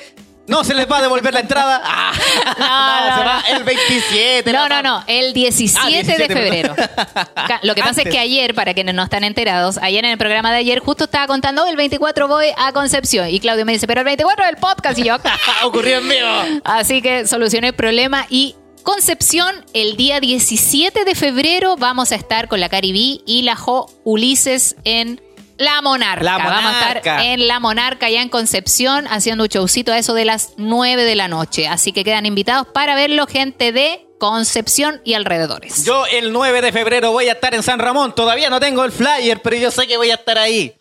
no 0.46 0.64
se 0.64 0.74
les 0.74 0.90
va 0.90 0.98
a 0.98 1.02
devolver 1.02 1.32
la 1.32 1.40
entrada. 1.40 1.80
Ah, 1.84 2.12
No, 2.58 3.08
no, 3.10 3.16
se 3.16 3.20
no. 3.20 3.26
va 3.26 3.42
el 3.56 3.64
27. 3.64 4.52
No, 4.52 4.68
no, 4.68 4.82
no, 4.82 5.04
el 5.06 5.32
17, 5.32 5.78
Ah, 5.80 5.88
17, 5.88 6.28
de 6.28 6.34
febrero. 6.34 6.74
Lo 7.62 7.74
que 7.74 7.82
pasa 7.82 8.02
es 8.02 8.08
que 8.08 8.18
ayer, 8.18 8.54
para 8.54 8.74
quienes 8.74 8.94
no 8.94 9.02
están 9.04 9.24
enterados, 9.24 9.78
ayer 9.78 10.04
en 10.04 10.10
el 10.12 10.18
programa 10.18 10.50
de 10.52 10.58
ayer 10.58 10.80
justo 10.80 11.04
estaba 11.04 11.26
contando, 11.26 11.64
"Oh, 11.64 11.66
el 11.66 11.76
24 11.76 12.26
voy 12.28 12.46
a 12.56 12.72
Concepción. 12.72 13.28
Y 13.28 13.40
Claudio 13.40 13.64
me 13.64 13.72
dice, 13.72 13.86
pero 13.86 14.00
el 14.00 14.04
24 14.06 14.44
es 14.44 14.50
el 14.50 14.56
podcast. 14.56 14.98
Y 14.98 15.04
yo, 15.04 15.16
Ocurrió 15.62 15.98
en 15.98 16.08
vivo. 16.08 16.60
así 16.64 17.00
que 17.02 17.26
solucioné 17.26 17.68
el 17.68 17.74
problema 17.74 18.26
y... 18.28 18.56
Concepción, 18.82 19.54
el 19.74 19.94
día 19.98 20.20
17 20.20 21.04
de 21.04 21.14
febrero 21.14 21.76
vamos 21.76 22.12
a 22.12 22.14
estar 22.14 22.48
con 22.48 22.60
la 22.60 22.70
Caribí 22.70 23.20
y 23.26 23.42
la 23.42 23.54
Jo 23.54 23.92
Ulises 24.04 24.74
en 24.84 25.20
La 25.60 25.80
Monarca. 25.82 26.24
La 26.24 26.38
Vamos 26.38 26.72
a 26.74 26.92
estar 26.92 27.20
en 27.22 27.46
La 27.46 27.60
Monarca, 27.60 28.08
ya 28.10 28.22
en 28.22 28.28
Concepción, 28.28 29.06
haciendo 29.08 29.44
un 29.44 29.48
showcito 29.48 29.92
a 29.92 29.98
eso 29.98 30.14
de 30.14 30.24
las 30.24 30.54
9 30.56 31.04
de 31.04 31.14
la 31.14 31.28
noche. 31.28 31.68
Así 31.68 31.92
que 31.92 32.02
quedan 32.02 32.26
invitados 32.26 32.66
para 32.68 32.94
verlo 32.94 33.26
gente 33.26 33.70
de 33.72 34.06
Concepción 34.18 35.00
y 35.04 35.14
alrededores. 35.14 35.84
Yo 35.84 36.04
el 36.06 36.32
9 36.32 36.60
de 36.62 36.72
febrero 36.72 37.10
voy 37.12 37.28
a 37.28 37.32
estar 37.32 37.54
en 37.54 37.62
San 37.62 37.78
Ramón. 37.78 38.14
Todavía 38.14 38.50
no 38.50 38.60
tengo 38.60 38.84
el 38.84 38.92
flyer, 38.92 39.40
pero 39.42 39.56
yo 39.56 39.70
sé 39.70 39.86
que 39.86 39.96
voy 39.96 40.10
a 40.10 40.14
estar 40.14 40.36
ahí. 40.38 40.74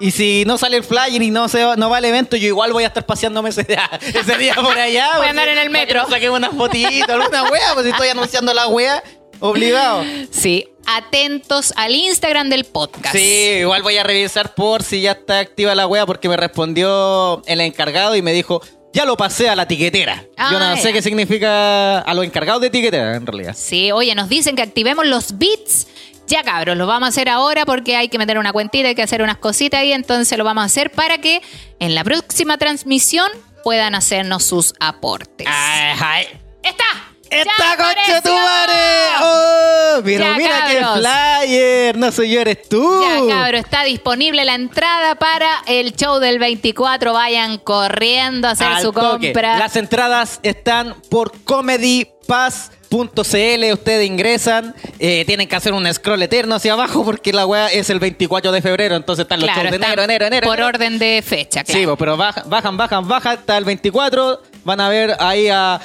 Y 0.00 0.10
si 0.10 0.44
no 0.46 0.58
sale 0.58 0.76
el 0.76 0.84
flyer 0.84 1.22
y 1.22 1.30
no 1.30 1.48
se 1.48 1.64
va- 1.64 1.76
no 1.76 1.88
va 1.88 1.98
el 1.98 2.04
evento, 2.04 2.36
yo 2.36 2.46
igual 2.48 2.72
voy 2.72 2.84
a 2.84 2.88
estar 2.88 3.04
paseándome 3.06 3.48
ese 3.50 3.62
día, 3.64 3.88
ese 4.02 4.36
día 4.36 4.54
por 4.54 4.78
allá. 4.78 5.12
Voy 5.16 5.26
a 5.26 5.30
andar 5.30 5.48
en 5.48 5.56
el 5.58 5.70
metro. 5.70 6.06
Saqué 6.10 6.28
unas 6.28 6.50
fotitos, 6.54 7.08
alguna 7.08 7.44
wea, 7.44 7.72
pues 7.72 7.86
si 7.86 7.92
estoy 7.92 8.08
anunciando 8.08 8.52
la 8.52 8.66
wea, 8.68 9.02
obligado. 9.40 10.04
Sí, 10.30 10.68
atentos 10.86 11.72
al 11.76 11.94
Instagram 11.94 12.48
del 12.48 12.64
podcast. 12.64 13.14
Sí, 13.14 13.56
igual 13.60 13.82
voy 13.82 13.96
a 13.96 14.02
revisar 14.04 14.54
por 14.54 14.82
si 14.82 15.00
ya 15.00 15.12
está 15.12 15.40
activa 15.40 15.74
la 15.74 15.86
wea, 15.86 16.06
porque 16.06 16.28
me 16.28 16.36
respondió 16.36 17.42
el 17.46 17.60
encargado 17.60 18.16
y 18.16 18.22
me 18.22 18.32
dijo, 18.32 18.62
ya 18.92 19.04
lo 19.04 19.16
pasé 19.16 19.48
a 19.48 19.56
la 19.56 19.68
tiquetera. 19.68 20.24
Ah, 20.36 20.50
yo 20.52 20.58
no 20.58 20.74
ya. 20.74 20.80
sé 20.80 20.92
qué 20.92 21.02
significa 21.02 21.98
a 22.00 22.14
los 22.14 22.24
encargados 22.24 22.62
de 22.62 22.70
tiquetera, 22.70 23.16
en 23.16 23.26
realidad. 23.26 23.54
Sí, 23.56 23.92
oye, 23.92 24.14
nos 24.14 24.28
dicen 24.28 24.56
que 24.56 24.62
activemos 24.62 25.06
los 25.06 25.38
beats. 25.38 25.86
Ya 26.28 26.42
cabros, 26.42 26.76
lo 26.76 26.88
vamos 26.88 27.06
a 27.06 27.10
hacer 27.10 27.28
ahora 27.28 27.64
porque 27.64 27.94
hay 27.94 28.08
que 28.08 28.18
meter 28.18 28.36
una 28.36 28.52
cuentita, 28.52 28.88
hay 28.88 28.96
que 28.96 29.02
hacer 29.02 29.22
unas 29.22 29.36
cositas 29.36 29.80
ahí, 29.80 29.92
entonces 29.92 30.36
lo 30.36 30.42
vamos 30.42 30.62
a 30.62 30.64
hacer 30.64 30.90
para 30.90 31.18
que 31.18 31.40
en 31.78 31.94
la 31.94 32.02
próxima 32.02 32.58
transmisión 32.58 33.30
puedan 33.62 33.94
hacernos 33.94 34.42
sus 34.44 34.74
aportes. 34.80 35.46
Ay, 35.48 36.26
¡Está! 36.64 36.84
¡Está 37.30 37.52
¡Ya 37.58 37.76
concha 37.76 38.22
tu 38.22 38.32
madre! 38.32 38.74
¡Oh! 39.22 40.00
Pero 40.04 40.24
Ya, 40.24 40.34
mira 40.36 40.58
cabros. 40.60 40.94
qué 40.94 41.00
flyer. 41.46 41.96
No 41.96 42.12
soy 42.12 42.30
yo, 42.30 42.40
eres 42.40 42.68
tú. 42.68 43.02
Ya, 43.02 43.20
cabro, 43.34 43.58
está 43.58 43.82
disponible 43.84 44.44
la 44.44 44.54
entrada 44.54 45.14
para 45.16 45.62
el 45.66 45.94
show 45.96 46.18
del 46.20 46.38
24. 46.38 47.12
Vayan 47.12 47.58
corriendo 47.58 48.48
a 48.48 48.52
hacer 48.52 48.66
Al 48.68 48.82
su 48.82 48.92
toque. 48.92 49.32
compra. 49.32 49.58
Las 49.58 49.76
entradas 49.76 50.38
están 50.42 50.94
por 51.10 51.32
comedypass.cl. 51.44 53.72
Ustedes 53.72 54.06
ingresan, 54.06 54.74
eh, 54.98 55.24
tienen 55.26 55.48
que 55.48 55.56
hacer 55.56 55.72
un 55.72 55.92
scroll 55.92 56.22
eterno 56.22 56.54
hacia 56.56 56.74
abajo 56.74 57.04
porque 57.04 57.32
la 57.32 57.46
weá 57.46 57.68
es 57.68 57.90
el 57.90 57.98
24 57.98 58.52
de 58.52 58.62
febrero. 58.62 58.94
Entonces 58.96 59.24
están 59.24 59.40
los 59.40 59.48
Claro, 59.50 59.62
shows 59.62 59.70
de 59.80 59.84
enero, 59.84 60.02
enero, 60.02 60.26
enero. 60.26 60.46
Por 60.46 60.56
enero. 60.58 60.68
orden 60.68 60.98
de 60.98 61.22
fecha, 61.26 61.64
claro. 61.64 61.80
Sí, 61.80 61.86
pues, 61.86 61.96
pero 61.98 62.16
bajan, 62.16 62.48
bajan, 62.48 62.76
bajan, 62.76 63.08
bajan 63.08 63.38
hasta 63.38 63.56
el 63.58 63.64
24. 63.64 64.42
Van 64.64 64.80
a 64.80 64.88
ver 64.88 65.16
ahí 65.20 65.48
a, 65.48 65.80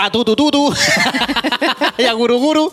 a 0.00 0.10
Tutu 0.10 0.34
Tutu 0.36 0.72
y 1.98 2.04
a 2.04 2.12
Guru 2.12 2.38
Guru. 2.38 2.72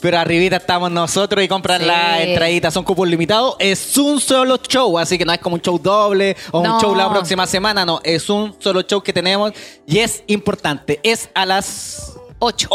Pero 0.00 0.18
arribita 0.18 0.56
estamos 0.56 0.90
nosotros 0.90 1.44
y 1.44 1.46
compran 1.46 1.80
Sí. 1.80 1.86
las 1.86 2.20
entraditas, 2.22 2.74
son 2.74 2.82
cupos 2.82 3.06
limitados. 3.08 3.54
Es 3.60 3.96
un 3.98 4.20
solo 4.20 4.56
show, 4.56 4.98
así 4.98 5.16
que 5.16 5.24
no 5.24 5.32
es 5.32 5.38
como 5.38 5.54
un 5.54 5.62
show 5.62 5.78
doble 5.78 6.36
o 6.50 6.60
No. 6.62 6.74
un 6.74 6.80
show 6.80 6.94
la 6.96 7.08
próxima 7.08 7.46
semana, 7.46 7.84
no. 7.84 8.00
Es 8.02 8.28
un 8.28 8.56
solo 8.58 8.82
show 8.82 9.00
que 9.00 9.12
tenemos 9.12 9.52
y 9.86 9.98
es 9.98 10.24
importante. 10.26 10.98
Es 11.04 11.28
a 11.34 11.46
las 11.46 12.14
8. 12.40 12.68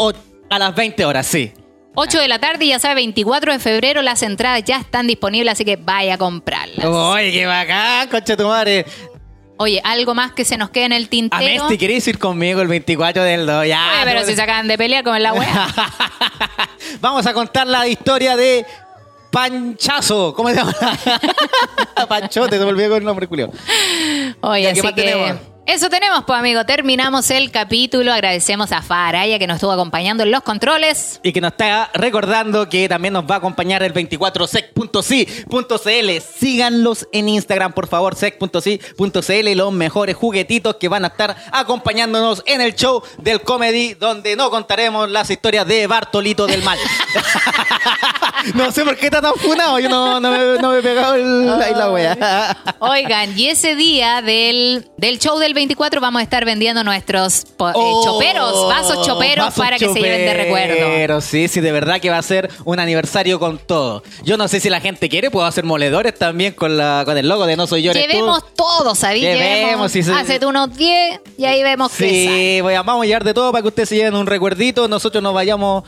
a 0.50 0.58
las 0.60 0.74
20 0.74 1.04
horas, 1.04 1.28
sí. 1.28 1.52
8 1.96 2.18
de 2.20 2.28
la 2.30 2.40
tarde 2.40 2.64
y 2.64 2.70
ya 2.70 2.80
sabe, 2.80 2.96
24 2.96 3.52
de 3.52 3.60
febrero 3.60 4.02
las 4.04 4.22
entradas 4.22 4.64
ya 4.64 4.78
están 4.78 5.08
disponibles, 5.08 5.52
así 5.52 5.66
que 5.66 5.76
vaya 5.76 6.14
a 6.14 6.18
comprarlas. 6.18 6.86
Oye, 6.86 7.32
qué 7.34 7.46
bacán, 7.46 8.08
concha 8.08 8.38
tu 8.38 8.46
madre. 8.48 8.86
Oye, 9.58 9.82
algo 9.84 10.14
más 10.14 10.32
que 10.34 10.46
se 10.46 10.58
nos 10.58 10.70
quede 10.70 10.86
en 10.86 10.94
el 10.94 11.06
A 11.06 11.10
tintero. 11.10 11.64
Messi, 11.64 11.78
¿querés 11.78 12.08
ir 12.08 12.20
conmigo 12.20 12.62
el 12.62 12.68
24 12.68 13.24
del 13.24 13.46
2? 13.48 13.68
Ya. 13.68 13.90
Oye, 13.96 14.02
pero 14.06 14.20
no- 14.22 14.26
si 14.26 14.36
se 14.36 14.42
acaban 14.42 14.68
de 14.68 14.78
pelear 14.78 15.04
con 15.04 15.22
la 15.22 15.34
wea. 15.34 15.68
Vamos 17.02 17.26
a 17.26 17.34
contar 17.34 17.66
la 17.68 17.88
historia 17.88 18.36
de 18.38 18.66
Panchazo. 19.32 20.34
¿Cómo 20.36 20.50
se 20.50 20.56
llama? 20.56 20.74
Panchote, 22.08 22.58
se 22.58 22.64
me 22.64 22.70
olvidó 22.72 22.98
el 22.98 23.04
nombre, 23.04 23.26
Julio. 23.28 23.52
Oye, 24.42 24.64
Ya, 24.64 24.74
¿qué 24.74 24.80
así 24.80 24.82
más 24.88 24.94
que 24.94 25.02
tenemos? 25.04 25.38
Eso 25.68 25.90
tenemos, 25.90 26.24
pues 26.26 26.40
amigo. 26.40 26.66
Terminamos 26.66 27.30
el 27.30 27.52
capítulo. 27.52 28.14
Agradecemos 28.14 28.72
a 28.72 28.82
Faraya 28.82 29.38
que 29.38 29.48
nos 29.48 29.56
estuvo 29.56 29.72
acompañando 29.72 30.24
en 30.24 30.32
los 30.32 30.42
controles. 30.42 31.20
Y 31.24 31.34
que 31.34 31.42
nos 31.42 31.52
está 31.52 31.92
recordando 31.94 32.70
que 32.70 32.88
también 32.88 33.14
nos 33.14 33.26
va 33.26 33.36
a 33.36 33.40
acompañar 33.40 33.84
el 33.84 33.94
24sec.si.cl. 33.94 36.40
Síganlos 36.40 37.06
en 37.12 37.28
Instagram, 37.28 37.74
por 37.74 37.88
favor, 37.88 38.16
sec.si.cl. 38.16 39.52
Los 39.56 39.74
mejores 39.74 40.16
juguetitos 40.16 40.78
que 40.78 40.88
van 40.88 41.04
a 41.04 41.10
estar 41.10 41.36
acompañándonos 41.52 42.44
en 42.46 42.62
el 42.62 42.74
show 42.74 43.04
del 43.18 43.42
comedy, 43.42 43.94
donde 43.94 44.38
no 44.38 44.50
contaremos 44.50 45.10
las 45.10 45.30
historias 45.30 45.68
de 45.68 45.86
Bartolito 45.86 46.48
del 46.48 46.64
Mal. 46.64 46.80
No 48.56 48.72
sé 48.72 48.84
por 48.84 48.96
qué 48.98 49.06
está 49.08 49.22
tan 49.22 49.34
funado. 49.36 49.80
Yo 49.80 49.90
no, 49.90 50.20
no, 50.20 50.32
me, 50.32 50.62
no 50.62 50.72
me 50.72 50.80
he 50.80 50.82
pegado 50.82 51.16
el, 51.16 51.50
ahí 51.62 51.74
la 51.74 51.92
wea. 51.92 52.58
Oigan, 52.80 53.38
y 53.38 53.48
ese 53.48 53.76
día 53.76 54.22
del, 54.22 54.88
del 54.98 55.20
show 55.20 55.38
del 55.40 55.54
24 55.54 56.00
vamos 56.02 56.20
a 56.20 56.24
estar 56.24 56.46
vendiendo 56.46 56.84
nuestros 56.84 57.46
po- 57.58 57.70
eh, 57.70 57.74
Oh, 57.76 58.04
choperos, 58.04 58.68
vasos 58.68 59.06
choperos 59.06 59.46
vasos 59.48 59.60
para 59.64 59.78
que 59.78 59.88
se 59.88 60.00
lleven 60.00 60.26
de 60.26 60.34
recuerdo. 60.34 60.76
choperos, 60.78 61.24
Sí, 61.26 61.48
sí, 61.48 61.60
de 61.62 61.72
verdad 61.72 62.00
que 62.00 62.10
va 62.10 62.18
a 62.18 62.22
ser 62.24 62.50
un 62.66 62.80
aniversario 62.80 63.40
con 63.40 63.58
todo. 63.58 64.04
Yo 64.24 64.38
no 64.38 64.48
sé 64.48 64.60
si 64.60 64.70
la 64.70 64.80
gente 64.82 65.10
quiere, 65.10 65.32
puedo 65.32 65.46
hacer 65.46 65.64
moledores 65.64 66.18
también 66.18 66.54
con, 66.54 66.78
la, 66.78 67.04
con 67.06 67.18
el 67.18 67.28
logo 67.28 67.46
de 67.46 67.56
No 67.58 67.68
Soy 67.68 67.84
Yo, 67.84 67.92
Eres 67.92 68.04
Tú. 68.06 68.12
Llevemos 68.12 68.44
todo, 68.56 68.96
¿sabes? 68.96 69.22
Llevemos, 69.22 69.92
si 69.92 70.04
se- 70.04 70.14
Hacete 70.14 70.46
unos 70.46 70.76
10 70.76 71.22
y 71.38 71.46
ahí 71.46 71.64
vemos 71.64 71.92
qué. 71.92 72.10
Sí, 72.58 72.62
voy 72.62 72.74
a, 72.76 72.82
vamos 72.84 73.04
a 73.04 73.08
llevar 73.08 73.24
de 73.24 73.34
todo 73.34 73.52
para 73.52 73.62
que 73.62 73.68
ustedes 73.70 73.90
se 73.90 73.96
lleven 73.96 74.16
un 74.16 74.28
recuerdito. 74.28 74.88
Nosotros 74.88 75.22
nos 75.24 75.34
vayamos 75.34 75.84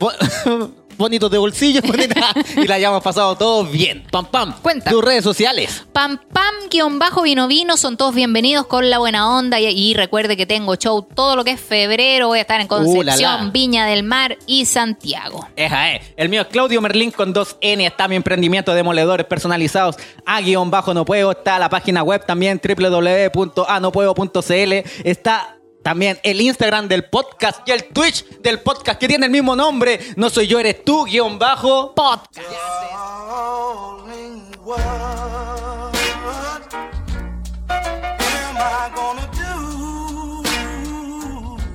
bonitos 1.02 1.30
de 1.30 1.38
bolsillo 1.38 1.80
bonita, 1.84 2.32
y 2.56 2.66
la 2.66 2.76
hayamos 2.76 3.02
pasado 3.02 3.36
todos 3.36 3.70
bien. 3.70 4.04
Pam, 4.10 4.26
pam. 4.26 4.54
Cuenta. 4.62 4.90
Tus 4.90 5.04
redes 5.04 5.22
sociales. 5.22 5.84
Pam 5.92 6.18
pam 6.32 6.54
guion 6.70 6.98
bajo 6.98 7.22
vino 7.22 7.48
vino 7.48 7.76
son 7.76 7.96
todos 7.96 8.14
bienvenidos 8.14 8.66
con 8.66 8.88
la 8.88 8.98
buena 8.98 9.36
onda 9.36 9.60
y, 9.60 9.66
y 9.66 9.94
recuerde 9.94 10.36
que 10.36 10.46
tengo 10.46 10.76
show 10.76 11.02
todo 11.02 11.36
lo 11.36 11.44
que 11.44 11.52
es 11.52 11.60
febrero 11.60 12.28
voy 12.28 12.38
a 12.38 12.42
estar 12.42 12.60
en 12.60 12.68
Uh, 12.72 13.02
la, 13.02 13.12
Concepción, 13.12 13.44
la. 13.44 13.50
Viña 13.50 13.86
del 13.86 14.02
Mar 14.02 14.38
y 14.46 14.64
Santiago. 14.64 15.48
Eja, 15.56 15.92
eh. 15.92 16.00
El 16.16 16.28
mío 16.28 16.42
es 16.42 16.46
Claudio 16.48 16.80
Merlín 16.80 17.10
con 17.10 17.34
2N. 17.34 17.86
Está 17.86 18.08
mi 18.08 18.16
emprendimiento 18.16 18.74
de 18.74 18.82
moledores 18.82 19.26
personalizados. 19.26 19.96
A 20.24 20.40
guion 20.40 20.70
bajo 20.70 20.94
no 20.94 21.04
puedo. 21.04 21.32
Está 21.32 21.58
la 21.58 21.68
página 21.68 22.02
web 22.02 22.24
también 22.24 22.60
www.anopuedo.cl. 22.62 24.72
Está 25.04 25.56
también 25.82 26.18
el 26.22 26.40
Instagram 26.40 26.88
del 26.88 27.04
podcast 27.04 27.66
y 27.68 27.72
el 27.72 27.84
Twitch 27.84 28.24
del 28.40 28.60
podcast 28.60 28.98
que 28.98 29.08
tiene 29.08 29.26
el 29.26 29.32
mismo 29.32 29.56
nombre. 29.56 30.00
No 30.16 30.30
soy 30.30 30.46
yo, 30.46 30.58
eres 30.58 30.84
tú, 30.84 31.04
guion 31.04 31.38
bajo. 31.38 31.94
Podcast. 31.94 32.40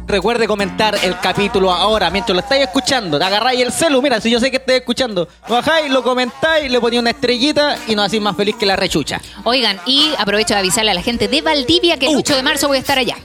Recuerde 0.08 0.48
comentar 0.48 0.98
el 1.04 1.20
capítulo 1.20 1.70
ahora 1.70 2.10
mientras 2.10 2.34
lo 2.34 2.40
estáis 2.40 2.64
escuchando. 2.64 3.20
Te 3.20 3.26
agarráis 3.26 3.60
el 3.60 3.74
celu, 3.74 4.02
mira, 4.02 4.22
si 4.22 4.32
yo 4.32 4.40
sé 4.40 4.50
que 4.50 4.56
estáis 4.56 4.80
escuchando. 4.80 5.28
Lo 5.50 5.56
bajáis, 5.56 5.92
lo 5.92 6.02
comentáis, 6.02 6.72
le 6.72 6.80
ponéis 6.80 7.02
una 7.02 7.10
estrellita 7.10 7.78
y 7.88 7.96
nos 7.96 8.06
hacéis 8.06 8.22
más 8.22 8.38
feliz 8.38 8.56
que 8.56 8.66
la 8.66 8.78
rechucha. 8.78 9.20
Oigan, 9.44 9.78
y 9.86 10.12
aprovecho 10.18 10.54
de 10.54 10.62
avisarle 10.62 10.92
a 10.92 10.94
la 10.94 11.02
gente 11.02 11.28
de 11.28 11.42
Valdivia 11.42 11.98
que 11.98 12.08
el 12.08 12.16
Uh. 12.16 12.20
8 12.20 12.36
de 12.38 12.44
marzo 12.44 12.70
voy 12.70 12.78
a 12.78 12.80
estar 12.80 12.98
allá 12.98 13.18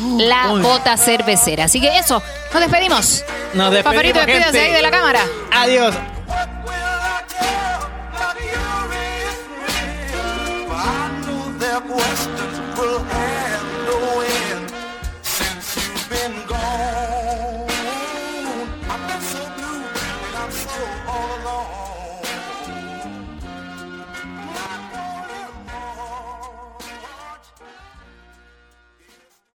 la 0.00 0.52
Uy. 0.52 0.62
bota 0.62 0.96
cervecera. 0.96 1.64
Así 1.64 1.80
que 1.80 1.98
eso, 1.98 2.22
nos 2.52 2.60
despedimos. 2.60 3.24
Nos 3.54 3.72
despedimos. 3.72 3.82
Paparito, 3.84 4.18
despídase 4.20 4.60
ahí 4.60 4.72
de 4.72 4.82
la 4.82 4.90
cámara. 4.90 5.20
Adiós. 5.52 5.94
questions. 12.78 13.57